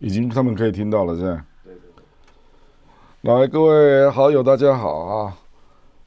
[0.00, 1.32] 已经他们可以听到了，现在。
[1.64, 3.34] 对对对。
[3.34, 5.36] 来，各位好友，大家好啊！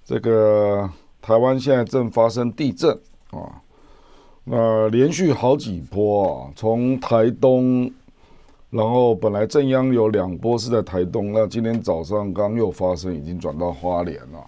[0.04, 0.88] 这个
[1.21, 2.91] 台湾现在正发生地震
[3.31, 3.62] 啊，
[4.43, 7.91] 那连续好几波啊，从台东，
[8.70, 14.45] 然后本来正央有两波是在台东，那今天早上刚又发生，已经转到花莲了。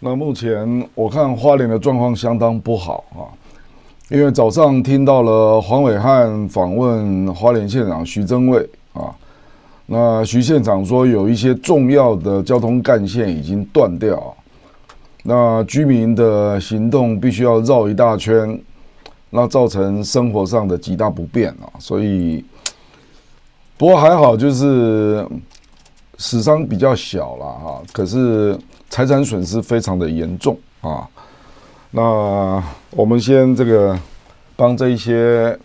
[0.00, 3.32] 那目前我看花莲的状况相当不好啊。
[4.10, 9.14] 因为早上听到了黄伟汉访问花莲县长徐榛蔚啊，
[9.84, 14.34] 那徐县长说有一些重要的交通干线已经断掉，
[15.24, 18.58] 那居民的行动必须要绕一大圈，
[19.28, 22.42] 那造成生活上的极大不便啊，所以
[23.76, 25.22] 不过还好，就是
[26.16, 31.06] 死伤比较小了哈，可是财产损失非常的严重啊。
[31.90, 33.98] 那我们先这个
[34.54, 35.58] 帮这一些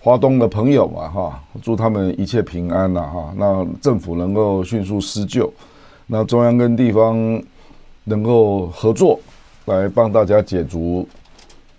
[0.00, 3.34] 华东的朋友嘛哈，祝他们一切平安呐哈。
[3.36, 5.52] 那政府能够迅速施救，
[6.06, 7.42] 那中央跟地方
[8.04, 9.20] 能够合作
[9.66, 11.06] 来帮大家解除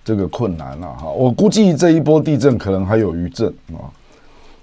[0.05, 1.09] 这个困难了哈。
[1.09, 3.89] 我估计这一波地震可能还有余震啊，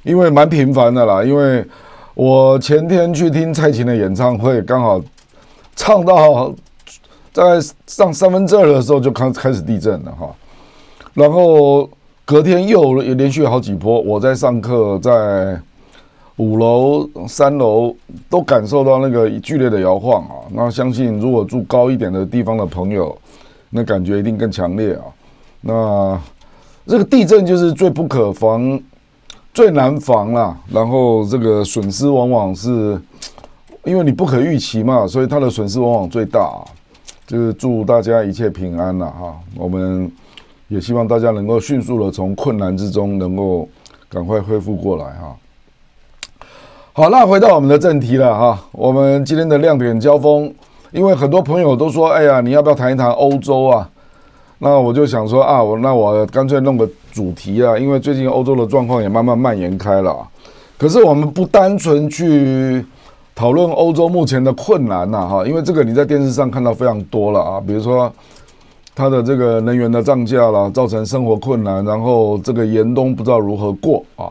[0.04, 1.24] 因为蛮频繁的啦。
[1.24, 1.66] 因为
[2.14, 5.02] 我前天去听蔡琴的演唱会，刚好
[5.74, 6.54] 唱到。
[7.34, 10.32] 在上三分之二的时候就开开始地震了哈，
[11.14, 11.90] 然后
[12.24, 14.00] 隔天又也连续好几波。
[14.00, 15.60] 我在上课，在
[16.36, 17.92] 五楼、三楼
[18.30, 20.46] 都感受到那个剧烈的摇晃啊。
[20.52, 23.18] 那相信如果住高一点的地方的朋友，
[23.68, 25.02] 那感觉一定更强烈啊。
[25.60, 26.20] 那
[26.86, 28.80] 这个地震就是最不可防、
[29.52, 30.56] 最难防了。
[30.70, 32.96] 然后这个损失往往是
[33.82, 36.62] 因为你不可预期嘛，所以它的损失往往最大啊。
[37.26, 39.34] 就是祝大家一切平安了，哈！
[39.56, 40.12] 我们
[40.68, 43.66] 也希望大家能够迅速的从困难之中能够
[44.10, 45.34] 赶快恢复过来，哈。
[46.92, 48.62] 好，那回到我们的正题了，哈。
[48.72, 50.52] 我们今天的亮点交锋，
[50.92, 53.88] 因为很多朋友都说，哎呀，你要不要谈一谈欧洲啊？
[54.58, 60.28] 那我就想说啊，我那我干脆弄个主题啊，因为最近欧洲的状况也慢慢蔓延开了。
[60.76, 62.84] 可是我们不单纯去。
[63.34, 68.10] 讨论欧洲目前的困难呐，哈，因为这个你在电视上看到非常多了啊，比如说
[68.94, 74.30] 它的这个能源的涨价了，造成生活困难，然后这个严冬不知道如何过啊。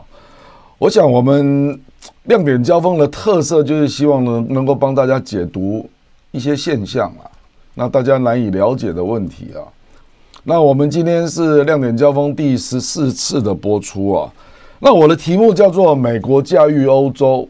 [0.78, 1.78] 我想我们
[2.24, 5.86] 亮点交锋的特色就是希望能能够帮大家解读
[6.30, 7.28] 一些现象啊，
[7.74, 9.60] 那大家难以了解的问题啊。
[10.44, 14.32] 那我们今天是亮点交锋第十四次的播出啊，
[14.78, 17.46] 那我的题目叫做“美国驾驭欧洲”。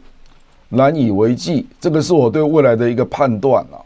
[0.74, 3.80] 难以为继，这个是我对未来的一个判断啊。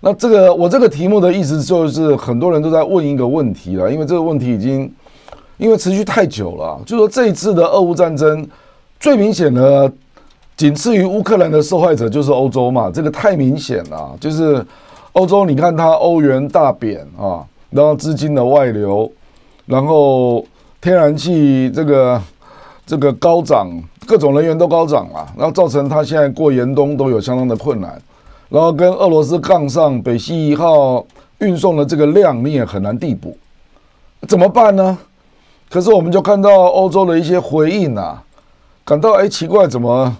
[0.00, 4.92] 那这个我这个题目的意思就是，很多人都在问一个问题了，因为这个问题已经
[5.56, 6.78] 因为持续太久了。
[6.86, 8.46] 就说这一次的俄乌战争，
[9.00, 9.90] 最明显的
[10.56, 14.16] 仅次于乌克兰的受害者就是欧洲嘛，这个太明显了。
[14.20, 14.64] 就是
[15.12, 19.10] 欧洲，你看它欧元大贬啊，然后资金的外流，
[19.64, 20.44] 然后
[20.80, 22.22] 天然气这个
[22.86, 23.68] 这个高涨。
[24.06, 28.00] 各种人员都高涨了，然后造成他现在过严冬都有相当的困难，
[28.48, 31.04] 然后跟俄罗斯杠上，北溪一号
[31.38, 33.36] 运送的这个量你也很难递补，
[34.28, 34.96] 怎么办呢？
[35.68, 38.22] 可是我们就看到欧洲的一些回应啊，
[38.84, 40.16] 感到哎奇怪，怎么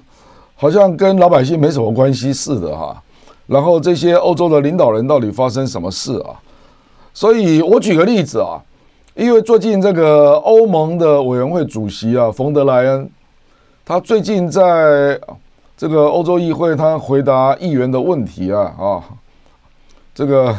[0.57, 3.01] 好像跟老百姓没什么关系似的哈？
[3.47, 6.35] 然后这些欧洲的领导人到底发生什么事啊？
[7.15, 8.61] 所以我举个例子啊，
[9.15, 13.09] 因为最近这个欧盟的委员会主席啊，冯德莱恩。
[13.89, 15.17] 他最近在
[15.77, 19.05] 这个欧洲议会，他回答议员的问题啊啊，
[20.13, 20.53] 这个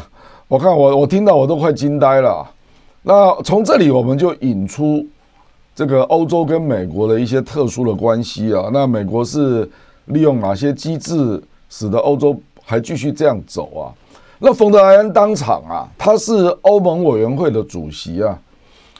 [0.47, 2.49] 我看我我听到我都快惊呆了。
[3.01, 5.05] 那从这里我们就引出
[5.75, 8.69] 这个欧洲跟美国的一些特殊的关系啊。
[8.71, 9.69] 那美国是
[10.05, 12.33] 利用哪些机制使得欧洲
[12.63, 13.91] 还继续这样走啊？
[14.39, 18.39] 那冯德莱恩当场啊，他是欧盟委员会的主席啊。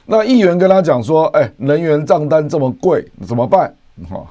[0.06, 3.74] 那议员跟他讲说：“哎，能源账单这么贵，怎么办？”
[4.06, 4.26] 哈，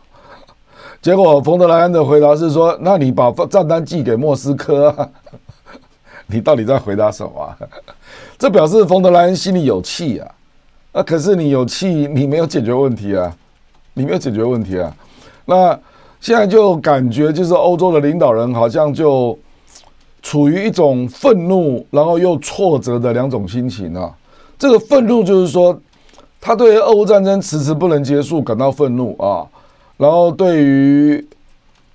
[1.02, 5.08] 结果冯德莱恩的回答是说：“那你把账单寄给莫斯科啊，
[6.26, 7.56] 你到底在回答什么？
[8.38, 10.30] 这表示冯德莱恩心里有气啊。
[10.92, 13.34] 那可是你有气，你没有解决问题啊，
[13.94, 14.94] 你没有解决问题啊。
[15.44, 15.78] 那
[16.20, 19.38] 现在就感觉就是欧洲的领导人好像就
[20.22, 24.12] 处于一种愤怒，然后又挫折的两种心情啊。
[24.58, 25.78] 这个愤怒就是说，
[26.46, 29.42] 他对俄乌战争迟迟不能结束感到愤怒啊。”
[29.98, 31.26] 然后对于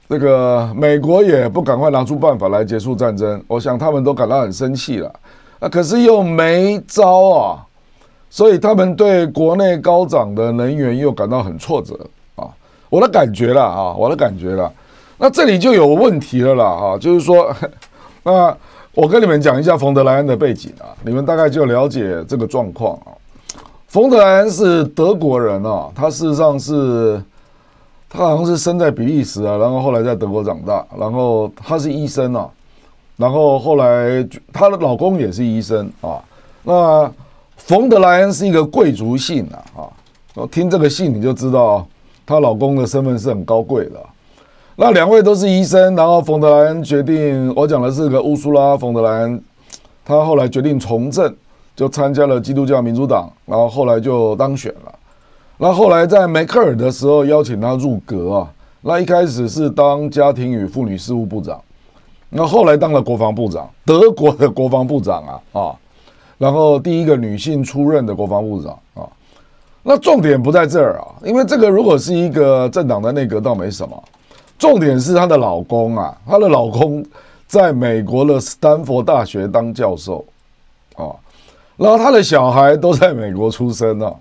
[0.10, 5.10] 这个美国也不赶快拿出办法来结束战争，我想他们都感到很生气了。
[5.62, 7.64] 啊，可是又没招啊，
[8.30, 11.98] 所以他们对国内高涨的能源又感到很挫折
[12.36, 12.50] 啊。
[12.90, 14.70] 我的感觉了啊，我的感觉了。
[15.18, 17.56] 那这里就有问题了啦啊，就是说，
[18.24, 18.54] 那
[18.94, 23.16] 我跟你们讲一下冯德莱恩的背景啊，你们大概就了解这个状况啊。
[23.92, 27.22] 冯德莱恩是德国人啊，他事实上是，
[28.08, 32.50] 他好像是生在比利时啊，然后后来在德国长大，然后他是医生啊，
[33.18, 36.24] 然后后来他的老公也是医生啊。
[36.64, 37.12] 那
[37.58, 39.46] 冯德莱恩是一个贵族姓
[39.76, 39.84] 啊
[40.36, 41.86] 啊，听这个姓你就知道。
[42.24, 44.00] 她老公的身份是很高贵的，
[44.78, 49.44] 那两位都是医生，然后冯德莱恩决定，我讲的是个乌苏拉·冯德莱恩，
[50.06, 51.36] 她后来决定从政，
[51.76, 54.94] 就参加了基督教民主党，然后后来就当选了。
[55.58, 61.62] 那后来在梅克尔的时候邀请她入阁啊，那一开始是当家庭与妇女事务部长，
[62.30, 65.76] 那后来当了国防部长，德国的国防部长啊啊，
[66.38, 69.08] 然后第一个女性出任的国防部长啊。
[69.84, 74.04] 那重点不在这儿啊，因为这个如果是一个政党的内阁倒没什么，
[74.58, 77.04] 重点是她的老公啊，她的老公
[77.48, 80.24] 在美国的斯坦福大学当教授
[80.96, 81.10] 啊，
[81.82, 84.14] 然后他的小孩都在美国出生啊。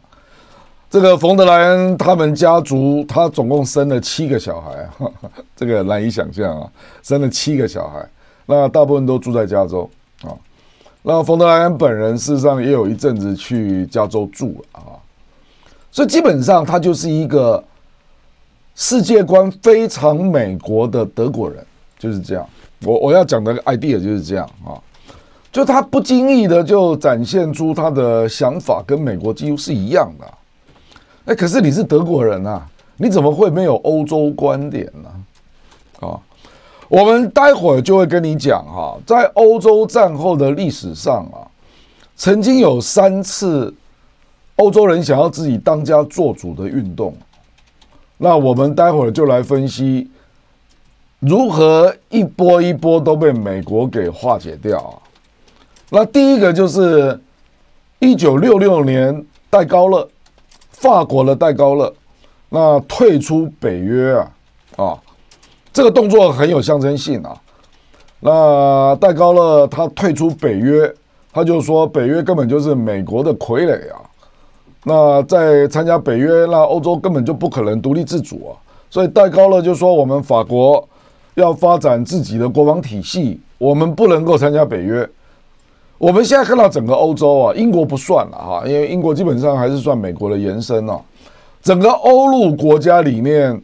[0.88, 4.88] 这个冯德莱恩他们家族，他总共生了七个小孩，
[5.54, 6.66] 这个难以想象啊，
[7.02, 8.04] 生了七个小孩，
[8.46, 9.88] 那大部分都住在加州
[10.22, 10.32] 啊。
[11.02, 14.96] 那冯德莱恩本人事实上也有一阵子去加州住了啊。
[15.92, 17.62] 所以基本上他就是一个
[18.74, 21.64] 世界观非常美国的德国人，
[21.98, 22.48] 就是这样。
[22.82, 24.74] 我我要讲的 idea 就是这样啊，
[25.52, 30.26] 就他不经意的就展现出他的想法跟美国几乎是一样的。
[31.26, 32.66] 哎，可是你是德国人啊，
[32.96, 36.06] 你怎么会没有欧洲观点呢？
[36.06, 36.20] 啊，
[36.88, 41.46] 我们待会儿就会跟你讲哈，在欧洲战后的历史上啊，
[42.16, 43.74] 曾经有三次。
[44.56, 47.16] 欧洲人想要自己当家做主的运动，
[48.18, 50.10] 那我们待会儿就来分析
[51.18, 54.92] 如何一波一波都被美国给化解掉啊。
[55.92, 57.18] 那第一个就是
[57.98, 60.08] 一九六六年戴高乐，
[60.70, 61.92] 法国的戴高乐，
[62.48, 64.30] 那退出北约啊
[64.76, 64.98] 啊，
[65.72, 67.36] 这个动作很有象征性啊。
[68.20, 70.94] 那戴高乐他退出北约，
[71.32, 73.98] 他就说北约根本就是美国的傀儡啊。
[74.84, 78.54] 那在参加北约，那欧洲根本就不可能独立自主啊！
[78.88, 80.88] 所以戴高乐就说，我们法国
[81.34, 85.08] 要发展自己的国防体系，我们不能够参加北约。
[86.00, 90.98] 我们现在看到整个欧洲啊，英国不算了哈，因为英国基本上还是算美国的延伸啊。
[91.60, 93.62] 整个欧陆国家里面，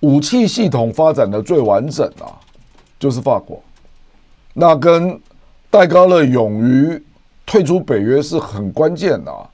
[0.00, 2.28] 武器系统发展的最完整啊，
[3.00, 3.58] 就是法国。
[4.52, 5.18] 那跟
[5.70, 7.02] 戴高乐勇于
[7.46, 9.48] 退出北约是很关键的啊。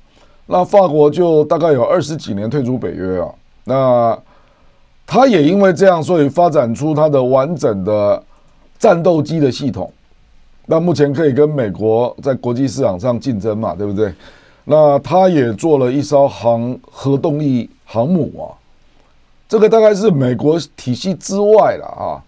[0.47, 3.29] 那法国就大概有二十几年退出北约啊，
[3.63, 4.19] 那
[5.07, 8.21] 他也因为这样，所以发展出他的完整的
[8.77, 9.93] 战斗机的系统，
[10.71, 14.13] 那目前可以跟美国在国际市场上竞争嘛，对不对？
[14.65, 18.53] 那他也做了一艘航核动力航母啊，
[19.49, 22.21] 这个大概是美国体系之外了啊，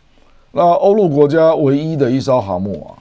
[0.52, 2.96] 那欧陆国家唯一的一艘航母啊，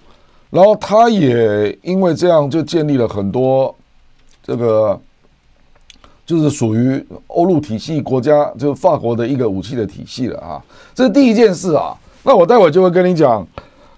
[0.50, 3.74] 然后他也因为这样就建立了很多
[4.44, 5.00] 这个。
[6.26, 10.62] 就是属于欧陆体系国家，就是法国的一个武器的体系了啊，
[10.94, 11.98] 这是第一件事啊。
[12.22, 13.44] 那我待会就会跟你讲，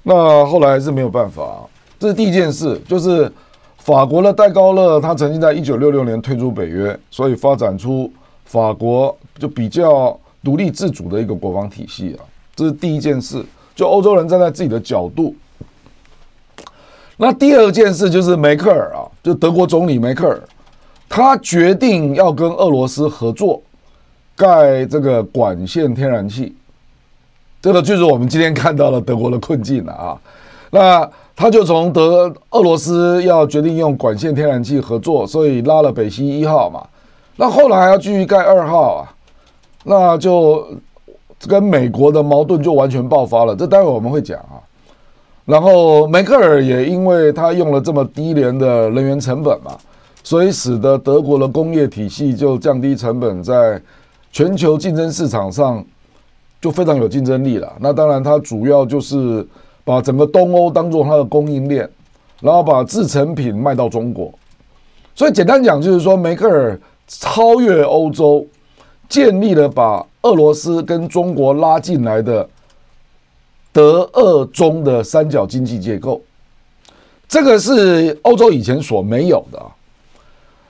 [0.04, 1.68] 那后来还是没有办法。
[2.00, 3.32] 这是第一件事，就是
[3.78, 8.12] 法国的戴高乐他曾经在一九六六年退出北约，所以发展出
[8.46, 12.26] 法国就比较独立自主的一个国防体系啊。
[12.56, 15.36] 这是第一件事，就欧洲人站在自己的角度。
[17.18, 20.42] 那第二件事就是梅克尔啊，就德国总理梅克尔。
[21.08, 23.62] 他决定要跟俄罗斯合作
[24.34, 26.56] 盖这个管线天然气，
[27.62, 30.18] 这个就是我们今天看到了德国的困境了啊。
[30.72, 36.82] 那他就从德俄罗斯要决定用管线天然气合作，所以拉了北溪一号嘛。
[37.36, 39.14] 那后来还要继续盖二号啊，
[39.84, 40.66] 那就
[41.48, 43.56] 跟美国的矛盾就完全爆发了。
[43.56, 44.60] 这待会我们会讲啊。
[45.46, 49.72] 然后梅克尔也因为他用了这么低廉的能源成本嘛。
[50.24, 53.82] 所以使得德国的工业体系就降低成本，在
[54.32, 55.84] 全球竞争市场上
[56.62, 57.74] 就非常有竞争力了。
[57.80, 59.46] 那当然，它主要就是
[59.84, 61.90] 把整个东欧当做它的供应链，
[62.40, 64.32] 然后把制成品卖到中国。
[65.16, 68.46] 所以简单讲，就是说梅克尔超越欧洲，
[69.10, 72.48] 建立了把俄罗斯跟中国拉进来的
[73.74, 76.22] 德俄中的三角经济结构。
[77.28, 79.62] 这个是欧洲以前所没有的。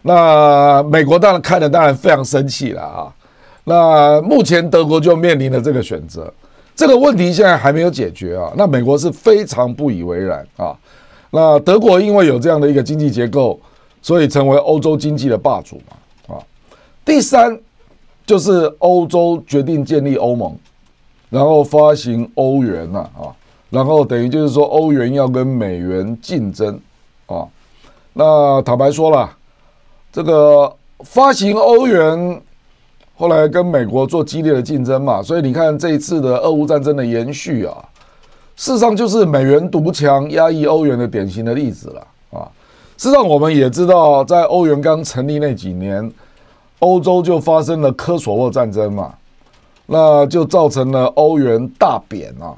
[0.04, 3.14] 那美国当然看了，当然非常生气了啊！
[3.64, 6.34] 那目前德国就面临了这个选择，
[6.76, 8.52] 这个问题现在还没有解决啊。
[8.56, 10.76] 那美国是非常不以为然啊。
[11.30, 13.60] 那德国因为有这样的一个经济结构，
[14.02, 16.42] 所以成为欧洲经济的霸主嘛啊。
[17.06, 17.58] 第三
[18.26, 20.56] 就是欧洲决定建立欧盟，
[21.30, 23.32] 然后发行欧元呐啊，
[23.70, 26.80] 然后等于就是说欧元要跟美元竞争
[27.28, 27.48] 啊。
[28.14, 29.32] 那坦白说了，
[30.12, 30.76] 这个
[31.06, 32.42] 发行欧元
[33.22, 37.78] 后来跟美国做激烈的竞争嘛，所以你看这一次的俄乌战争的延续啊。
[38.56, 42.50] 事实上，就是美元独强压抑欧元的典型的例子了啊！
[42.98, 46.12] 事实上，我们也知道，在欧元刚成立那几年，
[46.80, 49.14] 欧洲就发生了科索沃战争嘛，
[49.86, 52.58] 那就造成了欧元大贬啊。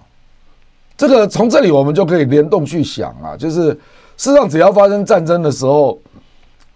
[0.95, 3.71] 这个从这里我们就可以联动去想啊，就是
[4.15, 5.99] 事实上，只要发生战争的时候，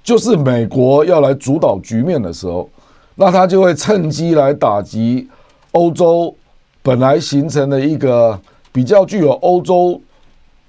[0.03, 2.69] 就是美国要来主导局面的时候，
[3.17, 5.27] 那他就会趁机来打击
[5.73, 6.33] 欧洲
[6.81, 8.39] 本来形成的一个。
[8.69, 9.99] 比较具有欧洲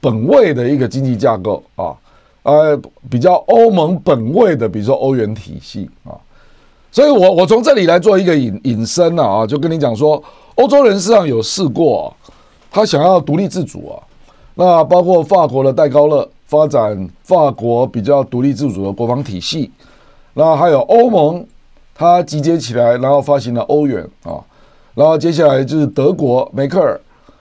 [0.00, 1.92] 本位的一个经济架构啊，
[2.42, 6.16] 呃，比较欧盟本位的，比如说欧元体系啊，
[6.90, 10.22] 所以我我从这里来做一个引引申了啊，就跟你讲说，
[10.54, 12.10] 欧洲人实际上有试过，
[12.70, 14.00] 他想要独立自主啊，
[14.54, 19.70] 那包括法国的戴高乐发展法国比较独立自主的国防体系，
[20.32, 21.46] 那还有欧盟，
[21.98, 24.38] 他集结起来，然后发行了欧元啊，
[24.94, 26.98] 然后接下来就是德国梅克尔。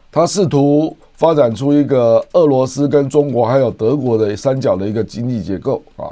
[0.09, 6.09] 他试图发展出一个俄罗斯跟中国还有德国的三角的一个经济结构啊，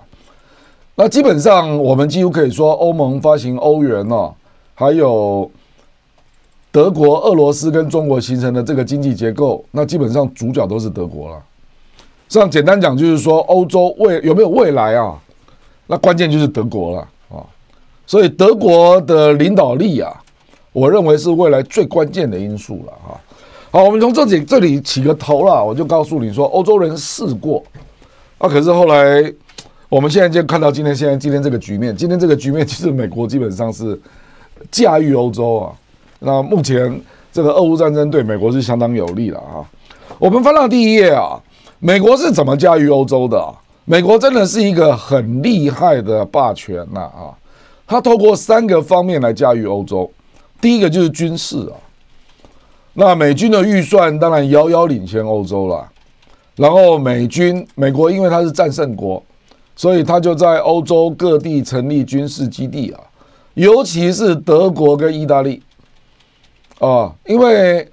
[0.94, 4.32] 那基本上我们几乎可以说，欧盟发行欧元啊，
[4.76, 5.50] 还有
[6.72, 11.42] 德国、俄罗斯跟中国形成的这个经济结构，那基本上主角都是德国了。
[12.28, 15.18] 这样简单讲就是说，欧洲未有没有未来啊？
[15.88, 17.08] 那关键就是德国了，
[18.08, 20.14] 所以德国的领导力啊，
[20.72, 23.18] 我认为是未来最关键的因素了啊。
[23.72, 27.64] 好，我们从这里这里起个头了，我就告诉你说，欧洲人试过，
[28.38, 29.34] 啊，可是后来，
[29.90, 34.00] 我们现在就看到今天现在今天这个局面，今天这个局面其实美国基本上是
[34.72, 35.74] 驾驭欧洲啊。
[36.20, 37.02] 那目前
[37.34, 39.66] 这个俄乌战争对美国是相当有利了啊。
[40.20, 41.38] 我们翻到第一页啊，
[41.80, 43.54] 美国是怎么驾驭欧洲的？
[43.84, 47.30] 美国真的是一个很厉害的霸权呐啊！
[47.88, 50.10] 他透过三个方面来驾驭欧洲，
[50.60, 51.78] 第一个就是军事啊。
[52.94, 55.88] 那美军的预算当然遥遥领先欧洲了，
[56.56, 59.22] 然后美军美国因为它是战胜国，
[59.76, 63.00] 所以他就在欧洲各地成立军事基地啊，
[63.56, 65.62] 尤其是德国跟意大利。
[66.80, 67.90] 啊，因为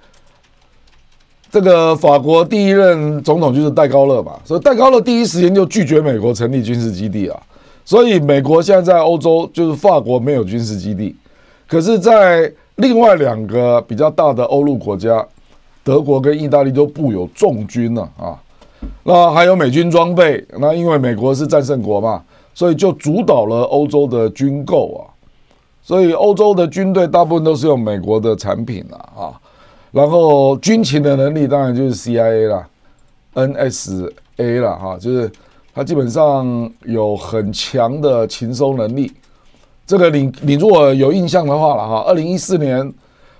[1.49, 7.41] 这个法国第一任总统就是戴高乐嘛，所以戴高乐第一时间就拒绝美国成立军事基地啊，
[7.85, 11.15] 所以美国现在在欧洲就是法国没有军事基地，
[11.67, 15.25] 可是，在另外两个比较大的欧陆国家，
[15.83, 18.39] 德国跟意大利都布有重军了啊，
[19.03, 22.23] 那还有美军装备，那因为美国是战胜国嘛，
[22.53, 25.01] 所以就主导了欧洲的军购啊，
[25.81, 29.39] 所以欧洲的军队大部分都是用美国的产品了啊，
[29.91, 32.67] 然后军情的能力当然就是 CIA 啦
[33.35, 35.31] ，NSA 啦哈，就是
[35.73, 39.11] 他基本上有很强的情搜能力。
[39.85, 42.93] 这个你你如果有印象的话了哈，二零一四年，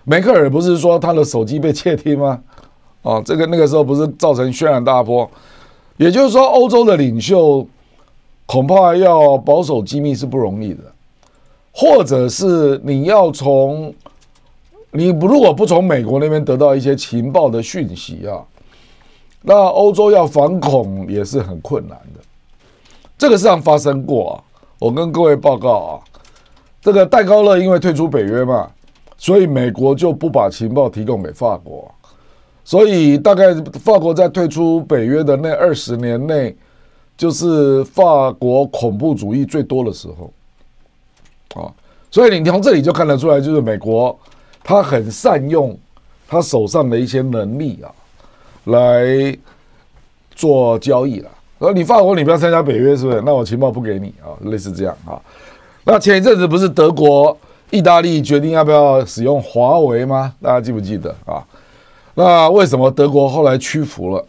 [0.04, 2.42] 梅克尔不是说他的手机被窃听吗？
[3.02, 5.30] 啊，这个那个时候不是造成轩然大波，
[5.98, 7.66] 也就是说，欧洲的领袖
[8.46, 10.84] 恐怕要保守机密是不容易的，
[11.72, 13.94] 或者是你要从
[14.92, 18.44] 你不如果不从美国那边得到一些情报的讯息啊，
[19.44, 22.20] 那欧洲要反恐也是很困难的。
[23.18, 24.34] 这个事上发生过啊，
[24.80, 25.92] 我跟各位报告啊。
[26.82, 28.70] 这个戴高乐因为退出北约嘛，
[29.18, 31.90] 所以美国就不把情报提供给法国，
[32.66, 36.54] 所以大概法国在退出北约的那二十年内，
[37.16, 41.72] 就是法国恐怖主义最多的时候，啊，
[42.12, 44.20] 所以你从这里就看得出来，就是美国
[44.62, 45.74] 他很善用
[46.28, 47.88] 他手上的一些能力啊，
[48.66, 49.38] 来
[50.36, 51.30] 做交易了。
[51.60, 53.22] 而你法国你不要参加北约是不是？
[53.26, 55.22] 那我情报不给你啊，类似这样啊。
[55.86, 57.38] 那前一阵子不是德国、
[57.72, 60.34] 意大利决定要不要使用华为吗？
[60.42, 61.44] 大家记不记得啊？
[62.16, 64.26] 那为什么德国后来屈服了？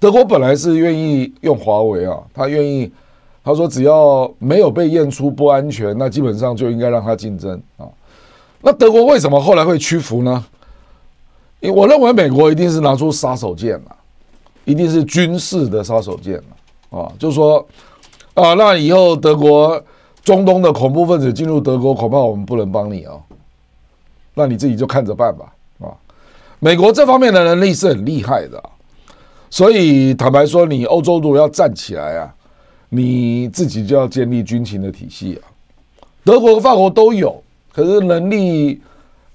[0.00, 2.90] 德国本来是愿意用华为啊，他愿意，
[3.44, 7.84] 他说只要没有被验出不安全，那基本上就应该让他竞争啊。
[8.60, 10.44] 那德国为什么后来会屈服呢？
[11.60, 13.96] 因我认为美国一定是拿出杀手锏了，
[14.64, 17.66] 一定是军事的杀手锏了啊，就是说
[18.34, 19.82] 啊，那以后德国。
[20.24, 23.18] 中东的恐怖分子进入德国，恐怕我们不能帮你哦。
[24.34, 25.50] 那你自己就看着办吧
[25.80, 25.88] 啊。
[26.58, 28.62] 美国这方面的能力是很厉害的，
[29.48, 32.34] 所以坦白说，你欧洲如果要站起来啊，
[32.90, 35.48] 你自己就要建立军情的体系啊。
[36.24, 38.82] 德国和法国都有，可是能力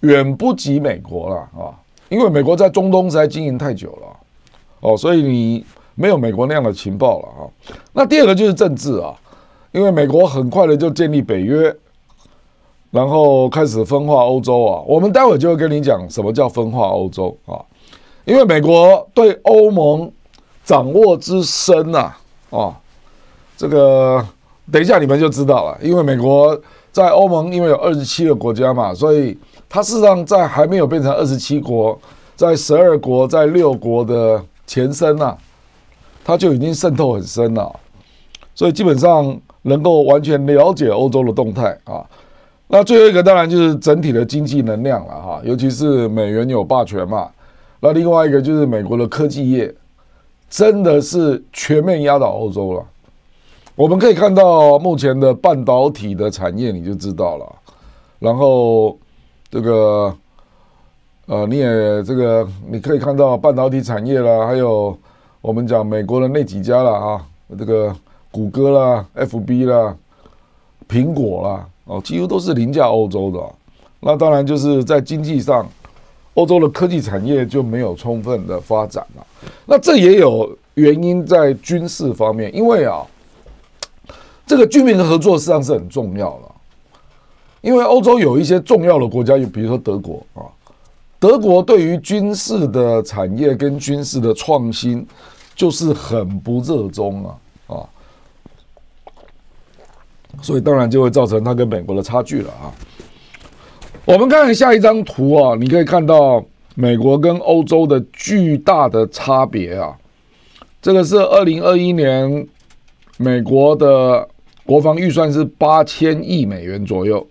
[0.02, 1.74] 远不及美国了啊，
[2.14, 4.08] 因为美国在中东实在经营太久了
[4.82, 5.66] 哦，所以你
[5.96, 7.42] 没有美国那样的情报了啊。
[7.94, 9.16] 那第二个就是政治啊，
[9.72, 11.76] 因为美国很快的就建立北约。
[12.92, 17.58] 然后开始分化欧洲啊，我们待会就会跟你讲什么叫分化欧洲啊，
[18.24, 20.12] 因为美国对欧盟
[20.64, 22.14] 掌握之深呐，
[22.52, 22.80] 啊，
[23.58, 24.24] 这个
[24.72, 25.76] 等一下你们就知道了。
[25.82, 26.56] 因为美国
[26.92, 29.36] 在欧盟因为有二十七个国家嘛，所以
[29.74, 32.00] 它事实上在还没有变成二十七国，
[32.36, 35.36] 在十二国在六国的前身呐，
[36.24, 37.76] 它就已经渗透很深了，
[38.54, 42.06] 所以基本上能够完全了解欧洲的动态啊。
[42.68, 47.28] 那最后一个当然就是整体的经济能量了哈，尤其是美元有霸权嘛。
[47.80, 49.74] 那另外一个就是美国的科技业，
[50.52, 52.86] 真的是全面压倒欧洲了。
[53.74, 57.56] 我们可以看到目前的半导体的产业，你就知道了。
[58.20, 58.96] 然后
[59.54, 60.12] 这个
[61.28, 64.98] 呃，你也这个你可以看到半导体产业啦，还有
[65.42, 67.24] 我们讲美国的那几家了啊，
[67.56, 67.96] 这个
[68.32, 69.96] 谷歌啦、FB 啦、
[70.90, 71.68] 苹果啦。
[71.86, 73.40] 哦，几乎都是凌驾欧洲的，
[74.00, 75.70] 那当然就是在经济上，
[76.34, 79.28] 欧洲的科技产业就没有充分的发展了。
[79.68, 83.06] 那这也有原因在军事方面，因为啊，
[84.48, 86.53] 这个军民的合作实际上是很重要的。
[87.64, 90.44] 因为欧洲有一些重要的国家，就比如说德国啊，
[91.18, 95.08] 德国对于军事的产业跟军事的创新
[95.56, 97.76] 就是很不热衷啊啊。
[100.42, 102.68] 所以当然就会造成它跟美国的差距了啊。
[104.04, 106.44] 我们看下一张图啊，你可以看到
[106.76, 109.98] 美国跟欧洲的巨大的差别啊。
[110.82, 112.46] 这个是二零二一年
[113.16, 114.28] 美国的
[114.66, 117.26] 国防预算是八千亿美元左右。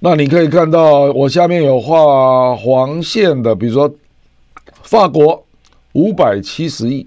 [0.00, 3.92] 那你可以看到我下面有画黄线的，比如说
[4.82, 5.44] 法国
[5.92, 7.06] 五百七十亿，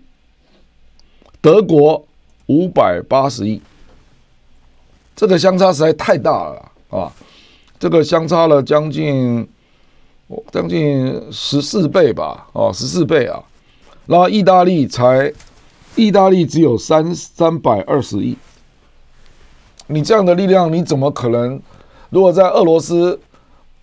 [1.40, 2.06] 德国
[2.48, 3.62] 五百八十亿。
[5.16, 7.14] 这个相差实在太大了啊！
[7.80, 9.48] 这个相差了将近，
[10.52, 13.42] 将近十四倍吧，哦，十四倍啊！
[14.06, 15.32] 然后意大利才，
[15.96, 18.36] 意大利只有三三百二十亿。
[19.88, 21.62] 你这样的力量，你怎么可能？
[22.12, 23.20] 如果在俄罗斯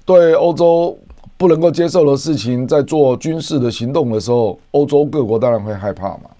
[0.04, 0.96] 对欧洲
[1.36, 6.30] 不能够接受的事情，在做军事的行动的时候，欧洲各国当然会害怕嘛。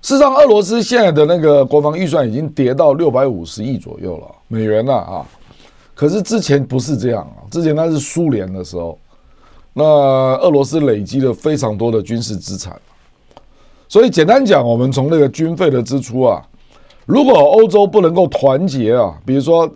[0.00, 5.26] 事实上，俄罗斯现在的那个国防预算已经跌到六百五十亿左右了美元了啊！
[5.94, 8.98] 可是之前不是这样啊，之前那是苏联的时候，
[9.72, 12.80] 那俄罗斯累积了非常多的军事资产，
[13.88, 16.44] 所以简单讲，我们从那个军费的支出啊，
[17.06, 19.68] 如果欧洲不能够团结啊，比如说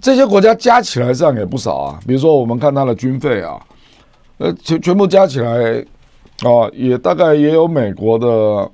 [0.00, 3.60] 这些国家加起来这样也不少啊，比如说我们看它的军费啊，
[4.38, 5.84] 呃，全全部加起来
[6.44, 8.70] 啊，也大概也有美国的。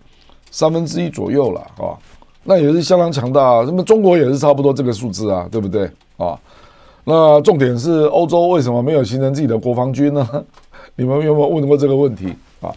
[0.57, 1.99] 三分之一左右了啊，
[2.45, 3.43] 那也是相当强大。
[3.43, 6.39] 啊那么中国也是差不多这个数字啊，对不对啊？
[7.03, 10.45] 那重点是欧洲为什么没有形成自己的国防军呢？
[10.95, 12.71] 你们有没有问过这个问题啊？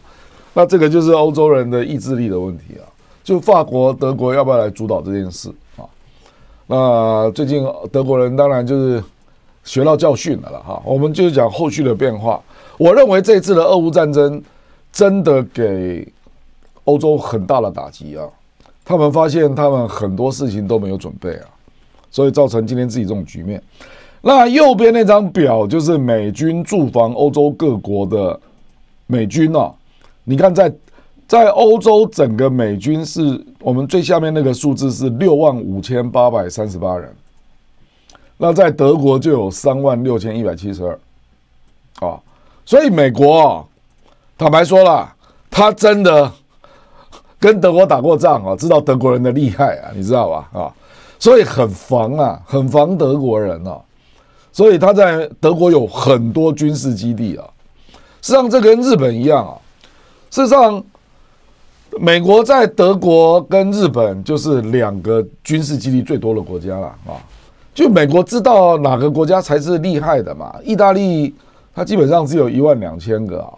[0.56, 2.82] 那这个就是欧洲人的意志力的问题啊。
[3.28, 5.84] 就法国、德国要不要来主导这件事啊？
[6.66, 9.04] 那最近德国人当然就是
[9.66, 10.82] 学到教训了了哈。
[10.86, 12.42] 我们就是讲后续的变化。
[12.78, 14.42] 我认为这次的俄乌战争
[14.94, 16.08] 真的给。
[16.86, 18.26] 欧洲很大的打击啊！
[18.86, 21.46] 他们发现他们很多事情都没有准备啊，
[22.10, 23.62] 所以造成今天自己这种局面。
[24.22, 28.40] 那右边那张表就是美军驻防欧洲各国的
[29.06, 29.70] 美军啊，
[30.24, 30.74] 你看在
[31.28, 37.14] 在欧洲整个美军是我们最下面那个数字是六万五千八百三十八人，
[38.38, 42.20] 那在德国就有三万六千一百七十二啊，
[42.66, 43.68] 所以美国，
[44.38, 45.14] 坦白说了，
[45.50, 46.32] 他真的。
[47.40, 50.50] 跟德国打过仗啊，知道德国人的厉害啊，你知道吧？
[50.60, 50.74] 啊，
[51.20, 53.80] 所以很防啊，很防德国人啊，
[54.52, 57.46] 所以他在德国有很多军事基地啊。
[58.24, 59.54] 实际上，这跟日本一样啊。
[60.32, 60.84] 事实上，
[62.00, 67.18] 美国在德国跟日本就是两个军事基地最多的国家了啊。
[67.74, 70.56] 就美国知道哪个国家才是厉害的嘛？
[70.64, 71.36] 意大利
[71.76, 73.54] 它基本上只有一万两千个啊，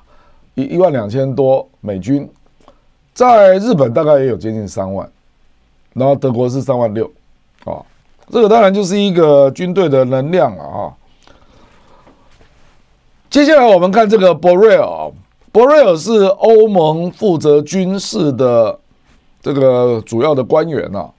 [0.56, 2.30] 一一万两千多美军。
[3.14, 5.10] 在日本大概也有接近三万，
[5.94, 7.10] 然后德国是三万六，
[7.64, 7.80] 啊，
[8.30, 10.94] 这个当然就是一个军队的能量了啊。
[13.30, 15.12] 接下来我们看这个博瑞尔
[15.52, 18.80] Borrell，Borrell 是欧盟负责军事的
[19.42, 21.10] 这个主要的官员呐。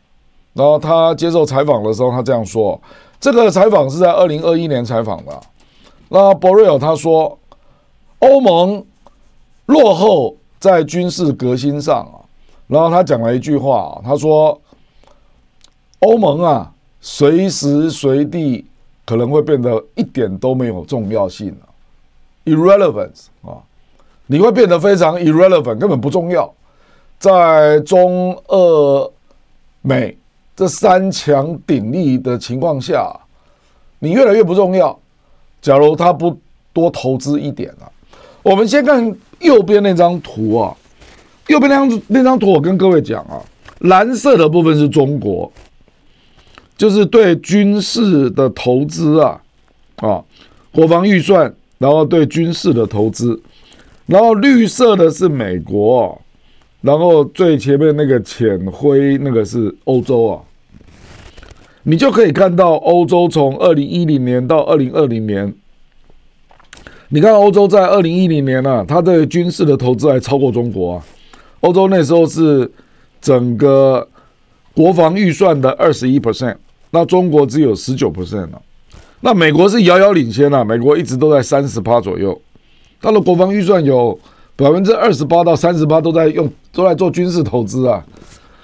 [0.52, 2.80] 然后他接受采访的时候，他这样说：
[3.20, 5.40] 这个采访是在二零二一年采访的。
[6.08, 7.38] 那 Borrell 他说，
[8.18, 8.84] 欧盟
[9.66, 12.18] 落后在军事革新上啊。
[12.66, 14.60] 然后他讲了一句话，他说：
[16.00, 18.64] 欧盟啊，随时随地
[19.04, 21.68] 可能会变得一点都没有重要性了
[22.44, 23.58] ，irrelevance 啊，
[24.30, 26.54] 你会变得非常 irrelevant，根本不重要。
[27.18, 29.12] 在中俄
[29.82, 30.16] 美。
[30.56, 33.10] 这三强鼎立的情况下，
[33.98, 34.98] 你越来越不重要。
[35.62, 36.38] 假如他不
[36.74, 37.88] 多投资一点啊，
[38.42, 40.76] 我们先看右边那张图啊，
[41.46, 43.40] 右边那张那张图，我跟各位讲啊，
[43.78, 45.50] 蓝色的部分是中国，
[46.76, 49.40] 就是对军事的投资啊，
[49.96, 50.22] 啊，
[50.70, 53.40] 国防预算，然后对军事的投资，
[54.10, 56.20] 然后绿色的是美国，
[56.80, 60.42] 然后最前面那个浅灰那个是欧洲啊。
[61.84, 65.54] 你就可以看到欧洲从二零一零年到二零二零年，
[67.10, 71.04] 你看欧洲在二零一零年啊，它的军事的投资还超过中国啊。
[71.60, 72.68] 欧洲那时候是
[73.20, 74.08] 整个
[74.74, 76.56] 国防预算的二十一 percent，
[76.90, 78.60] 那中国只有十九 percent 了。
[79.20, 82.38] 那美国是遥遥领先啊，美国一直都在三十趴左右，
[83.00, 84.18] 它的国防预算有
[84.56, 88.04] 百分之二十八到三十八都在用，都在做军事投资啊。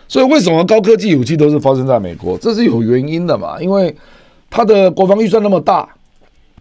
[0.08, 2.38] 所以为什么高科技武器都是发生在美国？
[2.38, 3.60] 这是有原因的嘛？
[3.60, 3.94] 因为
[4.48, 5.88] 它的国防预算那么大，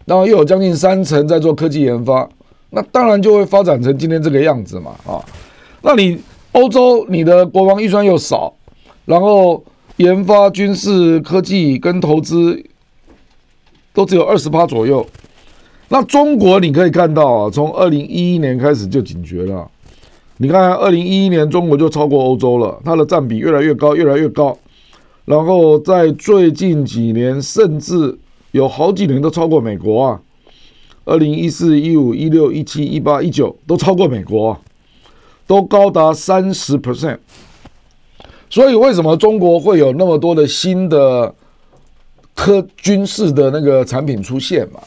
[0.06, 2.28] 然后又有将近三成在做科技研发，
[2.72, 4.96] 那当然就会发展成今天这个样子嘛！
[5.06, 5.24] 啊，
[5.82, 6.20] 那你
[6.54, 8.52] 欧洲你的国防预算又少，
[9.06, 9.64] 然后
[9.98, 12.64] 研发军事科技跟投资
[13.94, 15.06] 都只有二十趴左右，
[15.89, 19.69] 那中国你可以看到啊，从二零一一年开始就警觉了。
[20.38, 24.58] 你看，二零一一年中国就超过欧洲了，它的占比越来越高，越来越高。
[25.26, 28.17] 然后在最近几年，甚至
[28.52, 30.19] 有好几年都超过美国啊。
[31.06, 34.60] 二零一四、一五、一六、一七、一八、一九都超过美国啊，
[35.45, 37.19] 都高达三十 percent。
[38.50, 41.34] 所以为什么中国会有那么多的新的
[42.34, 44.80] 科军事的那个产品出现嘛？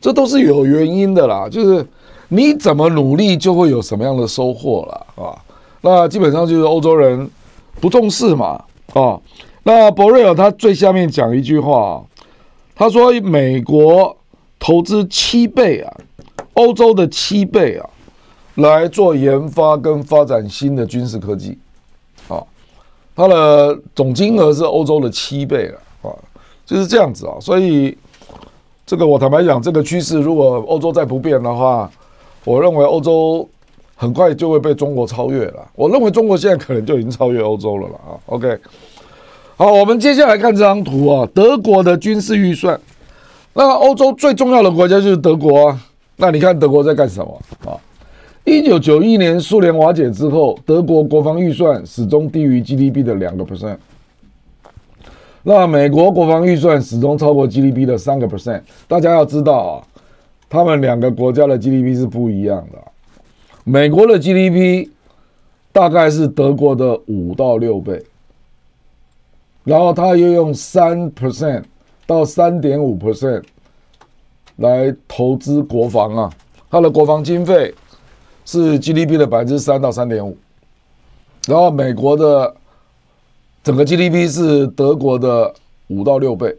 [0.00, 1.86] 这都是有原因的啦，就是。
[2.28, 5.30] 你怎么努力就会有什么样的收获了啊？
[5.80, 7.30] 那基本上就是欧洲人
[7.80, 8.60] 不重视嘛
[8.94, 9.16] 啊。
[9.62, 12.04] 那博瑞尔他最下面讲一句话，
[12.74, 14.16] 他说美国
[14.58, 15.96] 投资七倍啊，
[16.54, 17.88] 欧洲的七倍啊，
[18.56, 21.56] 来做研发跟发展新的军事科技
[22.26, 22.42] 啊，
[23.14, 26.10] 它的总金额是欧洲的七倍了啊，
[26.66, 27.36] 就是这样子啊。
[27.40, 27.96] 所以
[28.86, 31.90] 这个我坦白讲，这个趋势如果欧洲再不变的话，
[32.44, 33.46] 我认为欧洲
[33.96, 35.68] 很快就会被中国超越了。
[35.74, 38.14] 我认为中国现在可能就已经超越欧洲了了啊。
[38.26, 38.56] OK，
[39.56, 42.80] 好，我们接下来看这张图啊，德国的军事预算。
[43.54, 45.80] 那欧洲最重要的国家就是德国啊。
[46.14, 47.74] 那你看德国在干什么啊？
[48.44, 53.76] 一九九一年苏联瓦解之后，德国国防预算始终低于 GDP 的两个 percent。
[55.48, 58.62] 那美国国防预算始终超过 GDP 的三个 percent。
[58.88, 59.86] 大家要知道啊。
[60.48, 62.78] 他们两个国家的 GDP 是不一样的，
[63.64, 64.88] 美国的 GDP
[65.72, 68.00] 大概是德国的五到六倍，
[69.64, 71.62] 然后他又用三 percent
[72.06, 73.42] 到三点五 percent
[74.56, 76.32] 来投资国防啊，
[76.70, 77.74] 他的国防经费
[78.44, 80.36] 是 GDP 的百分之三到三点五，
[81.48, 82.54] 然后美国的
[83.66, 85.52] 整个 GDP 是德国的
[85.88, 86.56] 五到六倍，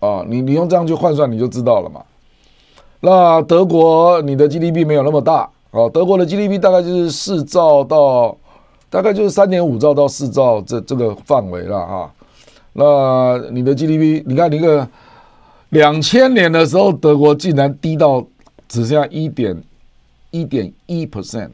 [0.00, 2.02] 啊，你你用这样去换算你就知道了嘛。
[3.00, 8.36] 那德国你的 GDP 没有那么大啊，德国的 GDP 大概就是四兆到
[8.90, 12.12] 大概就是三点五兆到四兆这这个范围了啊。
[12.74, 14.86] 那你的 GDP，你看你个
[15.70, 18.22] 两千年的时候，德国竟然低到
[18.68, 19.58] 只剩下一点
[20.32, 21.48] 一点一 percent，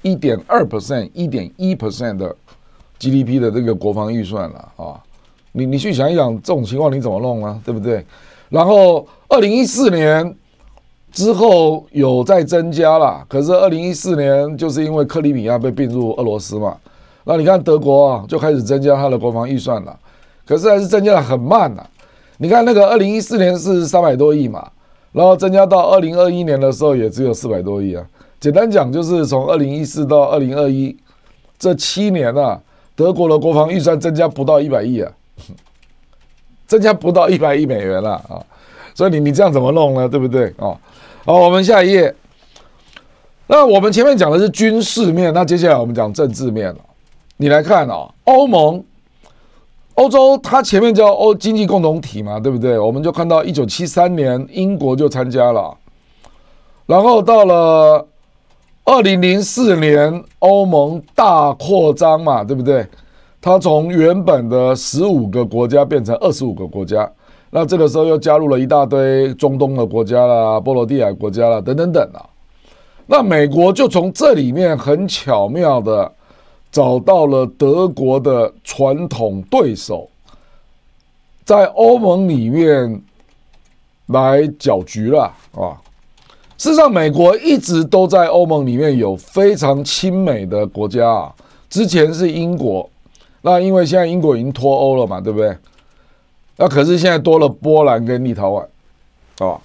[0.00, 2.34] 一点二 percent，一点一 percent 的
[3.04, 5.00] GDP 的这个国防预算了啊。
[5.52, 7.60] 你你去想一想，这种情况你怎么弄呢？
[7.64, 8.04] 对不对？
[8.48, 10.34] 然后，二零一四年
[11.12, 16.76] 之后有再增加了，可是二零一四年就是因为克里米亚被并入俄罗斯嘛，
[17.24, 19.96] 那你看德国啊就开始增加它的国防预算了，
[20.46, 21.86] 可是还是增加的很慢呐。
[22.38, 24.68] 你看那个二零一四年是三百多亿嘛，
[25.12, 28.04] 然后增加到二零二一年的时候也只有四百多亿啊。
[28.40, 30.96] 简单讲就是从二零一四到二零二一
[31.56, 32.60] 这七年啊，
[32.96, 35.12] 德国的国防预算增加不到一百亿啊。
[36.66, 38.40] 增加不到一百亿美元了啊！
[38.94, 40.08] 所以你你这样怎么弄呢？
[40.08, 40.72] 对不对啊？
[41.26, 42.12] 好，我们下一页。
[43.46, 46.78] 那我们前面讲的是军事面，那接下来我们讲政治面了。
[47.36, 48.82] 你来看啊，欧盟、
[49.96, 52.78] 欧洲，它前面叫欧经济共同体嘛，对不对？
[52.78, 55.76] 我们就看到一九七三年英国就参加了，
[56.86, 58.06] 然后到了
[58.84, 62.86] 二零零四年欧盟大扩张嘛，对不对？
[63.40, 67.10] 它从原本的十五个国家变成二十五个国家，
[67.50, 72.20] 那这个时候又加入了一大堆中东的国家啦、波罗的海国家啦等等等啊。
[73.06, 76.10] 那美国就从这里面很巧妙的
[76.70, 80.08] 找到了德国的传统对手，
[81.44, 83.02] 在欧盟里面
[84.06, 85.80] 来搅局了啊！
[86.56, 91.34] 事实上，美国一直都在欧盟里面有非常亲美的国家啊。
[91.68, 92.88] 之前是英国，
[93.42, 95.56] 那因为现在英国已经脱欧了嘛，对不对？
[96.56, 99.60] 那可是现在多了波兰跟立陶宛啊，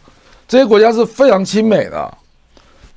[0.47, 2.17] 这些国家是非常亲美的。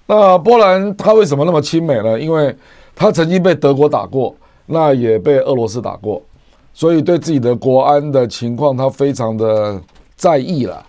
[0.06, 2.18] 那波兰他为什么那么亲美呢？
[2.18, 2.56] 因为
[2.96, 6.22] 他曾经被德国打过，那也被俄罗斯打过，
[6.72, 9.78] 所以对自己的国安的情况他非常的
[10.16, 10.82] 在意了，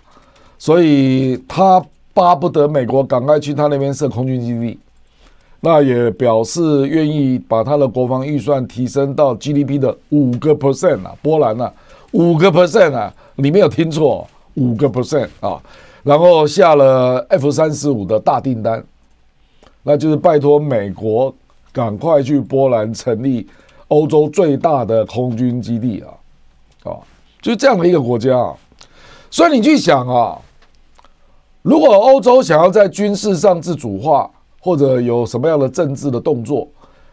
[0.58, 1.84] 所以他
[2.14, 4.78] 巴不得美国赶快去他那边设空军基地，
[5.60, 11.72] 那也表示愿意把他的国防预算提升到 GDP 的五个 percent 啊，波兰啊，
[12.12, 15.60] 五个 percent 啊，你没有听错，五个 percent 啊，
[16.04, 18.82] 然后下了 F 三十五的大订单。
[19.82, 21.34] 那就是拜托美国
[21.70, 23.46] 赶快去波兰成立
[23.88, 26.96] 欧洲最大的空军基地啊，啊，
[27.42, 28.50] 就是这样的一个国家。
[29.30, 30.38] 所以你去想啊，
[31.64, 36.68] 如果欧洲想要在军事上自主化，或者有什么样的政治的动作，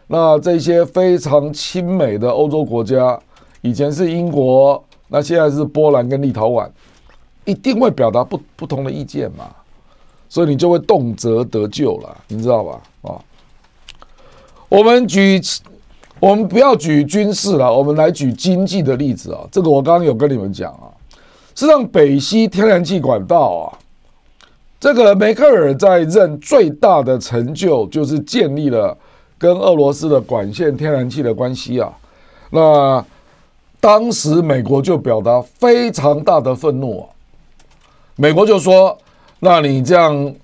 [0.08, 3.18] 那这些非常亲美的欧洲国家，
[3.62, 6.70] 以前是英国，那现在是波兰跟立陶宛，
[7.46, 9.46] 一定会表达不不同的意见嘛。
[10.28, 12.82] 所以你就会动辄得咎了，你知道吧？
[13.04, 13.16] 啊，
[14.68, 15.42] 我们举，
[16.20, 19.48] 我们不要举军事了，我们来举经济的例子啊。
[19.50, 20.92] 这个我刚刚有跟你们讲啊，
[21.56, 23.80] 是让北溪天然气管道啊，
[24.82, 28.98] 这个梅克尔在任最大的成就就是建立了
[29.38, 31.89] 跟俄罗斯的管线天然气的关系啊。
[32.50, 33.06] 那
[33.80, 37.06] 当时美国就表达非常大的愤怒啊，
[38.17, 38.98] 美国就说。
[39.44, 40.36] 那你这样，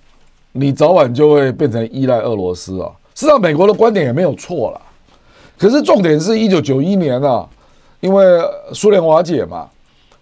[0.53, 2.89] 你早晚就会变成依赖俄罗斯啊。
[3.13, 4.81] 实际上，美国的观点也没有错啦。
[5.55, 7.47] 可是重点是一九九一年啊，
[7.99, 8.25] 因为
[8.73, 9.69] 苏联瓦解嘛，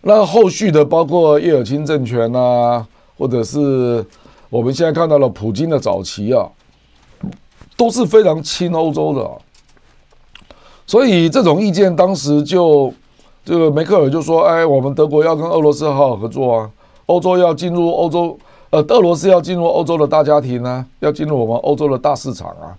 [0.02, 2.86] 那后续的包括叶尔钦政权啊，
[3.18, 4.06] 或者是
[4.50, 6.48] 我们现在看到了普京的早期啊，
[7.76, 9.32] 都是非常亲欧洲的。
[10.88, 12.94] 所以这种意见当时就
[13.44, 16.72] 这个梅克尔就说：“哎，我们德国要跟俄罗斯好好合作啊，
[17.08, 18.38] 欧洲要进入欧洲。”
[18.72, 22.76] 呃，俄罗斯要进入欧洲的大家庭呢、啊，要进入我们欧洲的大市场啊！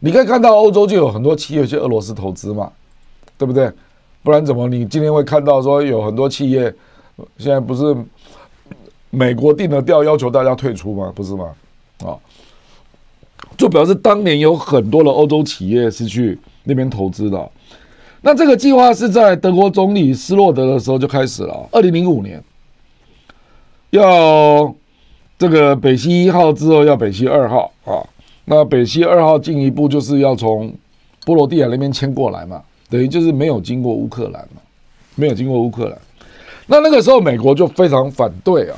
[0.00, 2.72] 你可以看到欧洲就有很多企业去俄罗斯投资嘛，
[3.36, 3.70] 对不对？
[4.24, 6.74] 不然怎么你今天会看到说有很多企业
[7.36, 7.94] 现在不是
[9.10, 11.12] 美国定了调，要求大家退出吗？
[11.14, 11.50] 不是吗？
[12.04, 12.16] 啊，
[13.56, 17.50] 就表示当年有很多的欧洲企业是去那边投资的。
[18.20, 22.42] 那这个计划是在德国总理施洛德的时候就开始了，二零零五年
[23.90, 24.74] 要。
[25.40, 28.02] 这个北溪一号之后要北溪二号啊，
[28.46, 30.74] 那北溪二号进一步就是要从
[31.24, 34.60] 波罗的海那边迁过来嘛，等于就是没有经过乌克兰嘛，
[35.14, 35.96] 没有经过乌克兰。
[36.66, 38.76] 那那个时候美国就非常反对啊，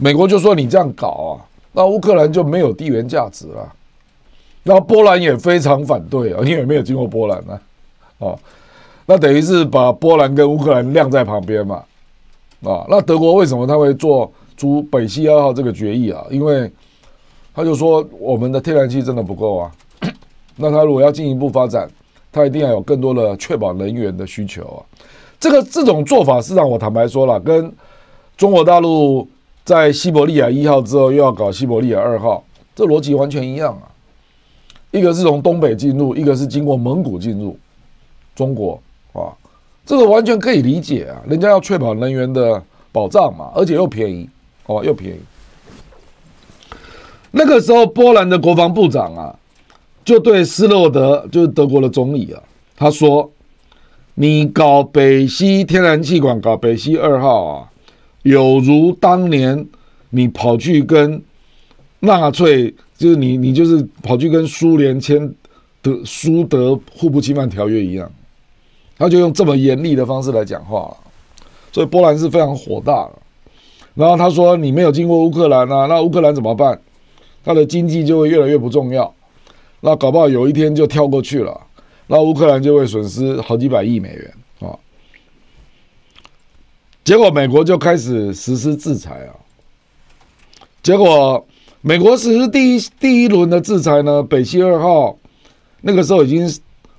[0.00, 1.30] 美国就说你这样搞啊，
[1.72, 3.72] 那乌克兰就没有地缘价值了。
[4.62, 7.60] 然后波兰也非常反对啊，因为没有经过波兰呢啊，
[8.18, 8.38] 哦，
[9.06, 11.76] 那等于是把波兰跟乌克兰晾在旁边嘛，
[12.64, 14.32] 啊，那德国为什么他会做？
[14.56, 16.70] 出北溪二号这个决议啊，因为
[17.54, 19.72] 他就说我们的天然气真的不够啊，
[20.56, 21.88] 那他如果要进一步发展，
[22.30, 24.84] 他一定要有更多的确保能源的需求啊。
[25.38, 27.72] 这个这种做法是让我坦白说了，跟
[28.36, 29.26] 中国大陆
[29.70, 32.42] 在西伯利亚一号之后又要搞西伯利亚二号，
[32.74, 33.86] 这逻辑完全一样啊。
[34.90, 37.56] 一个是从东北进入，一个是经过蒙古进入
[38.34, 39.30] 中国啊，
[39.86, 44.28] 这个完全可以理解啊，人家要确保能源的保障嘛，而且又便宜。
[44.66, 45.20] 哦，又便宜。
[47.30, 49.38] 那个时候，波兰的国防部长啊，
[50.04, 52.42] 就对施洛德，就是德国的总理啊，
[52.76, 53.30] 他说
[54.14, 57.69] ：“你搞北溪天然气管，搞北溪二号啊，
[58.22, 59.66] 有如当年
[60.10, 61.22] 你跑去跟
[62.00, 65.32] 纳粹，就是你，你就是跑去跟苏联签
[65.82, 68.10] 德苏德互不侵犯条约一样。”
[68.98, 70.94] 他就用这么严厉的方式来讲话。
[71.72, 73.12] 所以波兰是非常火大的。
[73.94, 76.80] 然后他说：“你没有经过乌克兰啊，那乌克兰怎么办？
[77.42, 79.14] 他的经济就会越来越不重要。
[79.80, 81.58] 那搞不好有一天就跳过去了，
[82.06, 84.34] 那乌克兰就会损失好几百亿美元。
[87.10, 89.34] 结果美国就开始实施制裁啊。
[90.80, 91.44] 结果
[91.80, 95.18] 美国实施第一第一轮的制裁呢，北溪二号
[95.80, 96.48] 那个时候已经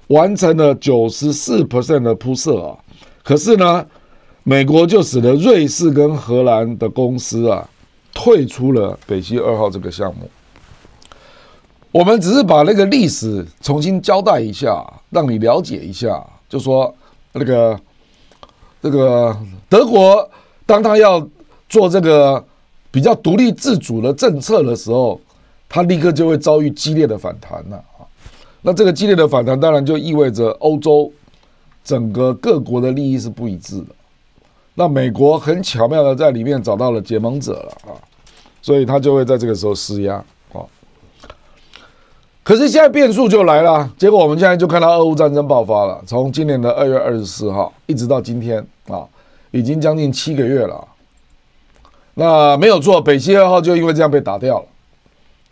[0.07, 2.77] 完成了九十四 percent 的铺设啊，
[3.23, 3.85] 可是呢。”
[4.43, 7.69] 美国就使得瑞士跟荷兰的公司啊
[8.11, 10.27] 退出了北溪二号这个项目。
[11.91, 16.25] 我们只是把那个历史重新交代一下，让你了解一下。
[16.49, 16.91] 就说
[17.33, 17.79] 那个
[18.81, 19.37] 这个
[19.69, 20.29] 德国，
[20.65, 21.25] 当他要
[21.69, 22.43] 做这个
[22.89, 25.19] 比较独立自主的政策的时候，
[25.69, 28.01] 他立刻就会遭遇激烈的反弹了啊。
[28.61, 31.11] 那这个激烈的反弹，当然就意味着欧洲
[31.83, 33.87] 整个各国的利益是不一致的。
[34.73, 37.93] 那美国很巧妙的在里面找到了结盟者了啊，
[38.61, 40.23] 所以他就会在这个时候施压。
[42.43, 49.05] 可是现在变数就来了，结果我们现在就看到俄乌战争爆发了，从今年的二月二十四号一直到今天啊，
[49.51, 50.87] 已经将近七个月了。
[52.15, 54.65] 那没有错，北溪二号就因为这样被打掉了。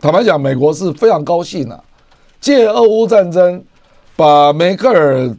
[0.00, 1.84] 坦白讲，美国是非常高兴的，
[2.40, 3.62] 借俄乌战争
[4.16, 5.34] 把梅克尔。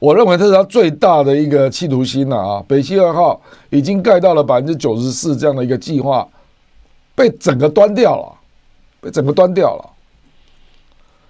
[0.00, 2.64] 我认为这是他最大的一个企图心了啊！
[2.68, 3.40] 北溪二号
[3.70, 6.28] 已经盖到了百分之九十四这样的一个计划，
[7.14, 8.32] 被整个端掉了，
[9.00, 9.90] 被整个端掉了。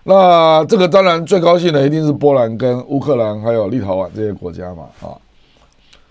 [0.04, 5.16] 那这个当然最高兴的一定是波兰跟乌克兰还有立陶宛这些国家嘛啊！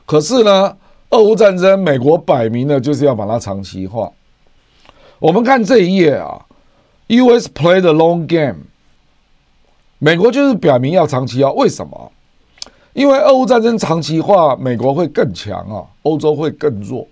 [0.05, 0.75] 可是呢，
[1.11, 4.11] 俄乌战争，美国摆明了就是要把它长期化。
[5.19, 6.43] 我们看这一页啊
[7.07, 8.61] ，US play the long game，
[9.99, 12.11] 美国就是表明要长期化，为什么？
[12.93, 17.07] 因为俄乌战争长期化，美国会更强啊，欧洲会更弱，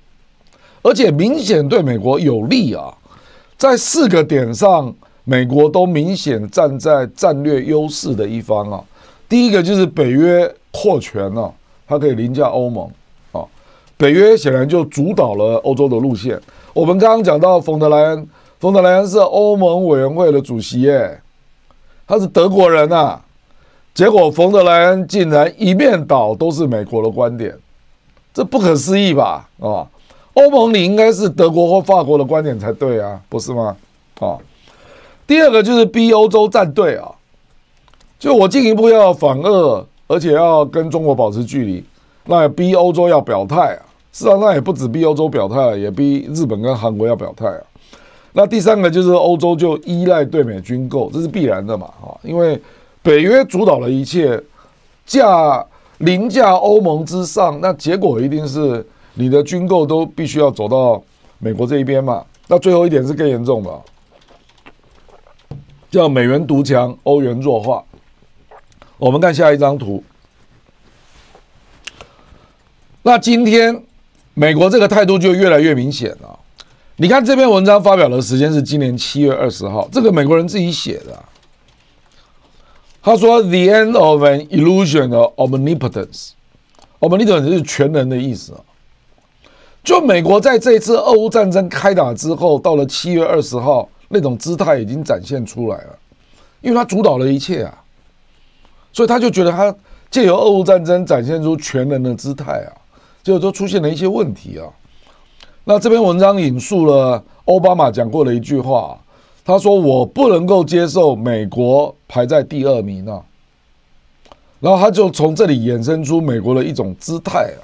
[0.82, 2.92] 而且明显对美国有利啊。
[3.56, 8.84] 在四个点上，美国都明显站在战略优势的一方啊。
[9.30, 11.54] 第一个就是北约扩权了，
[11.88, 12.90] 它可以凌驾欧盟
[13.32, 13.44] 啊。
[13.98, 16.40] 北约显然就主导了欧洲的路线。
[16.74, 18.28] 我们刚刚讲到冯德莱恩，
[18.60, 21.22] 冯德莱恩是欧盟委员会的主席耶，
[22.08, 23.22] 他是德国人呐。
[23.94, 27.54] 结果，冯德莱恩竟然一面倒都是美国的观点，
[28.34, 29.50] 这不可思议吧？
[29.60, 29.86] 啊，
[30.34, 33.76] 欧盟你应该是德国或法国的观点才对啊，不是吗？
[34.20, 34.38] 啊，
[35.28, 37.12] 第二个就是逼欧洲站队啊，
[38.20, 41.84] 就我进一步要反俄，而且要跟中国保持距离，
[42.26, 43.82] 那逼欧洲要表态啊。
[44.12, 47.62] 事实上，也不止逼欧洲表态，也逼日本跟韩国要表态啊。
[48.34, 51.88] 那第三个就是欧洲就依赖对美军购，这是必然的嘛？
[52.02, 52.62] 啊，因为。
[53.04, 54.40] 北约主导了一切，
[55.08, 55.66] 驾
[55.98, 61.02] 凌驾欧盟之上，那结果一定是你的军购都必须要走到
[61.40, 62.24] 美国这一边嘛。
[62.48, 63.70] 那最后一点是更严重的，
[65.92, 67.84] 叫美元独强，欧元弱化。
[68.98, 70.02] 我们看下一张图。
[73.04, 73.84] 那今天
[74.34, 76.40] 美国这个态度就越来越明显了。
[76.96, 81.22] 你看这篇文章发表的时间是今年七月二十号，这个美国人自己写的。
[83.02, 88.54] 他说：“The end of an illusion of omnipotence，omnipotence 是全能的意思。
[89.84, 95.98] 就美国在这一次俄乌战争开打之后，到了七月二十号，那种姿态已经展现出来了，
[96.62, 97.84] 因为他主导了一切啊，
[98.92, 99.74] 所以他就觉得他
[100.10, 102.70] 借由俄乌战争展现出全能的姿态啊，
[103.24, 104.68] 结果就出现了一些问题啊。
[105.64, 108.98] 那这篇文章引述了奥巴马讲过的一句话。”
[109.44, 113.20] 他说：“我不能够接受美国排在第二名啊。”
[114.62, 117.60] 然后他就从这里衍生出美国的一种姿态啊，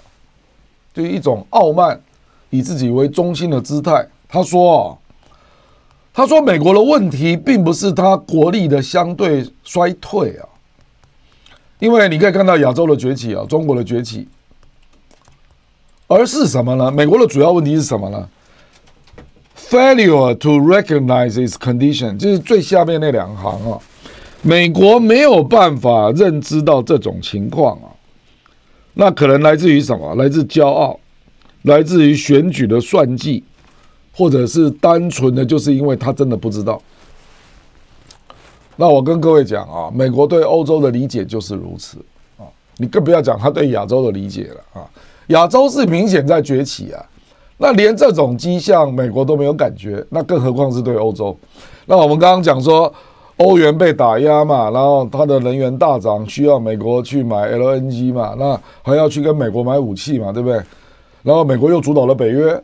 [0.91, 2.01] 就一种傲慢、
[2.49, 4.03] 以自己为中心的姿态。
[4.27, 4.97] 他说：“啊，
[6.17, 10.49] 他说美国的问题并不是他国力的相对衰退啊，
[11.77, 14.27] 因为你可以看到亚洲的崛起啊，中国的崛起，
[16.07, 16.89] 而是什么呢？
[16.91, 18.27] 美国的主要问题是什么呢？”
[19.69, 23.77] Failure to recognize its condition，就是最下面那两行啊。
[24.41, 27.93] 美国没有办法认知到这种情况啊，
[28.95, 30.15] 那可能来自于什么？
[30.15, 30.99] 来自骄傲，
[31.61, 33.43] 来自于选举的算计，
[34.17, 36.81] 或者是单纯的就是因为他真的不知道。
[38.75, 41.99] 那我跟各位讲啊，美国对欧洲的理解就是如此
[42.37, 42.43] 啊，
[42.77, 44.89] 你更不要讲他对亚洲的理解了啊。
[45.27, 47.05] 亚洲是明显在崛起啊。
[47.57, 51.35] 那连这种迹象，美国都没有感觉，那更何况是对欧洲？
[51.85, 52.93] 那我们刚刚讲说，
[53.37, 60.61] 欧元被打压嘛，然后它的能源大涨，需要美国去买 LNG 嘛，那还要去跟美国买武器嘛，对不对？
[61.23, 62.63] 然后美国又主导了北约，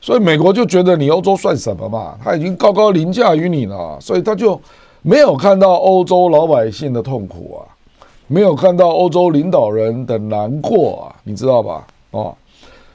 [0.00, 2.18] 所以美国就觉得你欧洲算什么嘛？
[2.22, 4.60] 他已经高高凌驾于你了，所以他就
[5.02, 7.66] 没有看到欧洲老百姓的痛苦啊，
[8.26, 11.86] 没有看到欧洲领导人的难过啊，你知道吧？
[12.12, 12.34] 哦，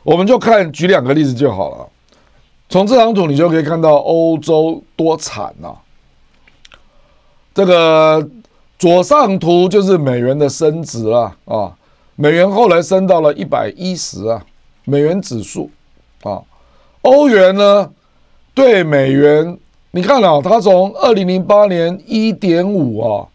[0.03, 1.87] 我们就看举两个例子就好了。
[2.69, 5.75] 从这张图你就可以看到欧洲多惨呐！
[7.53, 8.27] 这个
[8.79, 11.75] 左上图就是美元的升值啊啊，
[12.15, 14.43] 美元后来升到了一百一十啊，
[14.85, 15.69] 美元指数
[16.23, 16.41] 啊，
[17.03, 17.89] 欧元呢
[18.53, 19.57] 对美元，
[19.91, 23.27] 你看啊，它从二零零八年一点五啊，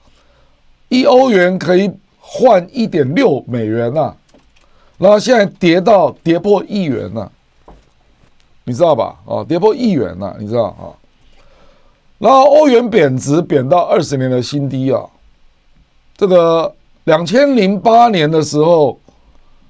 [0.89, 4.15] 一欧元可以换一点六美元呐，
[4.99, 7.31] 然后现在跌到跌破一元了。
[8.65, 9.17] 你知道吧？
[9.27, 10.93] 啊，跌破一元了，你知道啊？
[12.19, 15.03] 然后欧元贬值贬到二十年的新低啊！
[16.17, 18.99] 这个两千零八年的时候，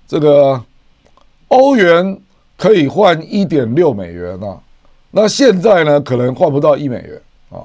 [0.08, 0.60] 这个
[1.48, 2.18] 欧元
[2.58, 4.60] 可以换一点六美元啊，
[5.12, 7.64] 那现在呢，可能换不到一美元啊。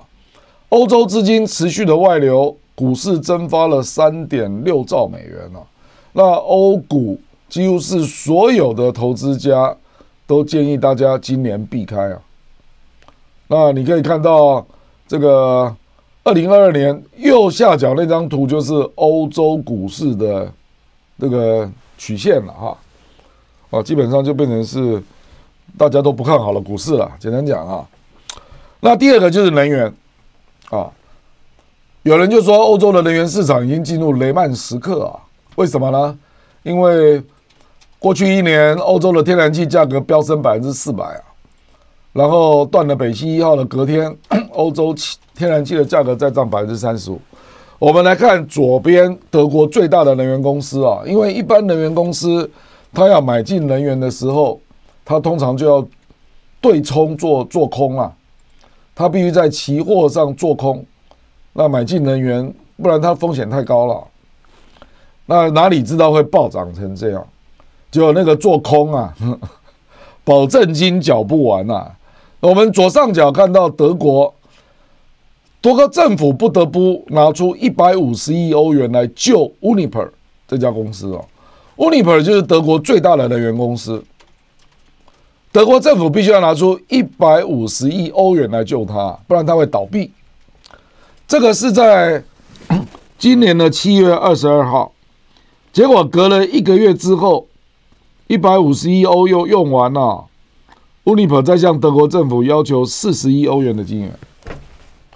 [0.70, 5.60] 欧洲资金持续的外流，股市蒸发了三点六兆美元啊。
[6.14, 7.20] 那欧股
[7.50, 9.76] 几乎是所有的投资家。
[10.26, 12.18] 都建议大家今年避开啊。
[13.48, 14.66] 那你可以看到
[15.06, 15.76] 这个
[16.24, 20.50] 二零二二年右下角那张图，就是欧洲股市的
[21.20, 22.78] 这个曲线了哈。
[23.74, 25.02] 啊，基本上就变成是
[25.76, 27.12] 大家都不看好了股市了。
[27.18, 27.84] 简单讲啊，
[28.80, 29.92] 那第二个就是能源
[30.70, 30.92] 啊。
[32.04, 35.18] 有人就说欧洲的能源市场已经进入雷曼时刻啊？
[35.56, 36.20] 为什么呢？
[36.62, 37.20] 因为
[37.98, 41.22] 过去一年，欧洲的天然气价格飙升百分之四百啊，
[42.12, 44.16] 然后断了北溪一号的隔天，
[44.52, 44.94] 欧洲
[45.34, 47.20] 天然气的价格再涨百分之三十五。
[47.80, 52.48] 我们来看左边德国最大的能源公司啊，因为一般能源公司
[52.94, 54.60] 他要买进能源的时候，
[55.04, 55.88] 他通常就要
[56.62, 58.14] 对冲做做空啊，
[58.94, 60.86] 他必须在期货上做空，
[61.54, 64.04] 那买进能源，不然他风险太高了。
[65.26, 67.28] 那哪里知道会暴涨成这样？
[67.90, 69.14] 就那个做空啊，
[70.24, 71.92] 保证金缴不完呐。
[72.40, 74.34] 我们左上角看到德国，
[75.62, 80.10] 多个政府不得不拿出一百五十亿欧元来救 Uniper
[80.48, 81.24] 这家公司哦。
[81.76, 84.04] Uniper 就是德国最大的能源公司，
[85.52, 90.12] 德国政府必须要拿出一百五十亿欧元来救它，不然它会倒闭。
[91.28, 92.24] 这个是在
[93.18, 94.92] 今年的七月二十二号，
[95.72, 97.48] 结果隔了一个月之后。
[98.28, 100.26] 一百五十亿欧又用完了
[101.04, 104.12] ，Uniper 再向德国政府要求四十亿欧元的金援。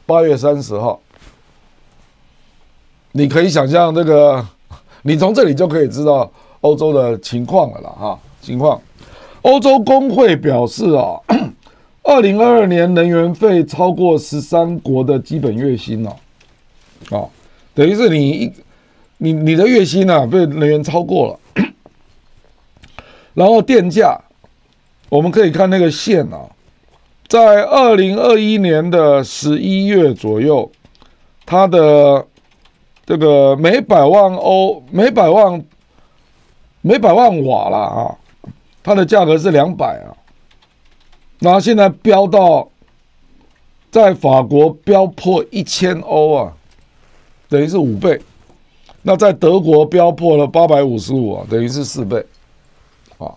[0.06, 1.00] 八月三十号，
[3.14, 4.46] 你可以想象这个，
[5.04, 6.30] 你从这里就可以知道
[6.68, 8.20] 欧洲的情况了啦哈。
[8.40, 8.82] 情况，
[9.42, 11.20] 欧洲工会表示啊，
[12.04, 16.16] 二零二二年能源费超过十三国的基本月薪了，
[17.10, 17.28] 啊，
[17.74, 18.54] 等于是你
[19.18, 21.40] 你你的月薪啊被能源超过了。
[23.34, 24.18] 然后电价，
[25.10, 26.48] 我们可以看那个线啊，
[27.28, 30.72] 在二零二一年的十一月左右，
[31.46, 32.26] 它的
[33.06, 35.62] 这个每百万欧、每百万、
[36.88, 38.16] 每百万瓦了啊，
[38.82, 40.16] 它的价格是两百啊，
[41.40, 42.70] 那现在飙到
[43.92, 46.54] 在法国飙破一千欧啊，
[47.50, 48.18] 等于是五倍，
[49.02, 52.26] 那在德国飙破了八百五十五啊，等于是四倍。
[53.18, 53.30] 啊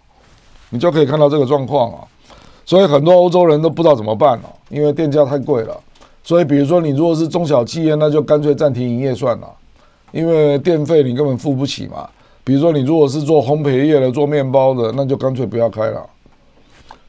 [0.69, 2.07] 你就可以看到这个状况啊，
[2.65, 5.77] 所以很多欧洲人都不知道怎么办了，因为电价太贵了。
[6.23, 9.53] 所以，比如说你如果是中小企业，那就干脆暂停营业算了，
[10.13, 12.09] 因为电费你根本付不起嘛。
[12.51, 16.05] 比如说你如果是做烘焙业的、做面包的，那就干脆不要开了。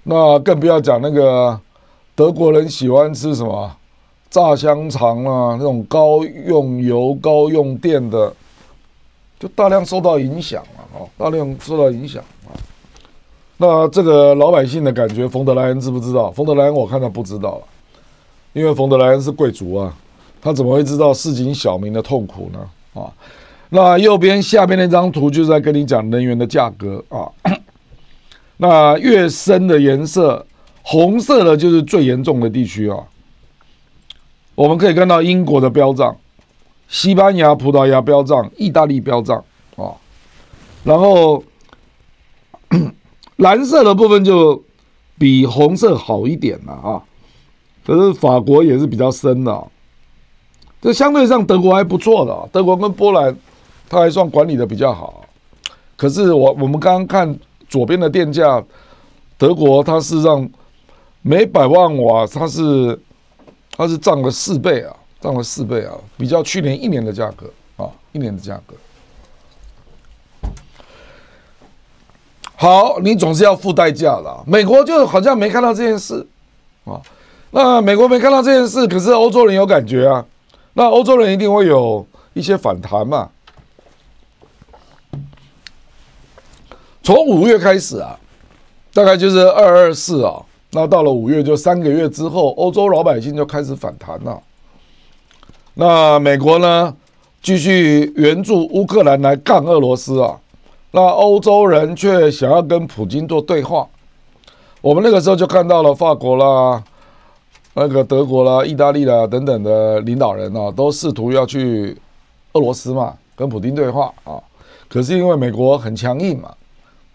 [0.04, 1.60] 那更不要讲那个
[2.14, 3.76] 德国人喜欢吃什么
[4.30, 8.32] 炸香肠啊，那种高用油、高用电的，
[9.40, 12.54] 就大量受到影响了哦，大量受到影响啊。
[13.58, 16.30] 那这个老百姓的感觉，冯德莱恩知不知道？
[16.30, 17.60] 冯德莱恩我看他不知道，
[18.54, 19.92] 因为冯德莱恩是贵族啊，
[20.40, 22.60] 他怎么会知道市井小民的痛苦呢？
[23.02, 23.10] 啊，
[23.72, 27.28] 那右边下边那张图就是在跟你讲能源的价格啊。
[28.58, 30.46] 那越深的颜色，
[30.84, 32.98] 红色的就是最严重的地区啊。
[34.56, 36.16] 我们可以看到英国的飙涨，
[36.88, 39.44] 西班牙、葡萄牙飙涨，意大利飙涨
[39.76, 39.98] 啊，
[40.84, 41.44] 然后。
[43.36, 44.64] 蓝色的部分就
[45.18, 47.02] 比红色好一点了啊，
[47.84, 49.68] 可是法国也是比较深的，
[50.80, 53.36] 这相对上德国还不错的，德国跟波兰
[53.92, 55.26] 它还算管理的比较好。
[55.98, 57.38] 可是我我们刚刚看
[57.68, 58.64] 左边的电价，
[59.38, 60.50] 德国它是让
[61.22, 62.98] 每百万瓦它是
[63.76, 68.74] 它是涨了四倍啊，涨了四倍啊，比较去年一年的价格啊，一年的价格。
[72.56, 74.44] 好，你总是要付代价的。
[74.48, 76.26] 美国就好像没看到这件事
[76.86, 77.02] 啊，
[77.52, 80.26] 那美国没看到这件事，可是欧洲人有感觉啊，
[80.76, 83.30] 那欧洲人一定会有一些反弹嘛。
[87.04, 88.18] 从五月开始啊，
[88.94, 90.42] 大概就是二二四啊，
[90.72, 94.40] 那到了五月就三个月之后，欧洲老百姓就开始反弹了。
[95.74, 96.96] 那美国呢，
[97.42, 100.38] 继续援助乌克兰来干俄罗斯啊。
[100.92, 103.88] 那欧洲人却想要跟普京做对话，
[104.82, 106.84] 我们那个时候就看到了法国啦、
[107.74, 111.98] 那个德国啦、意大利啦等等的领导人啊，都试图要去
[112.52, 114.38] 俄罗斯嘛，跟普京对话啊。
[114.90, 116.54] 可是因为美国很强硬嘛，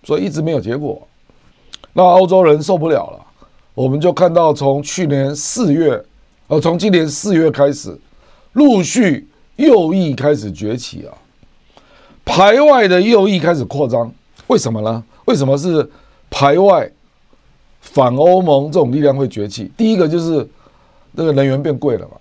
[0.06, 1.02] 所以一直没有结果。
[1.92, 3.26] 那欧洲人受不了了，
[3.74, 6.00] 我们就看到从去年四月，
[6.46, 7.98] 呃，从今年四月开始，
[8.52, 9.26] 陆续
[9.56, 11.10] 右翼开始崛起啊。
[12.24, 14.12] 排外的右翼开始扩张，
[14.46, 15.02] 为什么呢？
[15.24, 15.90] 为什么是
[16.30, 16.88] 排外
[17.80, 19.72] 反欧盟这种力量会崛起？
[19.76, 20.48] 第一个就是
[21.12, 22.12] 那个能源变贵了嘛，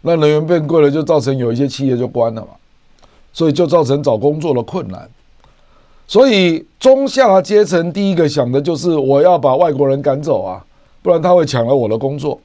[0.00, 2.48] 那能源变贵了，就造成有一些企业就关了嘛，
[3.34, 5.06] 所以就造成找工作的困难。
[6.08, 10.64] 所以中下阶层第一个想的就是我要把外国人赶走啊，
[11.02, 12.40] 不然他会抢了我的工作，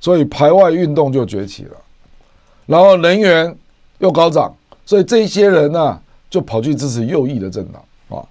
[0.00, 1.76] 所以排外运动就崛起了。
[2.66, 3.56] 然后能源
[3.98, 4.54] 又高涨，
[4.86, 6.00] 所以这些人呢、
[6.30, 7.82] 就跑去支持右翼的政党
[8.18, 8.24] 啊，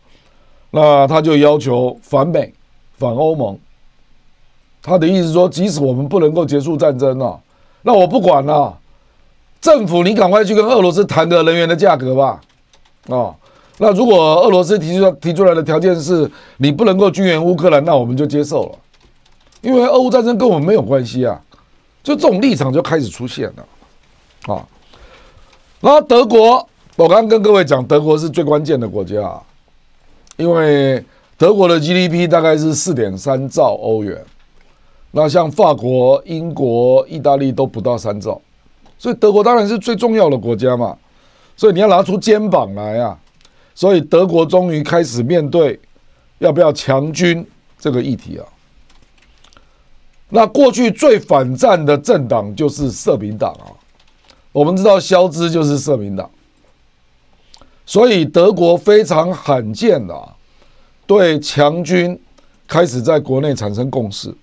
[0.72, 2.54] 那他就要求反美、
[2.98, 3.60] 反欧盟。
[4.82, 7.38] 他的意思说，即使我们不能够结束战争啊，
[7.82, 8.78] 那我不管了，
[9.60, 12.40] 政府你赶快去跟俄罗斯谈个能源的价格吧，
[13.10, 13.36] 啊，
[13.78, 18.72] 那如果俄罗斯提出提出来的条件是你不能够军援乌克兰，那我们就接受了，
[19.62, 21.42] 因为俄乌战争跟我们没有关系啊，
[22.04, 24.66] 就这种立场就开始出现了，啊，
[25.82, 26.68] 然后德国。
[26.96, 29.40] 我刚刚跟各位讲，德国是最关键的国家啊，
[30.36, 31.06] 因为
[31.38, 34.20] 德国的 GDP 大概是四点三兆欧元，
[35.12, 38.42] 那像法国、英国、意大利都不到三兆，
[38.98, 40.98] 所以德国当然是最重要的国家嘛，
[41.56, 43.16] 所以你要拿出肩膀来啊，
[43.78, 45.80] 所以德国终于开始面对
[46.40, 47.46] 要不要强军
[47.78, 48.46] 这个议题啊。
[50.30, 53.70] 那过去最反战的政党就是社民党啊，
[54.52, 56.28] 我们知道肖兹就是社民党。
[57.86, 60.30] 所以德国非常罕见的
[61.06, 62.20] 对强军
[62.68, 64.36] 开始在国内产生共识，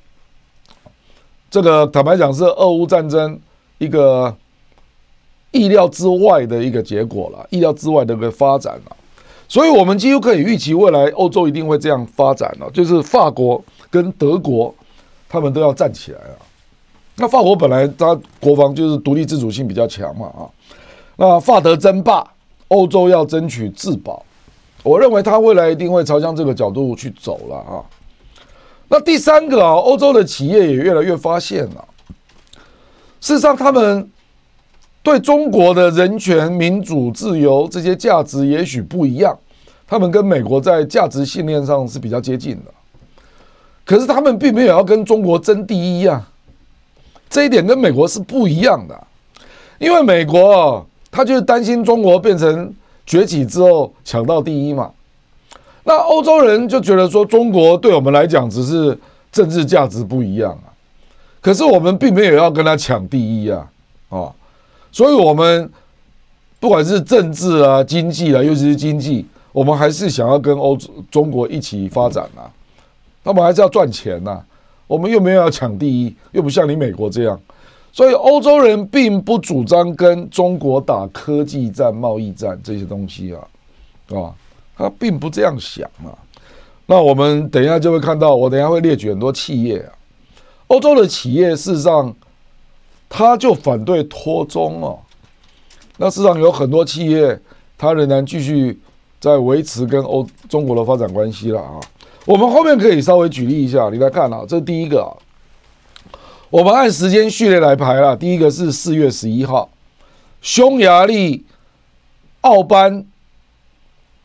[1.51, 3.37] 这个坦白讲是俄乌战争
[3.79, 4.33] 一个
[5.51, 8.97] 意料之外的一个结果了，意料之外的一个发展了。
[9.49, 14.75] 所以我们几乎可以预期未来欧洲一定会这样发展了，就是法国跟德国
[15.29, 16.37] 他们都要站起来了。
[17.17, 20.43] 那法国本来它国防就是独立自主性比较强嘛啊，
[21.17, 22.27] 那法德争霸。
[22.69, 24.25] 欧洲要争取自保，
[24.83, 27.85] 我认为他未来一定会朝向这个角度去走了啊。
[28.89, 31.85] 那第三个啊，欧洲的企业也越来越发现了，
[33.21, 34.11] 事实上他们
[35.05, 39.39] 对中国的人权、民主、自由这些价值也许不一样，
[39.87, 42.73] 他们跟美国在价值信念上是比较接近的，
[43.85, 46.29] 可是他们并没有要跟中国争第一啊，
[47.31, 49.07] 这一点跟美国是不一样的，
[49.79, 50.85] 因为美国。
[51.17, 52.75] 他就是担心中国变成
[53.07, 54.91] 崛起之后抢到第一嘛，
[55.85, 58.99] 那欧洲人就觉得说中国对我们来讲只是
[59.31, 60.75] 政治价值不一样啊，
[61.41, 63.65] 可是我们并没有要跟他抢第一啊，
[64.09, 64.27] 啊，
[64.95, 65.69] 所以我们
[66.61, 72.47] 不管是政治啊、经济啊，尤其是经济，我们还是想要跟欧洲中国一起发展啊，
[73.25, 74.41] 那我们还是要赚钱呐，
[74.87, 77.37] 我们又没有要抢第一，又不像你美国这样。
[77.93, 83.41] 所以欧洲人并不主张跟中国打科技战、贸易战这些东西啊，
[84.17, 84.33] 啊，
[84.77, 86.15] 他并不这样想啊。
[86.87, 89.91] 那我们等一下就会看到，我等一下会列举很多企业啊，
[90.69, 92.15] 欧洲的企业事实上，
[93.17, 94.99] 他就反对脱中哦。
[95.99, 97.41] 那市场有很多企业，
[97.79, 98.77] 他仍然继续
[99.21, 101.79] 在维持跟欧中国的发展关系了啊。
[102.27, 105.15] 我们后面可以稍微举例一下，你来看啊，这是第一个啊。
[106.51, 109.69] 我们按时间序列来排了，第一个是四月十一号，
[110.43, 111.45] 匈牙利
[112.41, 113.07] 奥班，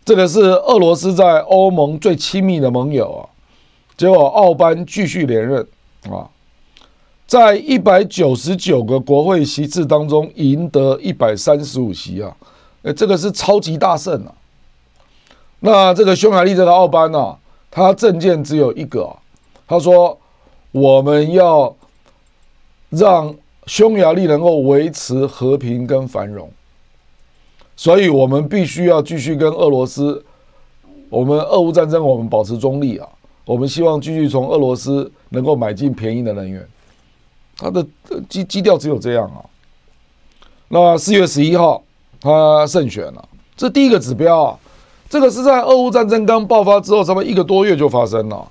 [0.04, 3.22] 这个是俄罗斯在欧盟最亲密的盟友啊，
[3.96, 5.68] 结果奥班继续连任
[6.10, 6.26] 啊，
[7.30, 12.36] 在一百九十九个国会席次当中赢得一百三十五席啊，
[12.82, 14.34] 诶，这个是超级大胜啊。
[15.60, 17.38] 那这个匈牙利这个奥班呢，
[17.70, 19.16] 他政见只有一个，
[19.68, 20.18] 他说
[20.72, 21.76] 我们要
[22.90, 23.32] 让
[23.68, 26.52] 匈牙利能够维持和平跟繁荣，
[27.76, 30.26] 所以我们必须要继续跟俄罗斯，
[31.12, 33.08] 我们俄乌战争我们保持中立啊，
[33.46, 36.68] 我们希望继续从俄罗斯能够买进便宜的能源，
[37.60, 37.86] 他的
[38.30, 39.44] 基基调只有这样啊。
[40.70, 41.84] 那四月十一号
[42.22, 44.58] 他胜选了，这第一个指标啊。
[45.10, 48.48] 这个是在俄乌战争刚爆发之后，差不多一个多月就发生了。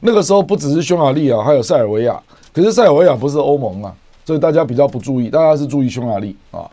[0.00, 2.18] 那个时候不只是匈牙利啊，还有塞尔维亚。
[2.54, 3.94] 可是塞尔维亚不是欧盟啊，
[4.24, 6.68] 所以大家比较不注意，大家是注意匈牙利啊。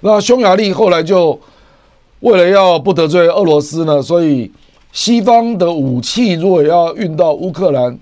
[0.00, 1.38] 那匈牙利后来就
[2.20, 4.50] 为了要不得罪俄罗斯呢，所以
[4.92, 7.98] 西方的武器如果要运到乌克兰，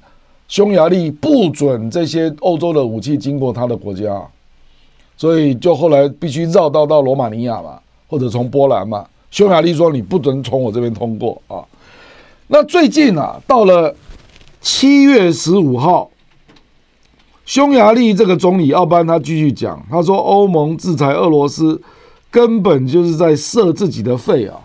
[0.49, 4.21] 匈牙利不准这些欧洲的武器经过他的国家，
[5.17, 7.79] 所以就后来必须绕道到罗马尼亚嘛，
[8.09, 9.07] 或者从波兰嘛。
[9.31, 11.61] 匈牙利说：“你不准从我这边通过啊！”
[12.49, 13.95] 那最近啊，到了
[14.63, 16.09] 七月十五号，
[17.45, 21.79] 匈牙利这个总理奥班他继续讲，他说：“欧盟制裁俄罗斯，
[22.31, 24.59] 根本就是在射自己的肺啊！”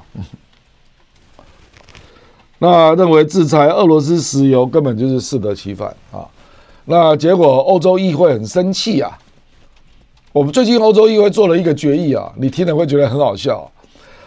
[2.63, 6.23] 那认为制裁俄罗斯石油根本就是适得其反啊！
[6.85, 9.19] 那结果欧洲议会很生气啊！
[10.31, 13.69] 我们最近欧洲议会做了一个决议啊，你听了会觉得很好笑。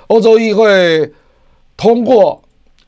[0.09, 1.11] 欧洲议会
[1.79, 2.39] 通过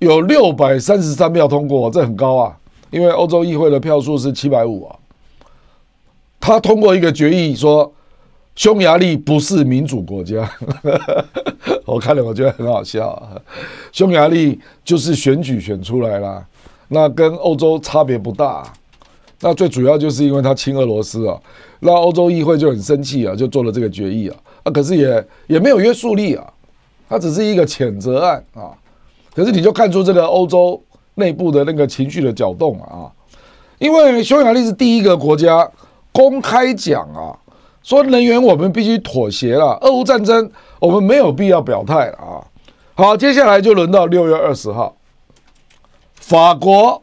[0.00, 2.54] 有六百三十三票通过，这很高啊，
[2.90, 4.96] 因为欧洲议会的票数是七百五啊。
[6.38, 7.90] 他通过一个决议说，
[8.58, 10.50] 匈牙利不是民主国家，
[11.86, 13.40] 我看了我觉得很好笑啊。
[13.92, 16.44] 匈牙利就是选举选出来了，
[16.88, 18.64] 那跟欧洲差别不大。
[19.40, 21.38] 那最主要就是因为他亲俄罗斯啊，
[21.78, 24.36] 那欧洲议会就很生气啊，就做了这个决议啊。
[24.64, 26.44] 啊，可是也也没有约束力啊。
[27.08, 28.74] 它只是一个谴责案啊，
[29.32, 30.82] 可是你就看出这个欧洲
[31.14, 33.06] 内部的那个情绪的搅动啊，
[33.78, 35.70] 因为匈牙利是第一个国家
[36.10, 37.30] 公开讲啊，
[37.82, 42.44] 说能源我们必须妥协了，俄乌战争我们没有必要表态啊。
[42.94, 44.96] 好，接下来就轮到六月二十号，
[46.14, 47.02] 法国，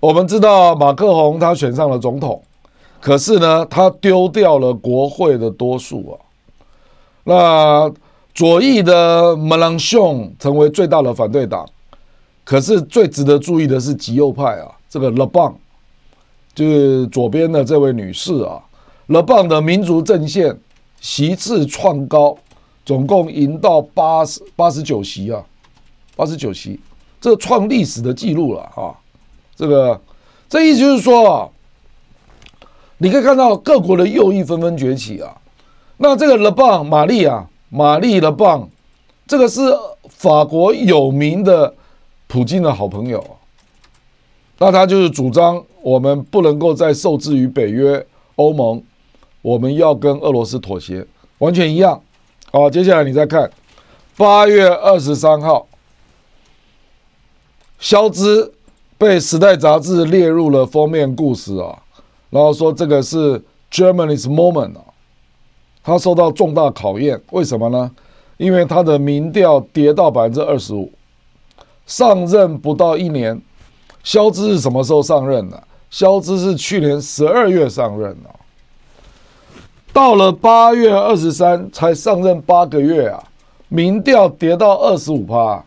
[0.00, 2.42] 我们知道马克宏他选上了总统，
[3.00, 6.14] 可是呢，他丢掉了国会的多数啊，
[7.24, 7.92] 那。
[8.36, 11.64] 左翼的马朗雄成为最大的反对党，
[12.42, 15.56] 可是最值得注意的是极右派啊，这个勒邦，
[16.52, 18.60] 就是左边的这位女士啊，
[19.06, 20.58] 勒邦的民族阵线
[21.00, 22.36] 席次创高，
[22.84, 25.44] 总共赢到八十八十九席啊，
[26.16, 26.78] 八十九席，
[27.20, 28.94] 这创历史的记录了啊，
[29.54, 30.00] 这个
[30.48, 31.48] 这意思就是说啊，
[32.98, 35.36] 你可以看到各国的右翼纷纷崛起啊，
[35.96, 37.48] 那这个勒邦玛丽啊。
[37.70, 38.68] 玛丽勒邦，
[39.26, 39.60] 这个是
[40.08, 41.74] 法国有名的
[42.28, 43.24] 普京的好朋友，
[44.58, 48.80] 那他就是主张我们不能够再受制于北约、欧盟，
[49.44, 52.00] 我们要跟俄罗斯妥协，完全一样。
[52.50, 53.50] 好，接下来你再看，
[54.16, 55.66] 八月二十三号，
[57.78, 58.54] 肖兹
[58.96, 61.78] 被《时代》杂志列入了封面故事啊，
[62.30, 63.38] 然后说这个是
[63.70, 64.84] Germany's moment 啊。
[65.82, 67.90] 他受到重大考验，为什么呢？
[68.38, 70.90] 因为他的民调跌到百分之二十五，
[71.84, 73.38] 上任不到一年。
[74.02, 75.62] 肖兹是什么时候上任的？
[75.90, 78.30] 肖兹是去年十二月上任的，
[79.94, 83.24] 到了八月二十三才上任八个月啊，
[83.68, 85.64] 民调跌到二十五趴，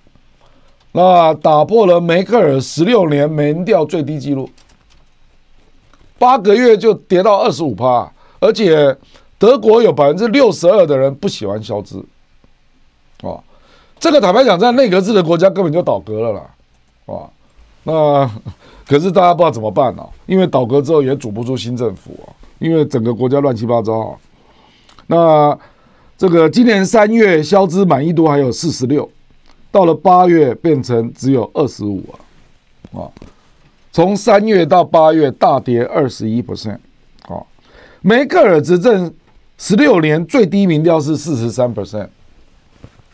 [0.92, 4.48] 那打破了梅克尔十六年民调最低纪录，
[6.20, 8.96] 八个月就跌到二十五趴，而且。
[9.40, 12.04] 德国有百分之六十二的人不喜欢肖兹，
[13.22, 13.38] 啊，
[14.00, 16.42] 这个坦白讲，在内阁制的国家根本就倒阁了啦，
[17.06, 17.30] 啊，
[17.84, 18.28] 那
[18.90, 20.10] 可是大家不知道怎么办呢、啊？
[20.26, 24.18] 因为倒阁之后也组不出新政府啊，因为整个国家乱七八糟啊。
[25.08, 25.60] 那
[26.18, 29.10] 这个今年三月，消资满意度还有四十六，
[29.72, 32.04] 到了八月变成只有二十五
[32.92, 33.12] 啊，啊，
[33.92, 36.80] 从三月到八月大跌二十一 percent，
[37.28, 37.42] 啊，
[38.02, 39.14] 梅克尔执政。
[39.60, 42.08] 十六年最低民调是四十三 percent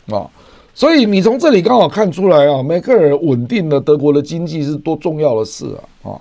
[0.08, 0.28] 啊，
[0.74, 5.64] 所以你从这里刚好看出来啊，梅克尔稳定了德国的经济是多重要的事
[6.02, 6.20] 啊啊！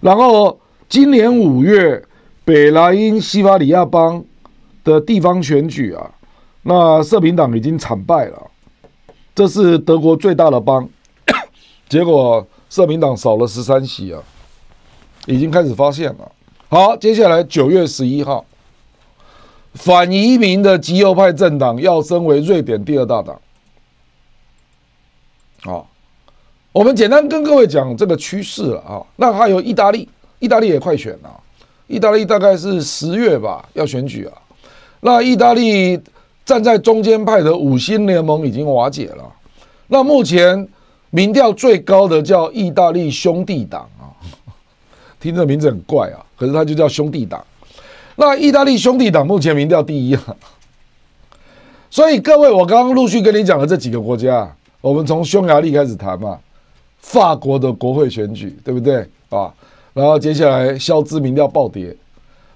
[0.00, 0.58] 然后
[0.94, 2.00] 今年五月，
[2.44, 4.24] 北莱茵西法里亚邦
[4.84, 6.08] 的地方选举啊，
[6.62, 8.40] 那社民党已经惨败了，
[9.34, 10.88] 这是德国最大的邦，
[11.90, 14.22] 结果社民党少了十三席啊，
[15.26, 16.30] 已经开始发现了。
[16.68, 18.46] 好，接下来九月十一号。
[19.72, 23.40] 反移民的极右派政党要升为瑞典第二大党，
[25.64, 25.82] 啊，
[26.70, 29.02] 我们简单跟各位讲这个趋势了啊。
[29.16, 30.08] 那还有意大利，
[30.44, 31.40] 意大利也快选了，
[31.86, 34.32] 意大利大概是十月吧要选举啊。
[35.00, 35.98] 那意大利
[36.44, 39.24] 站在中间派的五星联盟已经瓦解了。
[39.86, 40.68] 那目前
[41.08, 44.12] 民调最高的叫意大利兄弟党啊，
[45.18, 47.42] 听这名字很怪啊，可是它就叫兄弟党。
[48.16, 50.36] 那意大利兄弟党目前民调第一啊。
[51.88, 56.38] 所以各位，我刚刚陆续跟你讲的这几个国家，我们从匈牙利开始谈嘛。
[57.00, 59.52] 法国的国会选举，对不对啊？
[59.94, 61.96] 然后接下来肖兹民调暴跌，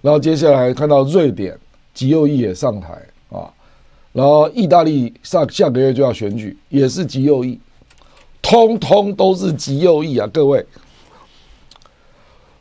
[0.03, 1.57] 然后接下来看到瑞典
[1.95, 2.89] 极右翼也上台
[3.30, 3.49] 啊，
[4.12, 7.59] 然后意大利下下个月就要选举，也是极右翼，
[8.43, 10.28] 通通都是极右翼啊！
[10.32, 10.66] 各位，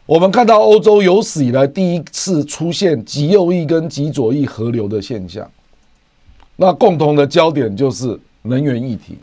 [0.05, 5.49] 我们看到欧洲有史以来第一次出现极右翼跟极左翼合流的现象，
[6.55, 9.17] 那共同的焦点就是能源议题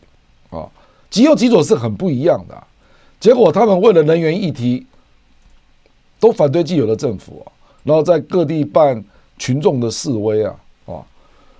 [0.50, 0.68] 啊。
[1.08, 2.60] 极右极左是很不一样的，
[3.20, 4.84] 结果他们为了能源议题，
[6.24, 7.52] 都反对既有的政府啊，
[7.82, 9.04] 然后在各地办
[9.36, 10.56] 群众的示威啊
[10.86, 11.04] 啊！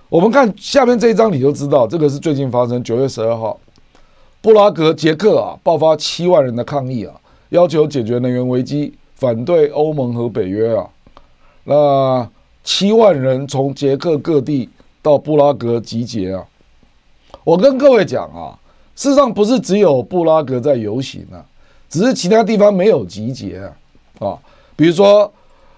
[0.09, 3.59] 我们看下面这一张，你就知道这个是最近发生九月十二号，
[4.41, 7.13] 布拉格捷克啊爆发七万人的抗议啊，
[7.49, 10.89] 要求解决能源危机，反对欧盟和北约啊。
[11.63, 12.27] 那
[12.63, 14.67] 七万人从捷克各地
[15.03, 16.43] 到布拉格集结啊，
[17.43, 18.57] 我跟各位讲啊。
[18.95, 21.45] 事实上不是只有布拉格在游行啊，
[21.87, 24.39] 只是其他地方没有集结啊，啊，
[24.75, 25.31] 比如说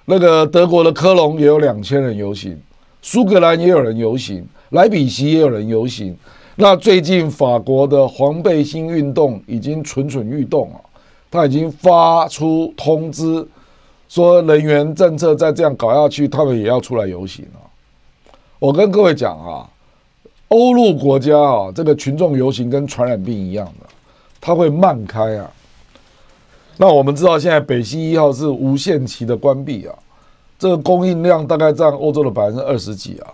[0.06, 2.60] 那个德国的科隆也有两千人游行，
[3.02, 6.16] 苏格兰也有人游行，莱比锡也有人游行。
[6.56, 10.82] 那最近法国的黄背心运动已经蠢蠢欲动啊，
[11.30, 13.48] 他已经发出通知，
[14.10, 17.62] 说能源政策再这样搞下去，他们也要出来游行啊。
[18.60, 19.70] 我跟各位讲啊。
[20.50, 23.86] 欧陆国家啊，这个群众游行跟传染病一样的，
[24.40, 25.52] 它会慢开啊。
[26.78, 29.96] 那我们知道，现在北溪一号是无限期的关闭啊，
[30.60, 33.34] 这个供应量大概占欧洲的百分之二十几啊。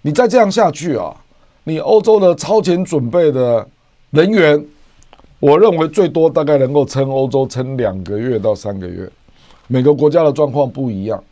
[0.00, 1.14] 你再这样下去啊，
[1.64, 3.66] 你欧洲的超前准备的
[4.10, 4.64] 人员，
[5.38, 9.08] 我认为最多大概能够撑欧洲撑两个月到三个月。
[9.68, 11.22] 每个国家的状况不一样。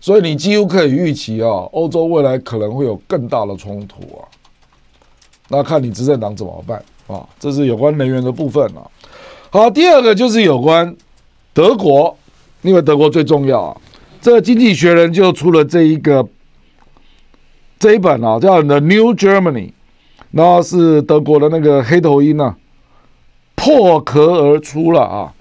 [0.00, 4.24] 所以你几乎可以预期啊，欧洲未来可能会有更大的冲突啊。
[5.48, 7.28] 那看你执政党怎么办啊？
[7.38, 8.80] 这是有关能源的部分啊。
[9.52, 10.94] 好，第二个就是有关
[11.52, 12.16] 德国，
[12.62, 13.76] 因为德国最重要啊。
[14.20, 16.28] 这个《经济学人》就出了这一个
[17.76, 19.68] 这一本啊，叫《The New Germany》，
[20.30, 22.56] 然后是德国的那个黑头鹰啊，
[23.56, 25.34] 破壳而出了啊。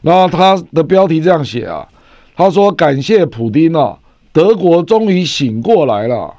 [0.00, 1.86] 然后他的标题这样写啊。
[2.34, 3.98] 他说：“感谢普丁啊，
[4.32, 6.34] 德国终于醒过来了。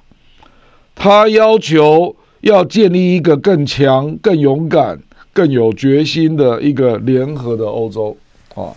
[0.96, 5.00] 他要求要建立一个更强、更勇敢、
[5.34, 8.16] 更有决心的一个联合的欧洲
[8.56, 8.72] 啊。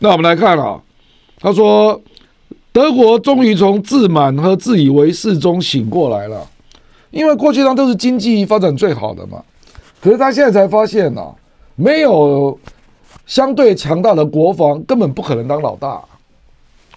[0.00, 0.82] 那我们来看啊，
[1.38, 2.00] 他说
[2.72, 6.46] 德国终于从自满和自以为是中醒过来了，
[7.10, 9.42] 因为过去他都是经济发展最好的嘛。
[10.00, 11.32] 可是他现在才发现啊，
[11.76, 12.58] 没有
[13.24, 15.88] 相对强大的国防，根本不可能当老大。”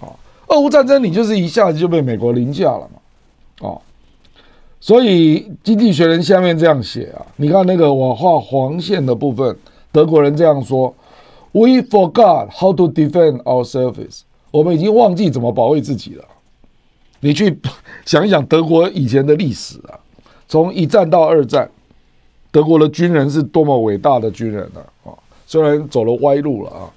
[0.01, 0.09] 啊
[0.47, 2.99] 俄乌战争，你就是一下子就被美国凌驾了嘛？
[3.61, 3.81] 哦，
[4.85, 9.57] 所以《经济学人》下面这样写啊，你看那个我画黄线的部分，
[9.91, 10.93] 德国人这样说
[11.53, 14.19] ：“We forgot how to defend ourselves。”
[14.53, 16.23] 我们已经忘记怎么保卫自己了。
[17.21, 17.59] 你去
[18.05, 19.97] 想一想德国以前的历史啊，
[20.47, 21.67] 从一战到二战，
[22.51, 24.81] 德国的军人是多么伟大的军人呢？
[25.03, 25.09] 啊，
[25.47, 26.93] 虽然走了歪路了啊。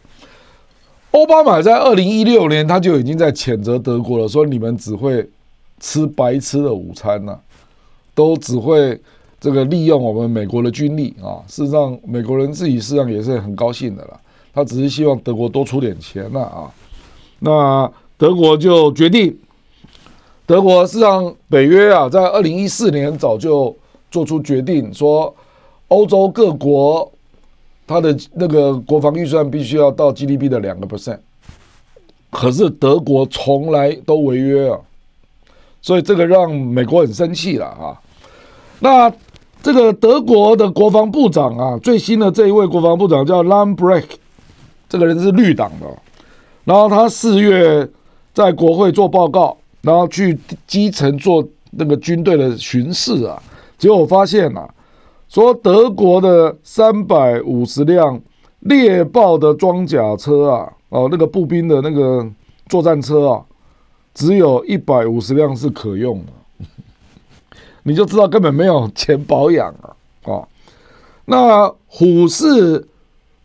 [1.13, 5.27] 奥巴马在二零一六年他就已经在谴责德国了，说你们只会
[5.81, 7.41] 吃白吃的午餐呐、
[8.19, 9.01] 都只会
[9.39, 11.39] 这个利用我们美国的军力啊。
[11.47, 14.19] 事实上，美国人自己事实上也是很高兴的啦，
[14.53, 16.75] 他只是希望德国多出点钱了啊。
[17.39, 19.39] 那德国就决定，
[20.45, 23.77] 德国事实上北约啊，在二零一四年早就
[24.11, 25.33] 做出决定，说
[25.87, 27.13] 欧洲各国。
[27.91, 31.21] 他的那个国防预算必须要到 GDP 的两个 percent，
[32.31, 34.79] 可是德国从来都违约啊，
[35.81, 37.97] 所以这个让美国很生气了啊。
[38.81, 39.13] 那
[39.63, 44.05] 这个德国的国防部长啊，最新的这一位国防部长叫 Lambrech，
[44.89, 45.87] 这个人是绿党的，
[46.65, 47.89] 然后他四月
[48.33, 53.43] 在国会做报告，然后去基层做那个军队的巡视啊，
[53.77, 54.69] 结果发现啊。
[55.29, 58.19] 说德国的三百五十辆
[58.61, 62.27] 猎豹的装甲车啊，哦，那个步兵的那个
[62.67, 63.45] 作战车啊，
[64.15, 66.33] 只有一百五十辆是可用的，
[67.89, 69.97] 你就知道根本没有钱保养啊，
[70.31, 70.47] 啊，
[71.25, 72.87] 那虎式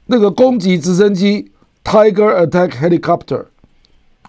[0.08, 1.50] 那个攻击直升机
[1.84, 3.46] Tiger Attack Helicopter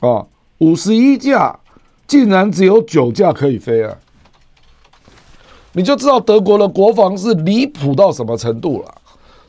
[0.00, 0.26] 啊，
[0.58, 1.58] 五十一架
[2.06, 3.98] 竟然只有九架可以飞啊！
[5.72, 8.94] 你就知道德国的国防是离谱到什么程度了。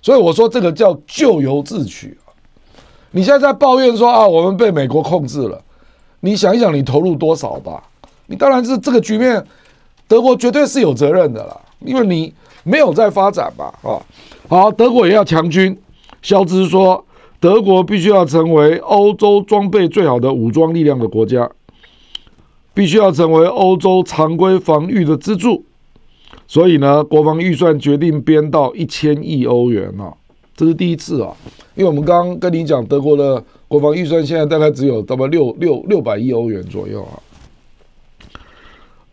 [0.01, 2.33] 所以我说这个叫咎由自取啊！
[3.11, 5.61] 你现在在抱怨说啊，我们被美国控制了，
[6.21, 7.83] 你想一想，你投入多少吧？
[8.27, 9.45] 你当然是这个局面，
[10.07, 12.33] 德国绝对是有责任的啦，因为你
[12.63, 13.65] 没有在发展嘛？
[13.81, 14.01] 啊，
[14.47, 15.77] 好，德国也要强军。
[16.21, 17.05] 肖兹说，
[17.39, 21.49] 德国必须要成为欧洲装备最好的武装力量的国家，
[22.73, 25.63] 必须要成为欧洲常规防御的支柱。
[26.47, 30.13] 所以呢，国防预算决定编到一千亿欧元啊，
[30.55, 31.31] 这是第一次啊。
[31.75, 37.21] 因为我们刚刚跟你讲，德国的国防预算现在大概只有大概六六六百亿欧元左右啊。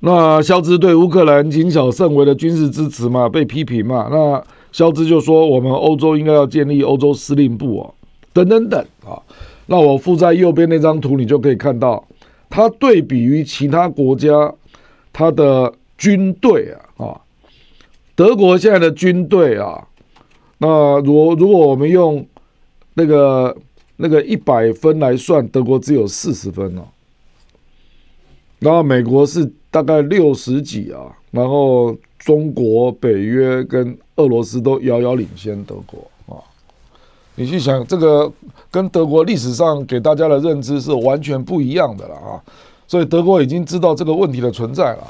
[0.04, 4.08] 那肖兹对乌克兰谨小慎微的军事支持嘛，被批评嘛。
[4.10, 7.94] 那肖兹就说，我们欧洲应该要建立欧洲司令部哦，
[8.32, 9.22] 等等等啊。
[9.66, 12.04] 那我附在右边那张图，你就可以看到，
[12.50, 14.52] 它对比于其他国家，
[15.12, 17.20] 它的军队啊啊。
[18.16, 19.86] 德国现在的军队啊，
[20.58, 22.26] 那如如果我们用
[22.94, 23.56] 那个
[23.98, 26.82] 那个一百分来算，德国只有四十分哦。
[28.62, 35.98] 然后美国是大概六十几啊，然后中国、北约跟俄罗斯都遥遥领先德国
[36.32, 36.38] 啊。
[37.34, 38.30] 你去想，这个
[38.70, 42.40] 跟德国历史上给大家的认知是完全不一样的了啊。
[42.86, 45.06] 所以德国已经知道这个问题的存在了。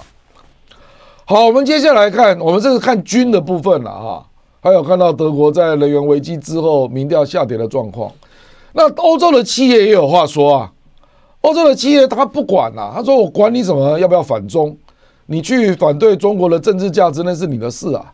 [1.24, 4.24] 好，我们接下来看，我们这是看军的部分了啊，
[4.60, 8.10] 还有看到德国在能源危机之后民调下跌的状况。
[8.72, 10.72] 那欧洲的企业也有话说啊，
[11.42, 14.76] 欧洲的企业他不管了，他说我管你什么要不要反中，
[15.26, 18.12] 你去反对中国的政治价值那是你的事啊，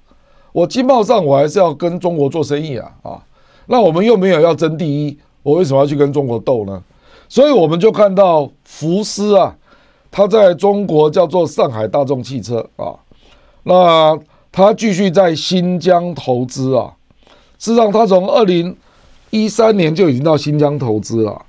[0.53, 3.22] 我经贸上我还是要跟中国做生意啊啊，
[3.66, 6.83] 那我们又没有要争第一，我为什么要去跟中国斗呢？
[7.29, 9.55] 所以我们就看到福斯啊。
[10.11, 12.97] 他在中国叫做上海大众汽车啊，
[13.64, 14.18] 那
[14.51, 16.95] 他继续在新疆投资啊。
[17.59, 18.74] 事实上，他从二零
[19.29, 21.43] 一三年就已经到新疆投资了。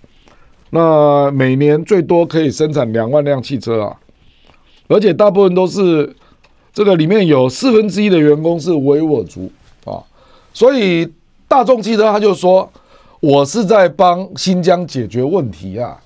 [0.71, 3.97] 那每年最多可以生产两万辆汽车啊，
[4.87, 6.15] 而且大部分都是
[6.71, 9.51] 这个里面有四分之一的员工是维吾尔族
[9.85, 10.03] 啊，
[10.53, 11.11] 所以
[11.47, 12.71] 大众汽车他就说，
[13.19, 15.99] 我是在帮新疆解决问题啊。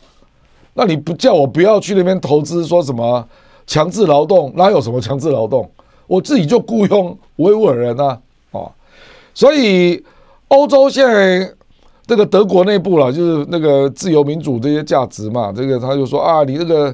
[0.76, 3.28] 那你不叫我不要去那边投资，说什么
[3.68, 4.52] 强制劳动？
[4.56, 5.70] 哪有什么强制劳动？
[6.08, 8.20] 我自己就雇佣维吾尔人啊，
[8.52, 8.72] 哦，
[9.34, 10.04] 所以
[10.48, 11.54] 欧洲现在
[12.06, 16.94] 这个德国内部了，就是那个自由民主这些价值嘛，这个他就说啊，你这个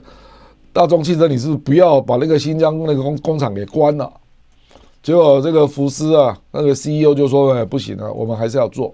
[0.72, 4.12] 大众汽车你是不要把那个新疆那个工工厂给关了。
[5.01, 8.93] 结果这个福斯啊，那个 CEO 就说，哎，不行啊，我们还是要做，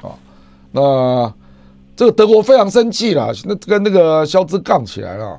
[0.00, 0.10] 啊，
[0.70, 1.32] 那。
[1.94, 5.38] 这个德国非常生气了，那跟那个肖兹杠起来了。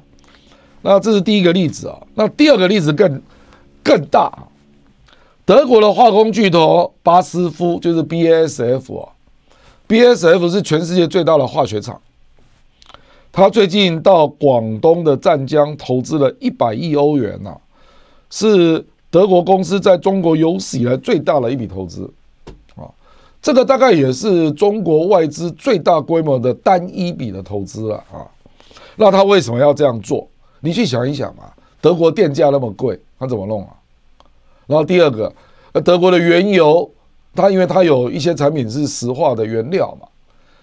[0.84, 1.98] 那这是第一个例子啊。
[2.14, 3.22] 那第二个例子更
[3.84, 4.32] 更大。
[5.46, 9.10] 德国的化工巨头巴斯夫就是 BASF 啊
[9.88, 12.00] B.S.F 是全世界最大的化学厂。
[13.32, 17.56] 他最近到广东的湛江投资了一百亿欧元呐，
[18.30, 22.12] 是德国公司在中国有史以来最大的一笔投资。
[22.76, 22.86] 啊
[23.42, 28.26] 这个大概也是中国外资最大规模的单一笔的投资了啊。
[28.96, 30.26] 那他为什么要这样做？
[30.62, 31.44] 你去想一想嘛。
[31.82, 33.74] 德国电价那么贵，他怎么弄啊？
[34.68, 35.34] 然后第二个，
[35.84, 36.90] 德国的原油，
[37.36, 40.08] 它因为它有一些产品是石化的原料嘛，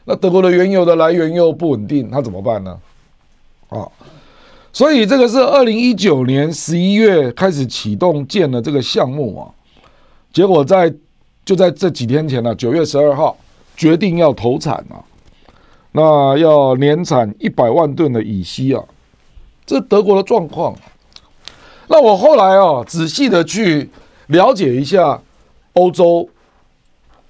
[0.05, 2.79] 那德国的原油的来源又不稳定，它怎么办呢？
[3.69, 3.89] 啊，
[4.73, 9.43] 所以这个是二零一九年十一月开始启动建的这个项目啊，
[10.33, 10.95] 结果在。
[11.43, 13.37] 就在这几天前呢，九月十二号
[13.75, 15.03] 决定要投产啊，
[15.91, 18.85] 那要年产一百万吨的乙烯啊，
[19.67, 20.77] 这德国的状况。
[21.89, 23.89] 那我后来啊，仔细的去
[24.29, 25.21] 了解一下
[25.73, 26.29] 欧洲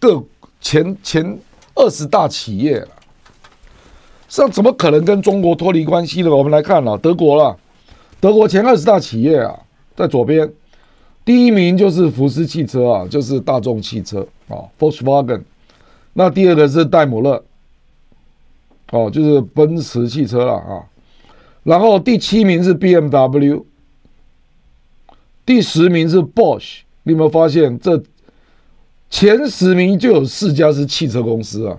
[0.01, 0.25] 各
[0.61, 1.39] 前前
[1.75, 2.89] 二十大企业了，
[4.29, 6.35] 像怎么可能跟中国脱离关系呢？
[6.35, 7.57] 我们来看啊，德国啦，
[8.19, 9.61] 德国前二十大企业啊，
[9.95, 10.51] 在左边。
[11.23, 15.43] 第一名就是福斯汽车啊，就是大众汽车啊，Volkswagen。
[16.15, 17.45] 那第二个是戴姆勒，
[18.91, 20.83] 哦，就是奔驰汽车了啊。
[21.63, 23.63] 然后第七名是 BMW，
[25.45, 26.81] 第十名是 Bosch。
[27.03, 28.03] 你有没有发现，这
[29.11, 31.77] 前十名就有四家是汽车公司啊？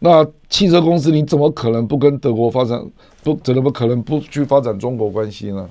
[0.00, 2.84] 那汽车公司你怎么可能不跟德国发展？
[3.22, 5.66] 不，怎么可能不去发展中国关系呢？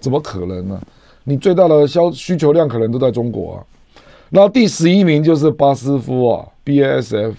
[0.00, 0.80] 怎么可能呢？
[1.24, 3.56] 你最大的销需求量可能都在中国啊，
[4.30, 7.34] 然后第十一名就是巴斯夫啊，BASF。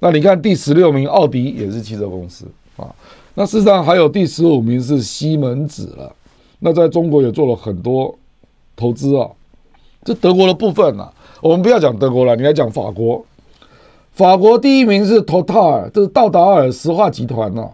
[0.00, 2.46] 那你看第十六名奥迪也是汽车公司
[2.76, 2.92] 啊。
[3.34, 6.12] 那事实上还有第十五名是西门子了。
[6.58, 8.18] 那在中国也做了很多
[8.74, 9.30] 投资啊。
[10.04, 11.12] 这德国的部分啊，
[11.42, 13.24] 我们不要讲德国了，你来讲法国。
[14.12, 17.68] 法国第一名是 Total，这是道达尔石化集团呐。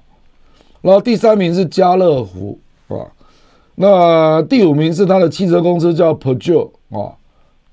[0.81, 2.59] 然后第三名是家乐福
[2.89, 2.97] 啊。
[3.75, 7.13] 那第五名是他的汽车公司叫 Peugeot 啊，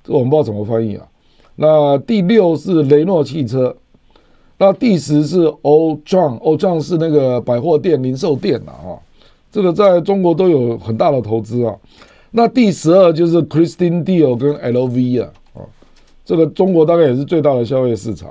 [0.04, 1.08] 这我们不知道怎么翻译啊。
[1.56, 3.74] 那第六是雷诺汽车，
[4.58, 9.00] 那第十是欧尚，欧尚是那个百货店、零售店呐啊，
[9.50, 11.74] 这个在中国都有很大的投资啊。
[12.32, 15.30] 那第十二就是 Christian Dior 跟 LV 啊，
[16.26, 18.30] 这个中国大概也是最大的消费市场。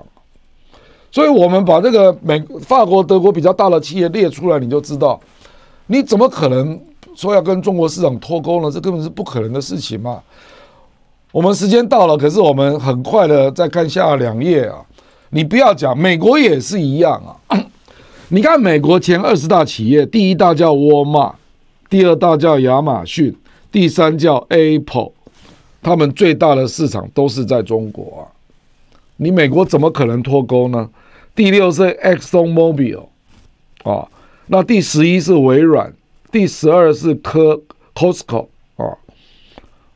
[1.10, 5.20] 所以，我们把这个美、法国、德国比较大的企业列出来，你就知道，
[5.86, 6.78] 你怎么可能
[7.14, 8.68] 说要跟中国市场脱钩呢？
[8.68, 10.20] 这根本是不可能的事情嘛。
[11.30, 14.84] 我们时间到了，可是我们很快的再看下两页啊。
[15.30, 17.64] 你不要讲，美国也是一样啊。
[18.30, 21.34] 你看美国前二十大企业，第一大叫沃尔玛，
[21.88, 23.32] 第二大叫亚马逊，
[23.70, 25.12] 第三叫 Apple，
[25.84, 28.26] 他们最大的市场都是在中国啊。
[29.18, 30.90] 你美国怎么可能脱钩呢？
[31.36, 33.04] 第六是 Exxon Mobil，
[33.84, 34.08] 啊，
[34.46, 35.92] 那第十一是微软，
[36.32, 37.60] 第十二是科
[37.94, 38.96] Costco 啊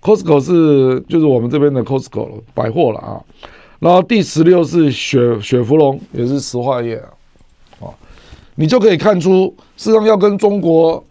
[0.00, 3.20] ，Costco 是就是我们这边的 Costco 百货了啊，
[3.80, 7.08] 然后第十六是雪雪佛龙，也是石化业啊，
[7.80, 7.90] 啊，
[8.56, 11.02] 你就可以看出，事实上要跟中国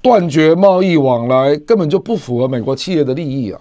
[0.00, 3.60] 断绝贸易往来，根本就不符合美国企业的利益啊，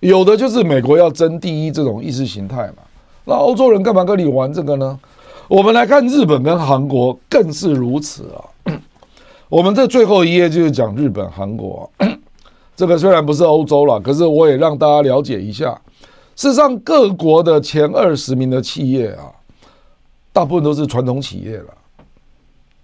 [0.00, 2.82] 有的就是美国要争第一这种意识形态嘛。
[3.24, 4.98] 那欧洲人干嘛跟你玩这个呢？
[5.46, 8.24] 我们来看日本跟韩国更是如此
[8.64, 8.74] 啊。
[9.48, 11.90] 我们这最后一页就是讲日本、韩国。
[12.76, 15.78] 这个虽然不是欧洲了，可是我也让大家了解一下。
[16.34, 19.28] 事实上，各国的前二十名的企业啊，
[20.32, 21.66] 大部分都是传统企业了，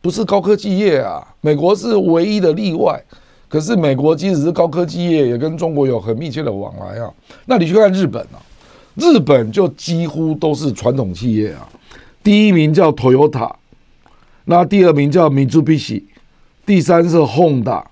[0.01, 1.27] 不是高科技业啊。
[1.41, 3.03] 美国是唯一的例外。
[3.49, 7.13] 可是美国即使是高科技业，也跟中国有很密切的往来啊。
[7.47, 8.43] 那你去看日本啊。
[8.99, 11.69] 日本就几乎都是传统企业啊，
[12.23, 13.53] 第一名叫 Toyota，
[14.47, 16.03] 那第二名叫 Mitsubishi，
[16.65, 17.85] 第三是 Honda，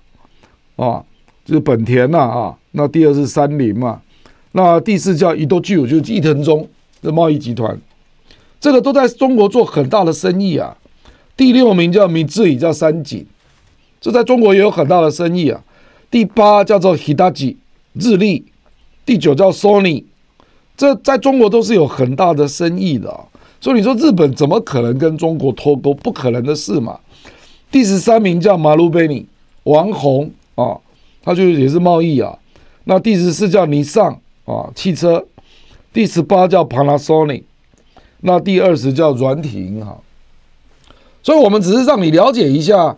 [0.77, 1.03] 啊，
[1.45, 4.01] 就是本田呐啊，那第二是三菱嘛，
[4.53, 6.67] 那第四叫伊豆巨就是伊藤忠
[7.03, 7.79] 的贸易集团，
[8.59, 10.75] 这个都在中国做很大的生意啊。
[11.37, 13.25] 第六名叫 Mitsui，叫三井，
[13.99, 15.61] 这在中国也有很大的生意啊。
[16.09, 17.57] 第八叫做 Hitachi，
[17.93, 18.45] 日立，
[19.05, 20.03] 第九叫 Sony。
[20.77, 23.09] 这在中国都是有很大的生意的，
[23.61, 25.93] 所以你说日本怎么可能跟中国脱钩？
[25.93, 26.99] 不可能的事嘛。
[27.71, 29.25] 第十三名叫马鲁贝尼，
[29.63, 30.77] 王红啊，
[31.21, 32.37] 他就也是贸易啊。
[32.85, 35.25] 那第十四叫尼桑啊，汽车。
[35.93, 37.43] 第十八叫 Panasonic，
[38.19, 40.01] 那第二十叫软体银行。
[41.25, 42.95] 所以我们只是让你了解一下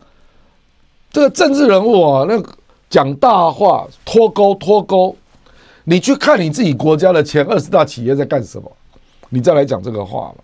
[1.14, 2.44] 这个政治人物啊，那
[2.90, 5.16] 讲大话脱钩脱钩。
[5.86, 8.70] 你去看你自己国家的前二十大企业在干什么，
[9.30, 10.44] 你再来讲这个话吧，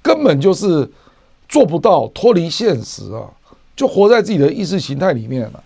[0.00, 0.90] 根本就是
[1.46, 3.28] 做不到脱离现实啊，
[3.76, 5.62] 就活在自己的意识形态里面了。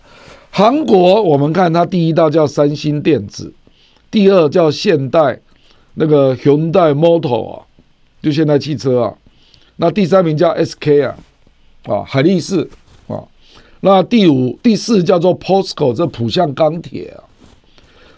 [0.51, 3.53] 韩国我们看它第一大叫三星电子，
[4.11, 5.39] 第二叫现代，
[5.93, 7.63] 那个 Hyundai Motor 啊，
[8.21, 9.15] 就现代汽车啊，
[9.77, 11.15] 那第三名叫 SK 啊，
[11.85, 12.67] 啊海力士
[13.07, 13.23] 啊，
[13.81, 17.23] 那第五第四叫做 POSCO 这浦项钢铁啊。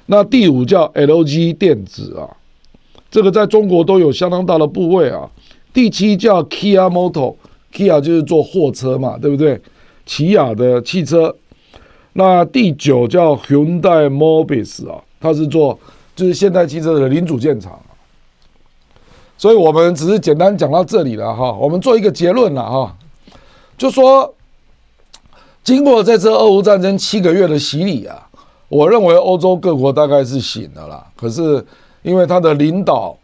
[0.08, 2.26] 那第五叫 LG 电子啊，
[3.12, 5.30] 这个在中国都有相当大的部位啊。
[5.72, 9.62] 第七叫 Kia Motor，Kia 就是做货车嘛，对不对？
[10.06, 11.36] 起亚的汽车。
[12.14, 15.80] 那第九叫 Hyundai Mobis 啊，它是做
[16.16, 17.80] 就是现代汽车的零组件厂。
[19.40, 22.96] 所以我们只是简单讲到这里了哈，我们做一个结论了哈，
[23.78, 24.36] 就说
[25.64, 28.28] 经过这次俄乌战争七个月的洗礼啊。
[28.68, 31.66] 我认为欧洲各国大概是醒了啦，可是
[32.02, 33.18] 因为他的领导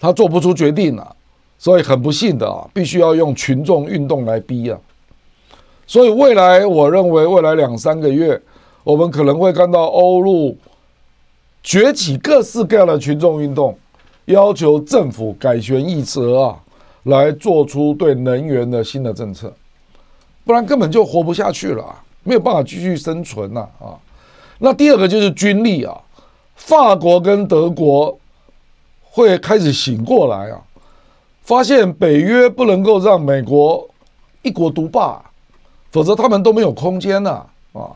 [0.00, 1.16] 他做不出决定了，
[1.58, 4.78] 所以很不幸的啊，必须要用群众运动来逼啊。
[5.86, 8.42] 所以未来我认为未来两三个月，
[8.82, 10.58] 我们可能会看到欧陆
[11.62, 13.78] 崛起各式各样的群众运动，
[14.30, 16.58] 要求政府改弦易辙啊，
[17.04, 19.52] 来做出对能源的新的政策，
[20.44, 21.84] 不然根本就活不下去了，
[22.22, 23.98] 没有办法继续生存了啊。
[24.58, 25.96] 那第二个就是军力啊，
[26.54, 28.18] 法国跟德国
[29.02, 30.60] 会开始醒过来啊，
[31.42, 33.88] 发现北约不能够让美国
[34.42, 35.22] 一国独霸，
[35.90, 37.90] 否则他们都没有空间了啊。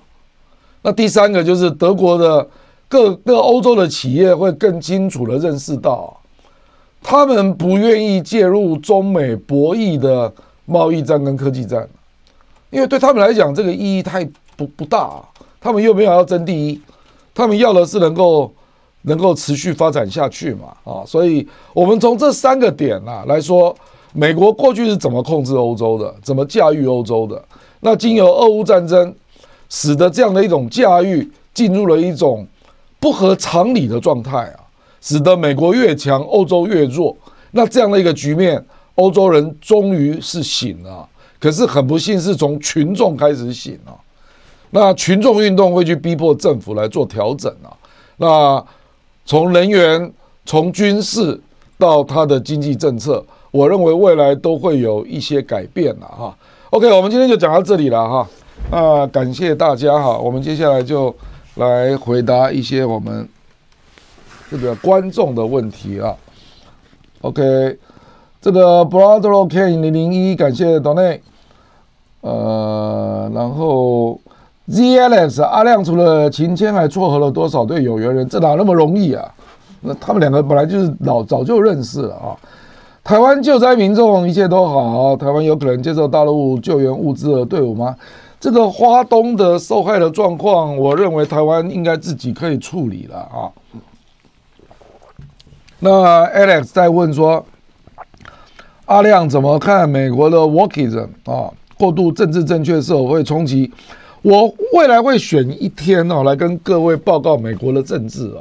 [0.82, 2.48] 那第三个就是德国的
[2.88, 6.14] 各各欧洲的企业会更清楚的认识到，
[7.04, 10.32] 他们不愿意介入中美博弈的
[10.64, 11.86] 贸易战跟科技战，
[12.70, 14.24] 因为对他们来讲，这个意义太
[14.56, 15.22] 不不大。
[15.60, 16.80] 他们又没有要争第一，
[17.34, 18.52] 他们要的是能够
[19.02, 21.04] 能够持续发展下去嘛啊！
[21.06, 23.74] 所以，我们从这三个点啊来说，
[24.12, 27.42] 美国过去是怎么控制欧洲的，怎么驾驭欧洲的？
[27.80, 29.14] 那经由俄乌战争，
[29.68, 32.46] 使得这样的一种驾驭进入了一种
[32.98, 34.63] 不合常理的状态啊，
[35.04, 37.14] 使得美国越强，欧洲越弱。
[37.50, 41.06] 那这样的一个局面，欧洲人终于是醒了，
[41.38, 43.94] 可是很不幸是从群众开始醒了。
[44.70, 47.68] 那群众运动会去逼迫政府来做调整啊。
[48.16, 48.64] 那
[49.26, 50.10] 从人员、
[50.46, 51.38] 从军事
[51.76, 56.34] 到他的经济政策，我认为未来都会有一些改变了哈。
[56.70, 58.26] OK，我们今天就讲到这里了哈。
[58.70, 60.16] 那感谢大家哈。
[60.18, 61.14] 我们接下来就
[61.56, 63.28] 来回答一些我们
[64.54, 66.14] 这个观众的问题啊。
[67.22, 67.76] OK，
[68.40, 71.18] 这个 Brother K 零零一感谢 Donny，
[72.20, 74.20] 呃，然后。
[74.66, 78.26] ZLS 阿亮除了秦谦，还撮合了多少对有缘人？
[78.26, 79.30] 这哪那么容易啊？
[79.82, 82.32] 那他们两个本来就是老早就认识了啊。
[83.04, 87.94] 台湾救灾民众一切都好，台湾有可能接受大陆救援物资的队伍吗？
[88.40, 93.52] 这个花东的受害的状况，我认为台湾应该自己可以处理了啊。
[95.80, 97.44] 那 Alex 在问说，
[98.86, 101.50] 阿亮怎么看美国的 Wokeism 啊？
[101.76, 103.70] 过度政治正确是否会冲击？
[104.22, 108.40] 我未来会选一天哦，来跟各位报告美国的政治啊。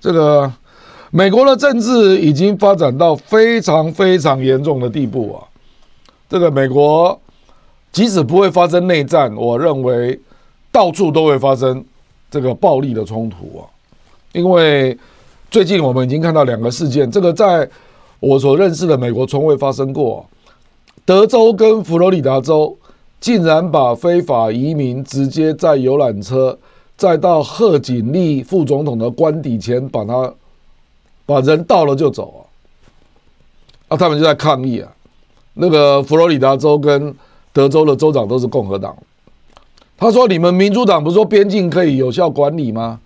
[0.00, 0.50] 这个
[1.10, 5.44] 美国的政治已经发展到非常非常严重的地步啊。
[6.30, 7.20] 这个美国
[7.90, 10.18] 即使不会发生内战，我认为
[10.70, 11.84] 到处都会发生
[12.30, 13.68] 这个暴力的冲突啊。
[14.32, 14.96] 因为
[15.52, 17.68] 最近我们已经看到两个事件，这个在
[18.20, 20.26] 我所认识的美国从未发生过。
[21.04, 22.76] 德州跟佛罗里达州。
[23.20, 26.58] 竟然把非法移民直接在游览车
[26.96, 30.34] 载到贺锦丽副总统的官邸前，把他
[31.24, 32.44] 把人到了就走
[33.86, 33.94] 啊！
[33.94, 34.90] 啊，他们就在抗议啊。
[35.54, 37.14] 那个佛罗里达州跟
[37.52, 38.92] 德州的州长都是共和党。
[39.96, 42.98] 他说：“你们民主党不是说边境可以有效管理吗？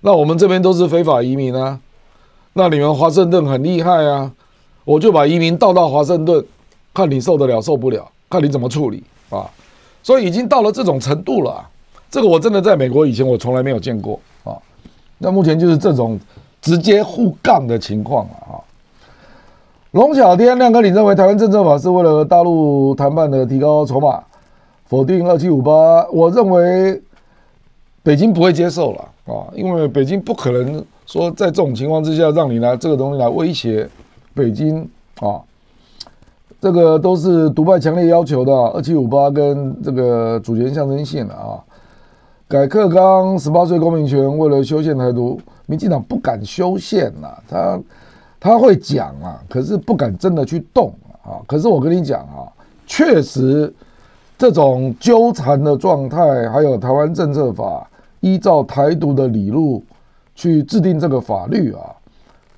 [0.00, 1.78] 那我们这边都是非法移民啊。
[2.58, 4.28] 那你们华盛顿很厉害啊，
[4.84, 6.44] 我就把移民倒到华盛顿，
[6.92, 9.00] 看你受得了受不了，看你怎么处理
[9.30, 9.48] 啊。”
[10.02, 11.64] 所以已经到了这种程度了，
[12.10, 14.58] 这个我真的在美国以前我从来没有见过啊。
[15.18, 16.18] 那目前就是这种
[16.60, 18.58] 直接互杠的情况了啊。
[19.92, 24.20] 龙小天亮哥，你认为台湾政策法是为了大陆谈判的提高筹码，
[24.86, 26.04] 否定二七五八？
[26.10, 27.00] 我认为
[28.02, 33.88] 北京不会接受了啊，因为北京不可能说在这种情况之下让你拿这个东西来威胁
[34.34, 34.86] 北京
[35.20, 35.40] 啊。
[36.60, 41.64] 这个都是独派强烈要求的，二七五八跟这个主权象征性的啊。
[42.46, 47.80] 改课纲十八岁公民权，为了修宪台独，民进党不敢修宪呐，他
[48.38, 51.40] 他会讲啊，可是不敢真的去动啊。
[51.46, 52.44] 可是我跟你讲啊，
[52.86, 53.72] 确实
[54.36, 57.88] 这种纠缠的状态，还有台湾政策法
[58.20, 59.82] 依照台独的理路
[60.38, 61.82] 去制定这个法律啊，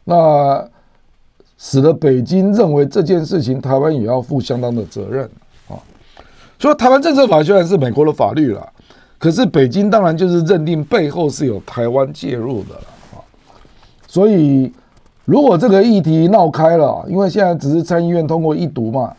[0.05, 0.69] 那。
[1.63, 5.29] 使得北京认为这件事情，台湾也要负相当的责任
[5.69, 5.77] 啊。
[6.59, 8.67] 所以台湾政策法虽然是美国的法律了，
[9.19, 13.21] 可是北京当然就是认定背后是有台湾介入的了啊。
[14.07, 14.73] 所以
[15.27, 19.15] 如果这个议题闹开了，因为现在只是参议院通过一读嘛，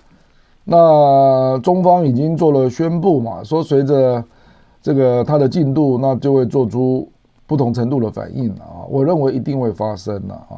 [0.64, 4.24] 那中方已经做了宣布嘛，说随着
[4.82, 7.08] 这个它的进度，那就会做出
[7.52, 8.88] 不同程度的反应啊。
[8.88, 10.56] 我认为一定会发生的啊。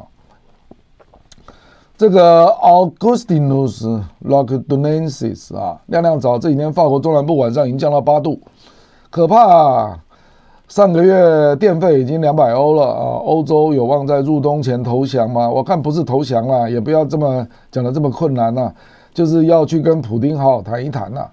[1.98, 8.38] 这个 Augustinus l o c d o n e n s i s 啊，亮亮早，这几天法国中南部晚上已经降到八度，
[9.10, 9.98] 可怕啊！
[10.68, 13.18] 上个月电费已经两百欧了啊！
[13.24, 15.48] 欧洲有望在入冬前投降吗？
[15.50, 18.72] 我看不是投降了，也不要这么讲的这么困难呐，
[19.12, 21.28] 就是要去跟普丁好好谈一谈呐。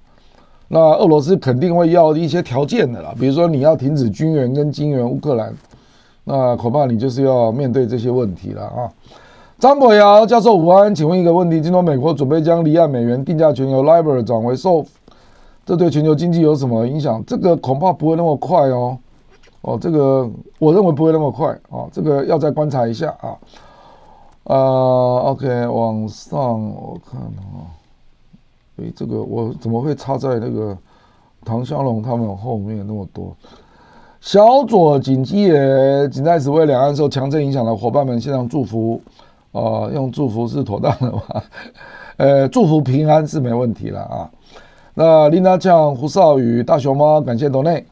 [0.74, 5.54] 那俄罗斯肯定会要一些条件的啦，比如说你要停止军援跟金援乌克兰，
[6.24, 8.90] 那恐怕你就是要面对这些问题了啊。
[9.60, 14.86] 张博尧教授午安，请问一个问题：今天美国准备将离岸美元定价权由 LIBOR 转为 SOFR，
[15.66, 17.22] 这对全球经济有什么影响？
[17.28, 18.98] 这个恐怕不会那么快哦。
[19.64, 20.26] 哦，这个
[20.58, 23.36] 我认为不会那么快啊，这个要再观察一下啊。
[24.46, 27.68] 呃，OK，往上我看啊，
[28.96, 30.78] 这个我怎么会插在那个
[31.44, 33.36] 唐湘龙他们后面那么多？
[34.20, 39.02] 小左谨记也仅在此为两岸受强震影响的伙伴们献上祝福。
[39.52, 41.44] 哦、呃，用祝福是妥当的吧？
[42.16, 44.30] 呃，祝福平安是没问题了啊。
[44.94, 47.86] 那琳达酱、胡少宇、大熊猫，感谢斗内。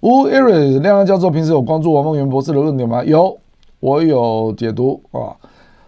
[0.00, 3.04] 吴艾瑞亮亮教授平时有关注王梦元博士的论点吗？
[3.04, 3.36] 有，
[3.80, 5.36] 我有解读啊。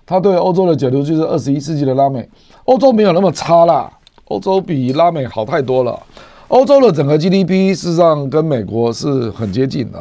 [0.05, 2.29] 他对欧洲的解读就是二十一世纪的拉美，
[2.67, 3.91] 欧洲没有那么差啦，
[4.27, 6.01] 欧洲比拉美好太多了。
[6.49, 10.01] 欧洲的整个 GDP 事实上跟美国是很接近的，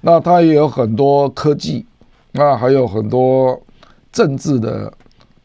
[0.00, 1.86] 那它也有很多科技，
[2.32, 3.60] 那还有很多
[4.12, 4.92] 政治的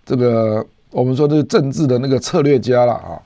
[0.04, 3.22] 这个我们说的政治的那个策略家了啊。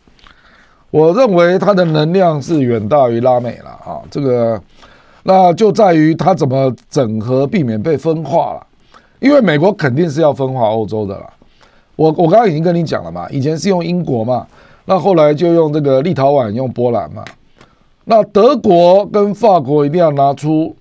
[0.91, 4.61] 我认为它的能量是远大于拉美了啊，这个
[5.23, 8.65] 那就在于它怎么整合，避免被分化了。
[9.19, 11.25] 因为美国肯定是要分化欧洲的了。
[11.95, 14.47] 我我刚刚已经跟你讲了嘛，以前是用英国嘛。
[14.89, 17.23] 那后来就用这个立陶宛，用波兰嘛。
[18.05, 20.75] 那德国跟法国一定要拿出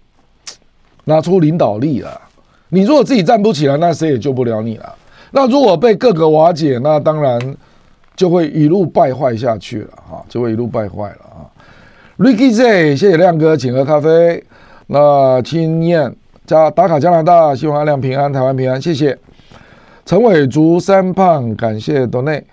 [1.05, 2.19] 拿出领导力了。
[2.71, 4.95] 你如果自己站不起来，那谁也救不了你了。
[5.33, 7.39] 那如果被各个瓦解，那当然
[8.17, 11.45] 就会一路败坏下去了啊，就会一路败坏了啊。
[12.17, 14.43] Ricky Z，谢谢亮哥，请喝咖啡。
[14.87, 16.17] 那青燕
[16.47, 19.19] 加打卡加拿大，希望阿亮平安，台湾平安，谢谢。
[20.07, 22.45] 陈伟竹三胖，感谢 Donate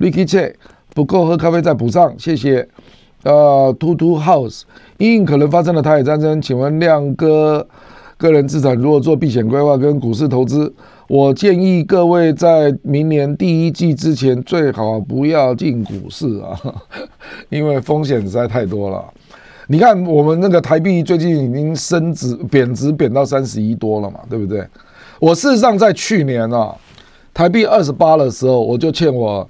[0.00, 0.56] Ricky Z。
[0.94, 2.66] 不够喝咖啡再补上，谢谢。
[3.24, 4.62] 呃，Two to House，
[4.98, 7.66] 因应可能发生的台海战争，请问亮哥，
[8.16, 10.72] 个人资产如何做避险规划跟股市投资？
[11.08, 16.58] 我建议各位在明年第一季之前最好不要进股市啊，
[17.48, 19.02] 因为风险实在太多了。
[19.66, 24.62] 你看我们那个台币最近已经升值贬值贬到三十一多了嘛，对不对？
[25.18, 26.74] 我事实上在去年啊，
[27.32, 29.48] 台币二十八的时候，我就欠我。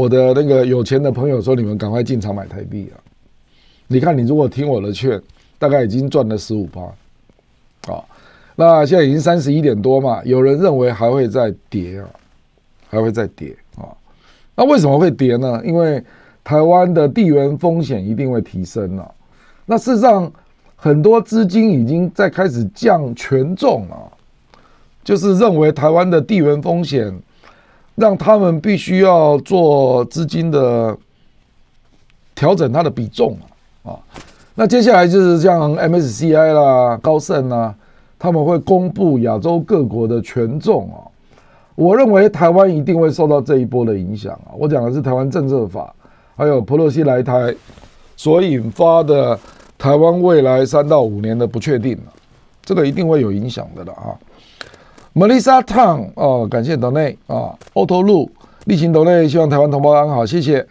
[0.00, 2.96] 我的那个有钱的朋友说：“你们赶快进场买台币啊！
[3.86, 5.20] 你看，你如果听我的劝，
[5.58, 7.92] 大概已经赚了十五趴。
[7.92, 8.02] 啊，
[8.56, 12.08] 那现在已经三十一点多嘛，有人认为还会再跌啊，
[12.88, 13.92] 还会再跌啊。
[14.54, 15.60] 那为什么会跌呢？
[15.66, 16.02] 因为
[16.42, 19.14] 台湾的地缘风险一定会提升了。
[19.66, 20.32] 那事实上，
[20.76, 24.12] 很多资金已经在开始降权重了，
[25.04, 27.14] 就是认为台湾的地缘风险。”
[28.00, 30.96] 让他们必须要做资金的
[32.34, 33.36] 调整，它的比重
[33.84, 33.94] 啊，
[34.54, 37.74] 那接下来就是像 MSCI 啦、高盛啦，
[38.18, 41.04] 他们会公布亚洲各国的权重啊。
[41.74, 44.56] 我认为台湾一定会受到这一波的影响啊。
[44.58, 45.94] 我讲的是台湾政策法，
[46.36, 47.54] 还有普洛西来台
[48.16, 49.38] 所引发的
[49.78, 51.98] 台湾未来三到五年的不确定，
[52.64, 54.16] 这个一定会有影响的了啊。
[55.12, 58.30] Melissa Tang 哦，感谢斗内啊，Auto 路
[58.66, 60.64] 例行斗内，希望台湾同胞安好，谢谢。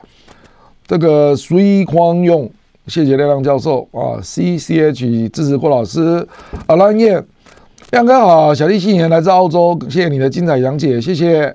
[0.88, 2.50] 这个随匡用，
[2.88, 6.26] 谢谢亮亮教授啊，CCH 支持郭老师，
[6.68, 7.22] 阿兰燕，
[7.92, 11.54] 亮哥好，小弟新年来自澳洲，谢谢你的精彩讲解，谢谢。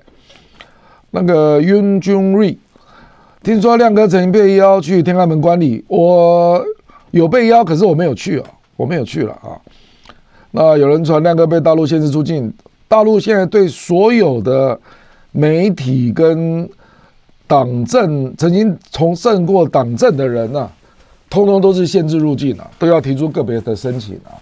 [1.11, 2.59] 那个 Yun Jun Ri，
[3.43, 6.62] 听说亮哥曾经被邀去天安门观礼，我
[7.12, 8.47] 有被邀，可是我没有去啊，
[8.77, 9.56] 我没有去了啊。
[10.51, 12.52] 那有人传亮哥被大陆限制出境。
[12.86, 14.78] 大陆现在对所有的
[15.32, 16.69] 媒体跟
[17.47, 20.70] 党政曾经从政过党政的人啊，
[21.28, 24.32] 通通都是限制入境啊，都要提出个别的申请啊。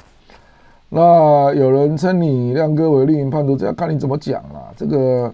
[0.91, 4.69] 那有人称你亮哥为绿营叛徒，这要看你怎么讲啊。
[4.77, 5.33] 这个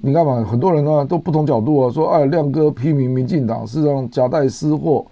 [0.00, 5.04] 你看嘛，很多人呢都不同角度啊，说哎，亮哥批评民进党，是让夹带私货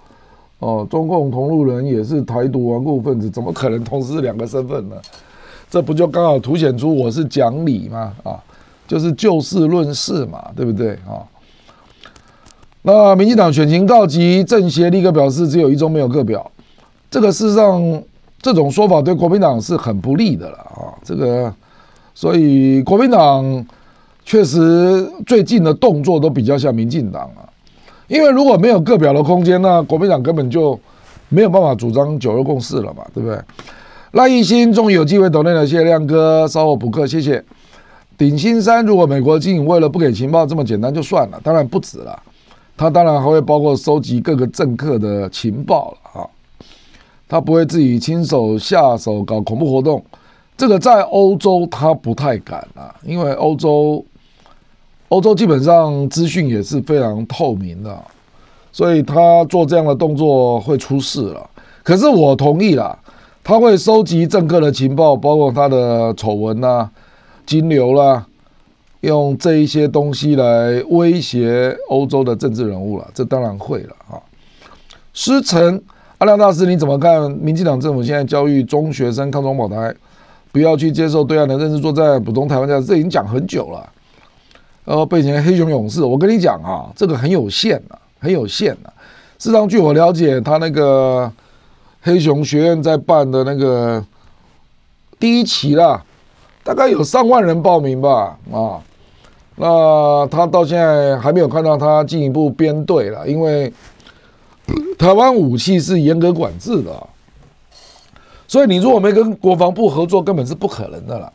[0.61, 4.97] 哦，中共同路人也是台独顽固分子，怎么可能同时两个身份呢？
[5.75, 8.13] 这不就刚好凸显出我是讲理吗？
[8.23, 8.39] 啊，
[8.87, 11.19] 就是就事论事嘛，对不对啊？
[12.83, 16.49] 那民进党选情告急，政协立刻表示只有一中没有个表，
[17.11, 18.01] 这个事实上
[18.41, 20.95] 这种说法对国民党是很不利的了啊。
[21.03, 21.53] 这个，
[22.15, 23.67] 所以国民党
[24.25, 27.43] 确实最近的动作都比较像民进党啊，
[28.07, 30.79] 因为如果没有各表的空间，那国民党根本就
[31.31, 33.37] 没有办法主张九二共识了嘛，对不对？
[34.15, 37.45] 赖一新终于有机会抖内了，谢谢亮哥，稍后补课，谢谢。
[38.17, 42.17] 顶新山，如果美国经营为了不给情报这么简单就算了，当然不止了，
[42.77, 46.31] 他当然还会包括收集各个政客的情报了啊，
[47.29, 50.01] 他不会自己亲手下手搞恐怖活动，
[50.57, 54.05] 这个在欧洲他不太敢啊，因为欧洲
[55.09, 58.01] 欧洲基本上资讯也是非常透明的，
[58.71, 61.51] 所以他做这样的动作会出事了。
[61.83, 62.97] 可是我同意了。
[63.45, 66.89] 他会收集政客的情报，包括他的丑闻呐、
[67.45, 68.27] 金流啦，
[69.03, 74.17] 用这一些东西来威胁欧洲的政治人物了，这当然会了啊。
[75.13, 75.79] 师承
[76.17, 77.31] 阿亮大师，你怎么看？
[77.33, 79.95] 民进党政府现在教育中学生抗中保台，
[80.51, 83.87] 不要去接受对岸的认知作战，补充台湾价值，这已经讲很久了。
[84.87, 88.89] 然后被前黑熊勇士，我跟你讲啊，这个很有限啊，很有限啊。
[89.39, 91.31] 事实上，据我了解，他那个
[92.05, 94.05] 黑熊学院在办的那个
[95.19, 96.05] 第一期啦，
[96.63, 98.79] 大概有上万人报名吧，啊，
[99.57, 103.73] 那他到现在还没有看到他进一步编队了，因为。
[104.97, 107.07] 台湾武器是严格管制的，
[108.49, 111.31] 所以你如果没跟国防部合作，根本是不可能的了，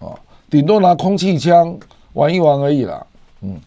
[0.00, 0.12] 啊，
[0.50, 1.78] 顶多拿空气枪
[2.12, 3.06] 玩一玩而已啦。
[3.40, 3.58] 嗯，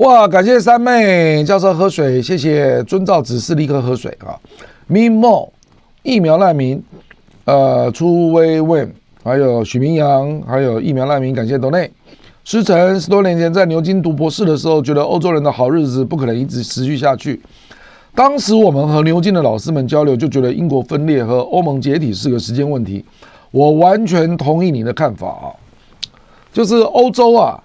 [0.00, 4.32] 哇，感谢三妹教授喝水，谢谢遵照指示立刻喝水啊。
[4.88, 5.50] Mimo
[6.02, 6.82] 疫苗难民，
[7.44, 8.90] 呃，初微问，
[9.22, 11.90] 还有许明阳，还有疫苗难民，感谢斗内。
[12.44, 17.38] 师承十多年前在牛津读博士的时候，觉得欧洲人的好日子不可能一直持续下去。
[18.14, 23.04] 当时我们和牛津的老师们交流，就觉得英国分裂和欧盟解体是个时间问题。
[23.50, 25.52] 我完全同意你的看法啊，
[26.54, 27.62] 就是欧洲啊，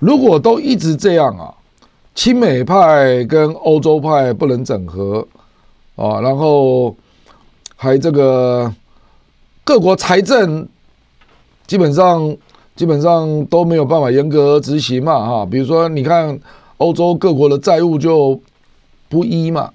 [0.00, 1.54] 如果都一直这样啊，
[2.18, 5.24] 亲美派跟欧洲派不能整合
[5.94, 6.96] 啊，然后
[7.76, 8.74] 还这个
[9.62, 10.66] 各国财政
[11.68, 12.36] 基本上。
[12.74, 16.38] 基本上都没有办法严格执行嘛，哈，比如说你看
[16.76, 18.40] 欧洲各国的债务就
[19.08, 19.68] 不一嘛，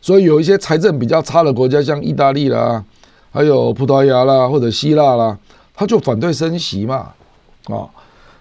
[0.00, 2.82] 所以有一些财政比较差的国家，像意大利啦，
[3.30, 5.38] 还有葡萄牙啦或者希腊啦，
[5.74, 7.12] 他就反对升息嘛，
[7.64, 7.84] 啊，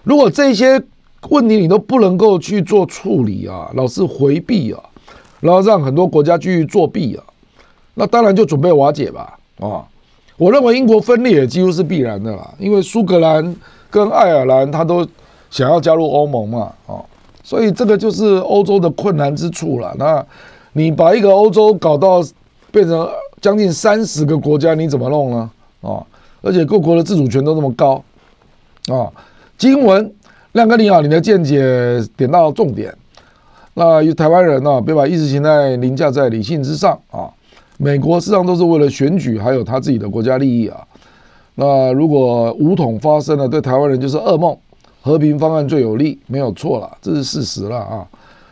[0.03, 0.81] 如果这些
[1.29, 4.79] 问题你都不能够去做处理啊，老是回避啊，
[5.39, 7.23] 然后让很多国家继续作弊啊，
[7.93, 9.85] 那当然就准备瓦解吧，啊，
[10.37, 13.55] 我认为英国分裂也几乎是必然的啦，因为苏格兰。
[13.89, 15.07] 跟爱尔兰，他都
[15.49, 16.99] 想要加入欧盟嘛，啊，
[17.41, 19.95] 所以这个就是欧洲的困难之处了。
[19.97, 20.23] 那
[20.73, 22.21] 你把一个欧洲搞到
[22.69, 23.07] 变成
[23.39, 25.49] 将近三十个国家，你怎么弄呢？
[25.81, 26.03] 啊，
[26.41, 28.03] 而且各国的自主权都那么高，
[28.89, 29.09] 啊，
[29.57, 30.13] 经文
[30.57, 32.91] 亮哥你好，你的见解点到重点。
[33.75, 37.29] 那台湾人呢，别把意识形态凌驾在理性之上啊。
[37.77, 40.79] 美国事实上都是为了选举，还有他自己的国家利益啊。
[41.53, 44.57] 那如果武统发生了，对台湾人就是噩梦。
[44.99, 48.07] 和平方案最有利，没有错了，这是事实了啊，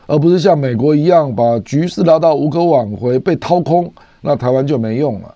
[0.06, 3.92] 而不是像美国一样把局势拉到无可挽回、被掏空，
[4.22, 5.36] 那台湾就没用了。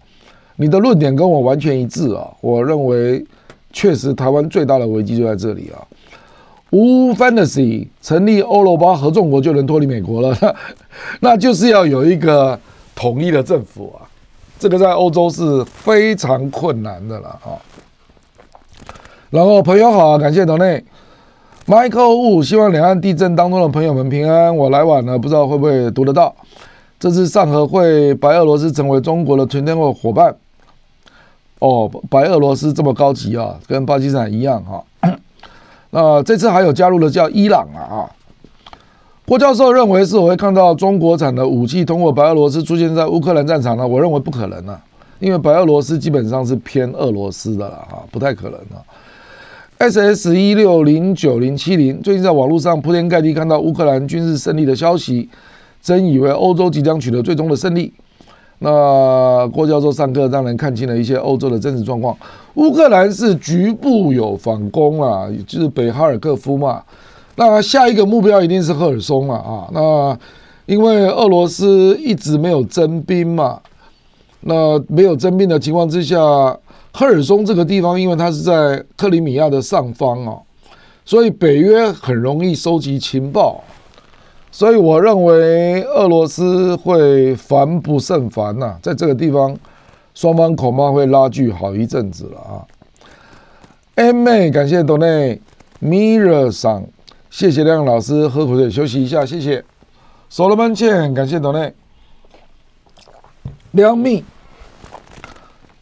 [0.56, 3.26] 你的论点跟我完全一致啊，我认为
[3.74, 5.82] 确实台湾最大的危机就在这里啊。
[6.72, 10.56] 无 fantasy 成立欧罗巴合众国就能脱离美国了，
[11.22, 12.60] 那就是要有一个
[12.96, 14.06] 统一的政府啊。
[14.60, 17.56] 这个在欧洲是非常困难的了啊。
[19.30, 20.84] 然后朋友好，感谢斗内
[21.66, 24.56] Michael Wu，希望两岸地震当中的朋友们平安。
[24.56, 26.36] 我来晚了，不知道会不会读得到。
[27.00, 30.36] 这次上合会，白俄罗斯成为中国的全天候伙伴。
[31.60, 34.84] 哦，白俄罗斯这么高级啊，跟巴基斯坦一样哈、啊。
[35.92, 38.10] 那这次还有加入的叫伊朗啊啊。
[39.26, 43.88] 郭教授认为是否会看到中国产的武器通过白俄罗斯出现在乌克兰战场呢？
[43.88, 44.82] 我认为不可能啊，
[45.20, 48.82] 因为白俄罗斯基本上是偏俄罗斯的了啊，不太可能啊。
[49.78, 55.30] SS 一六零九零七零最近在网络上铺天盖地看到乌克兰军事胜利的消息，
[55.82, 57.94] 真以为欧洲即将取得最终的胜利。
[58.60, 62.16] 那郭教授上课让人看清了一些欧洲的真实状况，
[62.56, 66.84] 乌克兰是局部有反攻啊，就是北哈尔科夫嘛。
[67.36, 69.70] 那下一个目标一定是赫尔松了啊！
[69.72, 70.18] 那
[70.66, 73.62] 因为俄罗斯一直没有征兵嘛，
[74.42, 76.18] 那没有征兵的情况之下，
[76.92, 80.36] 赫尔松这个地方，因为它是在克里米亚的上方啊，
[81.06, 83.64] 所以北约很容易收集情报，
[84.52, 89.56] 所以我认为俄罗斯会烦不胜烦呐，在这个地方，
[90.14, 92.66] 双方恐怕会拉锯好一阵子了啊。
[93.96, 95.40] M 妹，感谢斗内
[95.82, 96.84] Mirror 上。
[97.30, 99.64] 谢谢亮老师，喝口水休息一下，谢谢。
[100.30, 101.72] 所罗门倩，感谢斗内。
[103.72, 104.24] 梁密，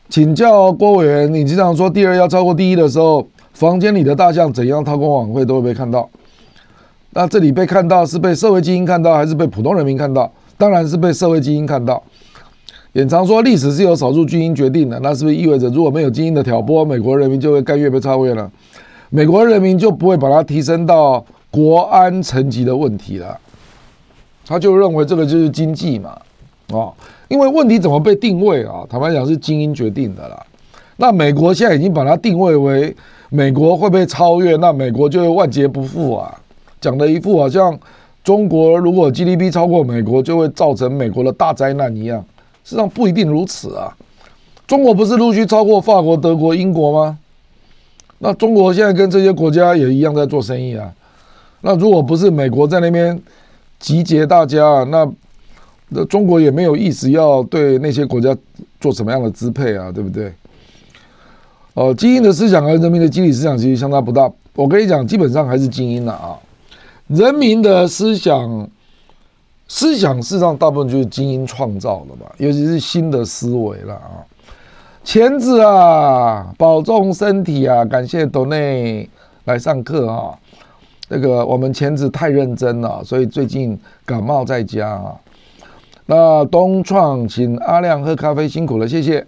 [0.10, 6.10] 请教郭委员，你经常说第二要超过第一的时候，房间里的大象怎样韬光养晦都会被看到。
[7.18, 10.32] 那这里被看到是被社会精英看到，还是被普通人民看到？
[10.56, 12.02] 当然是被社会精英看到。
[12.94, 18.48] 也常说历史是由少数精英决定的，那是不是意味着如果没有精英的挑拨，美国人民就会甘愿被超越了？
[19.10, 21.26] 美国人民就不会把它提升到？
[21.50, 23.36] 国安层级的问题了，
[24.46, 26.16] 他就认为这个就是经济嘛，
[26.72, 26.94] 哦，
[27.30, 28.86] 因为问题怎么被定位啊？
[28.88, 30.46] 坦白讲是精英决定的啦。
[30.98, 32.96] 那美国现在已经把它定位为
[33.30, 36.38] 美国会被超越，那美国就会万劫不复啊！
[36.80, 37.78] 讲的一副好像
[38.24, 42.24] 中国如果 GDP 超过美国，就会造成美国的大灾难一样。
[42.64, 43.96] 实际上不一定如此啊。
[44.68, 47.18] 中国不是陆续超过法国、德国、英国吗？
[48.20, 50.92] 那中国现在跟这些国家也一样在做生意啊。
[51.62, 53.18] 那如果不是美国在那边
[53.80, 55.10] 集结大家，那
[55.90, 58.36] 那中国也没有意思要对那些国家
[58.82, 60.34] 做什么样的支配啊，对不对？
[61.76, 64.30] 哦，精英的思想和人民的集体思想其实相差不大。
[64.54, 66.38] 我跟你讲，基本上还是精英的啊。
[67.08, 68.70] 人民的思想，
[69.68, 74.24] 思想事实上大部分就是精英创造的吧，尤其是新的思维了啊。
[75.04, 77.86] 钳子啊，保重身体啊！
[77.86, 79.10] 感谢斗内
[79.46, 80.38] 来上课啊。
[81.08, 85.16] 那个我们钳子太认真了，所以最近感冒在家啊。
[86.08, 89.26] 那东创请阿亮喝咖啡，辛苦了，谢谢。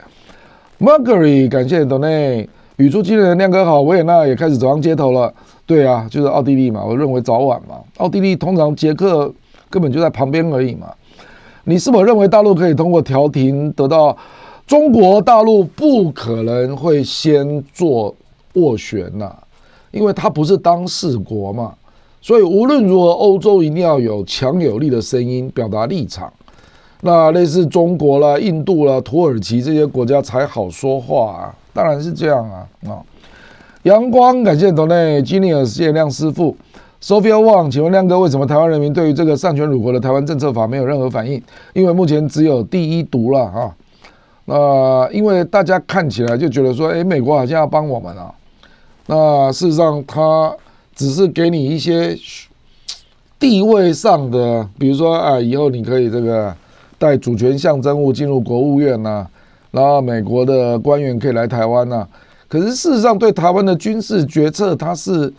[0.80, 5.34] Margery，感谢斗内语出惊人，亮哥好，维也纳也开始走上街头了。
[5.70, 7.76] 对啊，就是奥地利嘛，我认为早晚嘛。
[7.98, 9.32] 奥地利通常捷克
[9.70, 10.88] 根本就在旁边而已嘛。
[11.64, 14.18] 你是否认为大陆可以通过调停得到？
[14.66, 18.16] 中国大陆不可能会先做
[18.56, 19.32] 斡旋呐，
[19.92, 21.76] 因为它不是当事国嘛，
[22.20, 26.34] 所以无论如何，欧洲一定要有强有力的声音表达立场。
[27.02, 32.98] 那类似中国啦、印度啦、土耳其这些国家才好说话啊，当然是这样啊啊！
[33.90, 36.56] 阳光感谢斗内吉尼尔谢亮师傅
[37.02, 41.42] ，Sophia Wang，请问亮哥为什么台湾人民对于这个丧权辱国的台湾政策法没有任何反应？
[41.74, 43.76] 因为目前只有第一读了啊。
[44.46, 48.32] 那因为大家看起来就觉得说，哎，美国好像要帮我们啊。
[49.08, 50.56] 那事实上，他
[50.94, 52.16] 只是给你一些
[53.40, 56.56] 地位上的，比如说啊，以后你可以这个
[57.00, 59.28] 带主权象征物进入国务院呐、啊，
[59.72, 62.08] 然后美国的官员可以来台湾呐。
[62.50, 65.32] 可是事实上，对台湾的军事决策，他是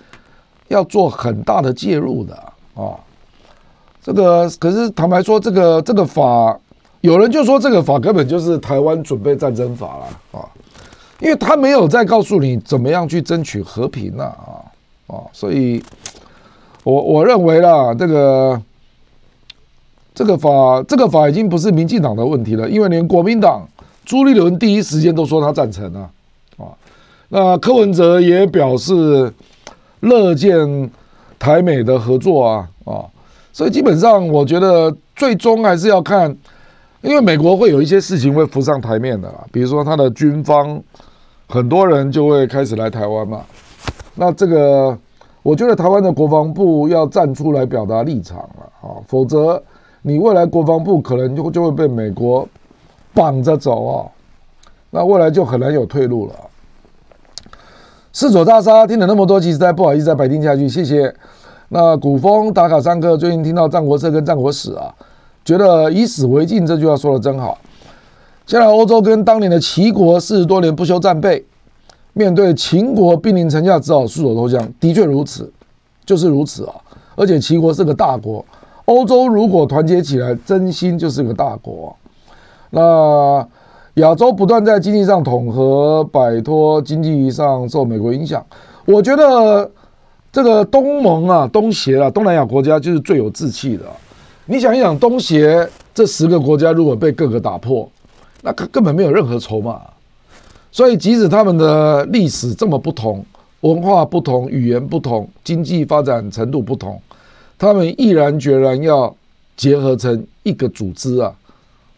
[0.69, 2.35] 要做很大的介入的
[2.75, 2.97] 啊。
[4.03, 6.59] 这个可是坦白说，这个这个法。
[7.03, 10.45] 有人就说这个法根本就是台湾准备战争法了啊，
[11.19, 14.61] 因为他没有在告诉你怎么样去争取和平了啊
[15.07, 15.83] 啊，所以
[16.85, 18.63] 我我认为啦，这个
[20.15, 23.67] 这个法这个法已经不是民进党的问题了，因为连国民党
[24.05, 26.11] 朱立伦第一时间都说他赞成啊啊，
[27.31, 29.33] 那柯文哲也表示
[30.01, 30.91] 乐见
[31.39, 33.05] 台美的合作啊啊，
[33.53, 36.37] 所以基本上我觉得最终还是要看。
[37.03, 40.79] 因为美国会有一些事情会浮上台面的啦，比如说他的军方，
[41.49, 43.41] 很多人就会开始来台湾嘛。
[44.15, 44.99] 那这个，
[45.43, 49.63] 我觉得台湾的国防部要站出来表达立场了啊，否则
[50.03, 52.47] 你未来国防部可能就就会被美国
[53.15, 54.05] 绑着走啊，
[54.91, 56.35] 那未来就很难有退路了。
[58.13, 61.15] 四所大沙听了那么多，其实在不好意思再白听下去，谢谢。
[61.69, 64.93] 那古风打卡上课，最近听到战国策跟战国史啊。
[65.45, 67.57] 觉得以史为镜这句话说的真好。
[68.47, 71.45] 现在欧洲跟当年的齐国四十多年不修战备，
[72.13, 74.69] 面对秦国兵临城下，只好束手投降。
[74.81, 75.51] 的确如此，
[76.05, 76.75] 就是如此啊！
[77.15, 78.45] 而且齐国是个大国，
[78.87, 81.97] 欧洲如果团结起来，真心就是个大国。
[82.71, 83.47] 那
[83.95, 88.45] 亚洲不断在经济上统合，摆脱经济上受美国影响。
[88.85, 89.71] 我觉得
[90.33, 93.85] 这个东盟啊、东协啊、东南亚国家就是最有志气的。
[94.47, 97.89] 你想一想，东协这十个国家如果被各个打破，
[98.43, 99.81] 那根本没有任何筹码。
[100.73, 103.25] 所以，即使他们的历史这么不同，
[103.61, 107.01] 文化不同，语言不同，经济发展程度不同，
[107.59, 109.13] 他们毅然决然要
[109.57, 111.35] 结合成一个组织啊，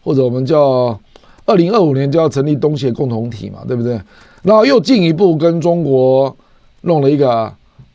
[0.03, 0.99] 或者我们叫
[1.45, 3.99] 二零二五年就要成立东协共同体嘛，对不对？
[4.41, 6.35] 然后又进一步跟中国
[6.81, 7.51] 弄了一个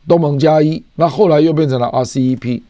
[0.07, 2.61] 东盟加一，那后来又变成了 RCEP。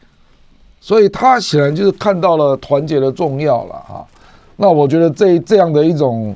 [0.82, 4.00] 所以他显然就是看到了团结的重要了啊！
[4.56, 6.34] 那我觉得这这样的一种，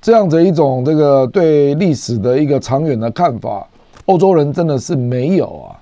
[0.00, 3.68] 这样的一种这个对历史的一个长远的看法，
[4.06, 5.76] 欧洲人真的是没有啊。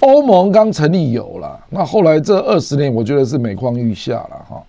[0.00, 4.62] 欧盟刚成立有了，那后来这二十年，我觉得是每况愈下了哈。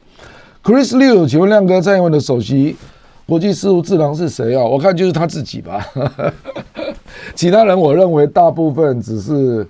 [0.68, 2.76] Chris Liu，请问亮哥，蔡英文的首席
[3.26, 4.62] 国际事务智囊是谁啊？
[4.62, 5.82] 我看就是他自己吧。
[7.36, 9.66] 其他人，我认为大部分只是。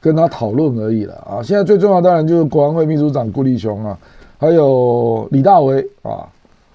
[0.00, 1.38] 跟他讨论而已了啊！
[1.40, 3.96] 现在最重要当然就是国安会秘书长顾立雄啊，
[4.36, 6.26] 还有李大为啊，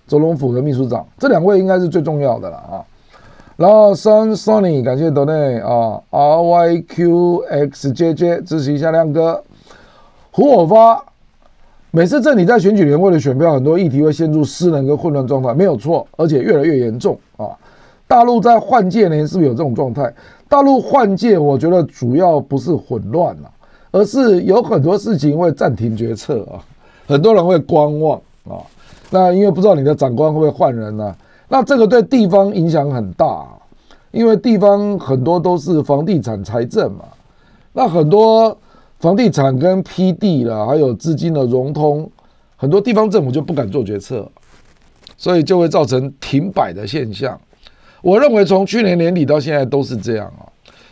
[0.08, 2.80] 总统府的秘书长，这两位应该是最重要的了啊。
[3.58, 9.44] 然后 Sun Sonny，感谢斗内啊，RYQXJJ 支持一下亮哥。
[10.32, 11.04] 胡火发，
[11.92, 17.50] 每次这里在选举年为了选票，很多议题会陷入失能跟混乱状态，没有错，而且越来越严重啊。
[18.08, 20.14] 大陆在换届年是不是有这种状态？
[20.50, 23.50] 大陆换届，我觉得主要不是混乱了，
[23.92, 26.60] 而是有很多事情会暂停决策啊，
[27.08, 28.60] 很多人会观望啊。
[29.10, 31.16] 那因为不知道你的长官会不会换人呢、啊？
[31.48, 33.46] 那这个对地方影响很大，
[34.12, 37.06] 因为地方很多都是房地产财政嘛，
[37.72, 38.58] 那很多
[38.99, 42.10] 房地产跟批地了，还有资金的融通，
[42.56, 44.28] 很多地方政府就不敢做决策，
[45.18, 47.40] 所以就会造成停摆的现象。
[48.02, 50.45] 我认为从去年年底到现在都是这样啊，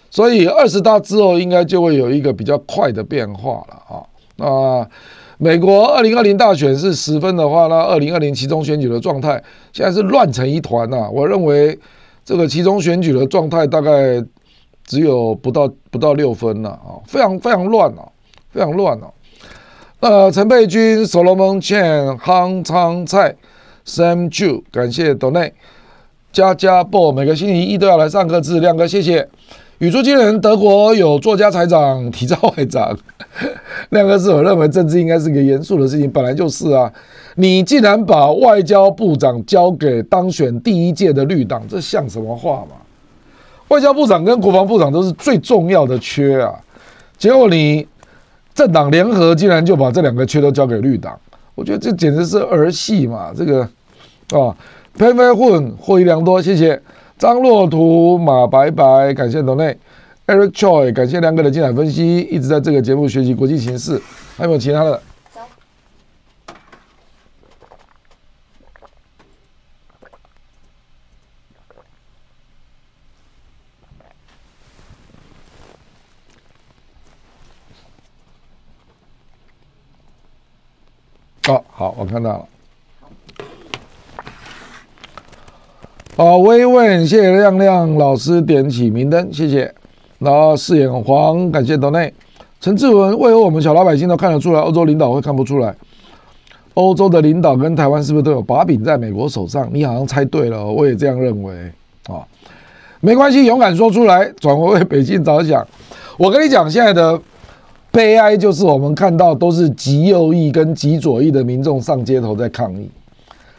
[0.10, 4.04] 所以二十大之后应该就会有一个比较快的变化了啊。
[4.38, 4.88] 那
[5.38, 9.42] 美国二零二零大选是十分的话，那二零二零其中选举的状态
[9.74, 11.10] 现在是乱成一团呐。
[11.12, 11.78] 我认为
[12.24, 14.24] 这个其中选举的状态大概
[14.86, 18.08] 只有不到不到六分了啊，非常非常乱啊，
[18.52, 19.08] 非常乱啊。
[20.00, 23.36] 呃，陈佩君、Solomon Chen、夯昌菜、
[23.86, 25.52] Sam Chu，感谢 Donate。
[26.32, 29.28] 家家报每个星期一都要来上课，字亮哥，谢谢。
[29.80, 32.98] 语出惊人，德国有作家财长体照外长，
[33.92, 36.92] 亮哥是我认为政治应该是个严肃的事情，本来就是啊。
[37.38, 42.76] 你竟然把外交部长交给当选第一届的绿党，这像什么话嘛？
[43.68, 46.54] 外交部长跟国防部长都是最重要的缺啊，
[47.18, 47.88] 结果你
[48.54, 51.20] 政党联合竟然就把这两个缺都交给绿党，
[51.56, 53.62] 我觉得这简直是儿戏嘛，这个
[54.32, 54.56] 啊。
[54.96, 56.82] 飞飞混获益良多，谢谢
[57.18, 59.78] 张洛图马白白，感谢董内
[60.26, 64.02] Eric Choi，感谢亮哥的精彩分析，一直在这个节目学习国际形势，
[64.38, 64.98] 还有没有其他的？
[81.48, 82.46] 哦，好，我看到了。
[86.18, 89.74] 好，微问，谢谢亮亮老师点起明灯，谢谢。
[90.18, 92.12] 然后四眼黄，感谢斗内。
[92.60, 95.76] 陈志文，为何我们小老百姓都看得出来，欧洲领导会看不出来？
[96.74, 99.70] 欧洲的领导跟台湾是不是都有把柄在美国手上？
[99.72, 101.54] 你好像猜对了，我也这样认为
[102.08, 102.26] 啊。
[103.02, 105.66] 没关系，勇敢说出来，转为为北京着想。
[106.18, 107.22] 我跟你讲，现在的
[107.96, 112.90] 悲哀就是我们看到都是极右翼跟极左翼的民众上街头在抗议，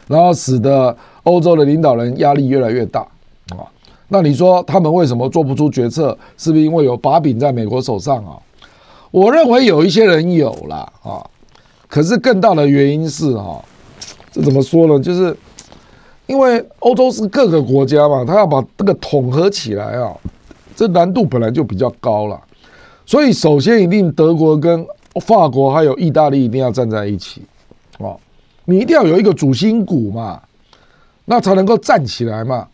[0.07, 0.95] 然后使得。
[1.23, 3.01] 欧洲的领导人压力越来越大
[3.49, 3.67] 啊，
[4.07, 6.17] 那你说他们为什么做不出决策？
[6.37, 8.39] 是不是因为有把柄在美国手上啊？
[9.11, 11.19] 我认为有一些人有了啊，
[11.89, 13.59] 可是更大的原因是啊，
[14.31, 14.97] 这怎么说呢？
[14.97, 15.35] 就是
[16.27, 20.15] 因为欧洲是各个国家嘛，他要把这个统合起来啊，
[20.77, 22.39] 这难度本来就比较高了，
[23.07, 24.85] 所以首先一定德国跟
[25.21, 27.41] 法国还有意大利一定要站在一起
[27.97, 28.13] 啊，
[28.65, 30.39] 你一定要有一个主心骨嘛。
[31.29, 32.65] 那才能够站起来嘛？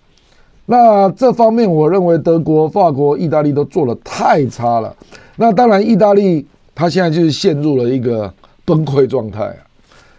[0.68, 4.96] 那这方面，我认为德国、法国、意大利都做得太差了。
[5.38, 6.46] 那当然，意大利
[6.76, 8.32] 他现在就是陷入了一个
[8.64, 9.58] 崩溃状态啊，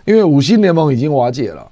[0.04, 1.64] 因为五星联盟已经瓦解了。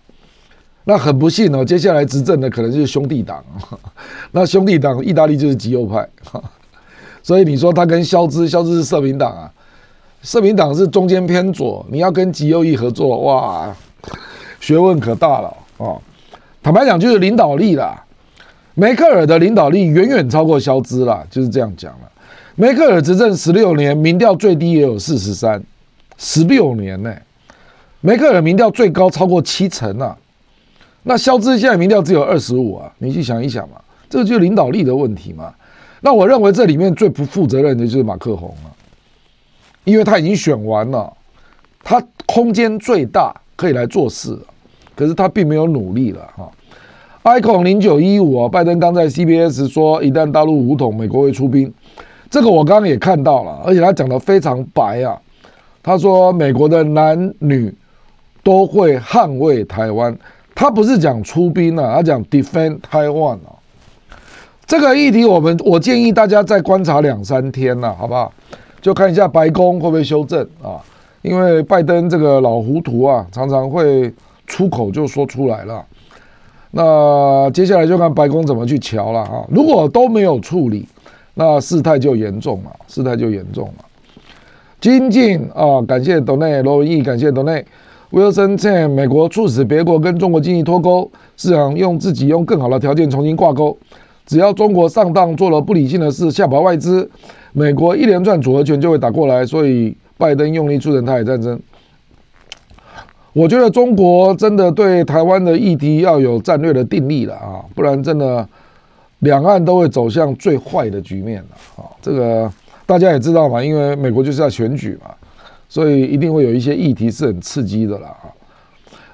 [0.85, 3.45] 那很不幸哦，接下来执政的可能就是兄弟党。
[4.31, 6.09] 那兄弟党，意大利就是极右派。
[7.23, 9.51] 所以你说他跟肖兹，肖兹是社民党啊，
[10.23, 13.75] 社民党是中间偏左，你要跟极右翼合作，哇，
[14.61, 15.95] 学问可大了啊！
[16.63, 18.05] 坦白讲，就是领导力啦。
[18.75, 22.11] 梅克尔的领导力远远超过肖兹啦，就是这样讲了。
[22.55, 25.63] 梅克尔执政十六年，民调最低也有四十三，
[26.19, 27.13] 十六年呢、
[28.01, 30.17] 梅克尔民调最高超过七成啊。
[31.03, 33.77] 那肖兹现在民调只有二十五啊，你去想一想嘛，
[34.09, 35.53] 这个就是领导力的问题嘛。
[36.03, 38.71] 那我认为这里面最不负责任的就是马克宏了，
[39.85, 41.11] 因为他已经选完了，
[41.83, 44.37] 他空间最大，可以来做事。
[44.95, 46.51] 可是他并没有努力了哈。
[47.23, 51.73] icon 零九一五啊，拜登刚在 CBS 说，一旦大陆武统，美国会出兵。
[52.29, 55.17] 这个我刚刚也看到了，而且他讲的非常白啊。
[55.83, 57.73] 他说美国的男女
[58.43, 60.17] 都会捍卫台湾，
[60.55, 63.52] 他不是讲出兵啊，他讲 defend Taiwan 啊。
[64.67, 68.33] 这个议题我们我建议大家再观察两三天了，好不好？
[68.81, 70.81] 就看一下白宫会不会修正啊，
[71.23, 74.13] 因为拜登这个老糊涂啊，常常会。
[74.45, 75.83] 出口就说出来了，
[76.73, 79.47] 那接下来就看白宫怎么去瞧了哈。
[79.49, 80.87] 如果都没有处理，
[81.33, 83.85] 那事态就严重了，事态就严重了。
[84.79, 87.65] 精进啊，感谢董内罗文义，感谢董内
[88.11, 88.91] Wilson，。
[88.91, 93.75] 美国促使别国跟中国经济脱钩，是想用自己用更好的条件重新挂钩。
[94.27, 97.09] 只要中国上当做了不理性的事，吓跑外资，
[97.53, 99.45] 美国一连串组合拳就会打过来。
[99.45, 101.61] 所以拜登用力促成台海战争。
[103.33, 108.47] 我觉得中国真的对台湾的议题要有战略的定力了啊，不然真的
[109.21, 111.89] 两岸都会走向最坏的局面了啊。
[112.03, 112.53] 这个
[112.85, 115.11] 大家也知道嘛，因为美国就是要选举嘛，
[115.67, 118.29] 所以一定会有一些议题是很刺激的啦啊。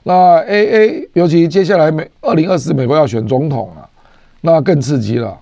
[0.02, 3.87] 那 A A，尤其接下来美二零二四美国要选总统啊，
[4.40, 5.36] 那更刺激了。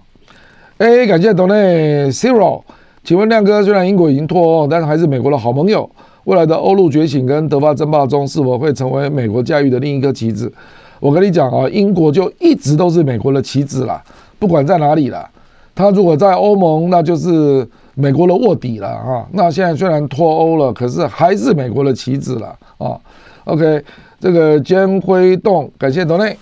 [0.78, 2.62] 哎感谢董内 Zero，
[3.02, 5.88] 请问亮哥，虽然英国已经脱欧，但是还是美国的好朋友。
[6.24, 10.52] 未来的欧陆觉醒跟德法争霸中，是否会成为美国驾驭的另一颗棋子？
[10.98, 14.02] 我跟你讲啊，英国就一直都是美国的棋子啦，
[14.38, 15.30] 不管在哪里啦。
[15.72, 17.64] 他如果在欧盟，那就是
[17.94, 19.24] 美国的卧底了啊。
[19.32, 22.48] 那现在虽然脱欧了，可是还是美国的棋子了
[22.78, 22.98] 啊。
[23.44, 23.84] OK，
[24.18, 26.36] 这个尖辉栋，感谢董内，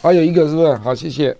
[0.00, 0.74] 还有一个是不是？
[0.76, 1.36] 好，谢谢。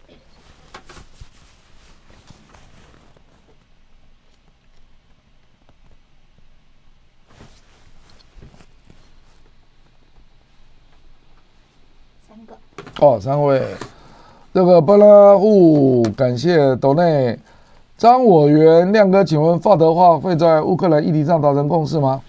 [13.01, 13.61] 哦，三位，
[14.53, 17.37] 这个巴拉乌，感谢斗内
[17.99, 22.23] 张我元亮哥，请问法德话会在乌克兰议题上达成共识吗？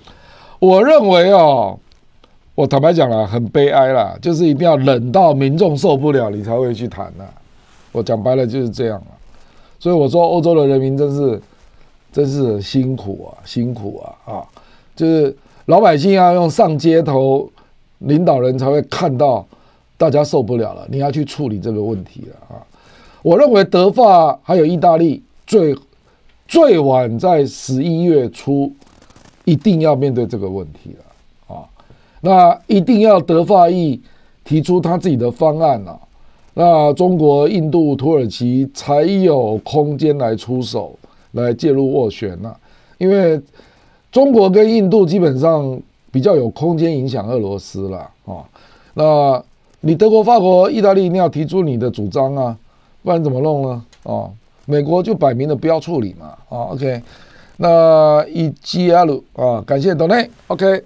[0.57, 1.77] 我认为哦，
[2.55, 7.23] 我坦白讲了，很悲哀啦，就是一定要冷到民众受不了，你才会去谈呐。
[7.91, 9.07] 我讲白了就是这样了，
[9.79, 11.41] 所以我说欧洲的人民真是
[12.11, 14.43] 真是辛苦啊，辛苦啊啊！
[14.95, 15.35] 就是
[15.67, 17.47] 老百姓要用上街头，
[17.99, 19.45] 领导人才会看到。
[19.97, 22.59] 大家受不了了，你要去处理这个问题了啊！
[23.21, 25.75] 我认为德法还有意大利最
[26.47, 28.71] 最晚在十一月初
[29.45, 31.63] 一定要面对这个问题了啊！
[32.21, 34.01] 那一定要德法意
[34.43, 35.99] 提出他自己的方案了，
[36.53, 40.97] 那中国、印度、土耳其才有空间来出手
[41.31, 42.55] 来介入斡旋了，
[42.97, 43.41] 因为
[44.11, 45.79] 中国跟印度基本上
[46.11, 48.45] 比较有空间影响俄罗斯了啊！
[48.93, 49.43] 那
[49.87, 52.57] 你德国、法国、意大利一定要提出你的主张啊，
[53.03, 53.85] 不然怎么弄呢？
[54.01, 54.31] 哦，
[54.65, 56.33] 美国就摆明了不要处理嘛。
[56.49, 57.03] 哦，OK，
[57.57, 60.83] 那 EGL 啊，感谢 Donny，OK，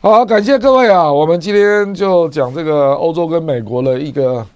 [0.00, 4.46] 好，感谢各位啊，我们今天就讲这个欧洲跟美国的一个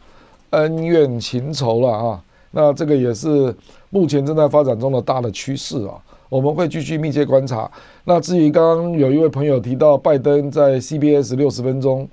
[0.48, 2.23] 恩怨情仇了啊。
[2.52, 3.55] 那这个也是
[3.90, 5.93] 目前正在发展中的大的趋势啊，
[6.31, 7.70] 我们会继续密切观察。
[8.05, 12.09] 那至于刚刚有一位朋友提到拜登在 CBS 六十分钟。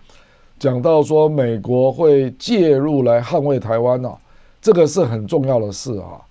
[0.61, 4.15] 讲到说美国会介入来捍卫台湾呢，
[4.61, 6.21] 这个是很重要的事啊，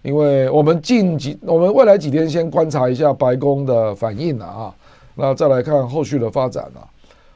[0.00, 4.74] 因为我们近几我们未来几天先观察一下白宫的反应了啊，
[5.16, 6.80] 那再来看后续的发展啊，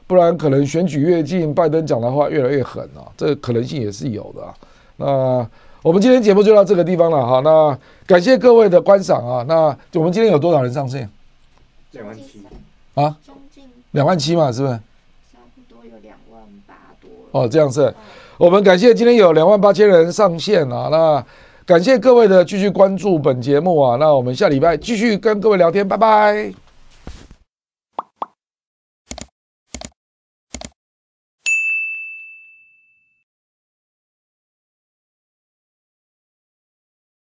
[0.07, 4.41] 不然可能选举越近，拜登讲的话越来越狠啊，这个可能性也是有的。
[4.97, 5.47] 那
[5.83, 7.77] 我们今天节目就到这个地方了哈，那
[8.07, 11.07] 感谢各位的观赏啊，那我们今天有多少人上线？
[11.91, 12.41] 两万七
[12.95, 13.15] 啊，
[13.91, 14.79] 两万七嘛，是不是？
[17.33, 17.93] 哦，这样子，
[18.37, 21.25] 我们感谢今天有两万八千人上线啊，那
[21.65, 26.62] 感谢各位的继续关注本节目啊，那我们下礼拜继续跟各位聊天，拜拜。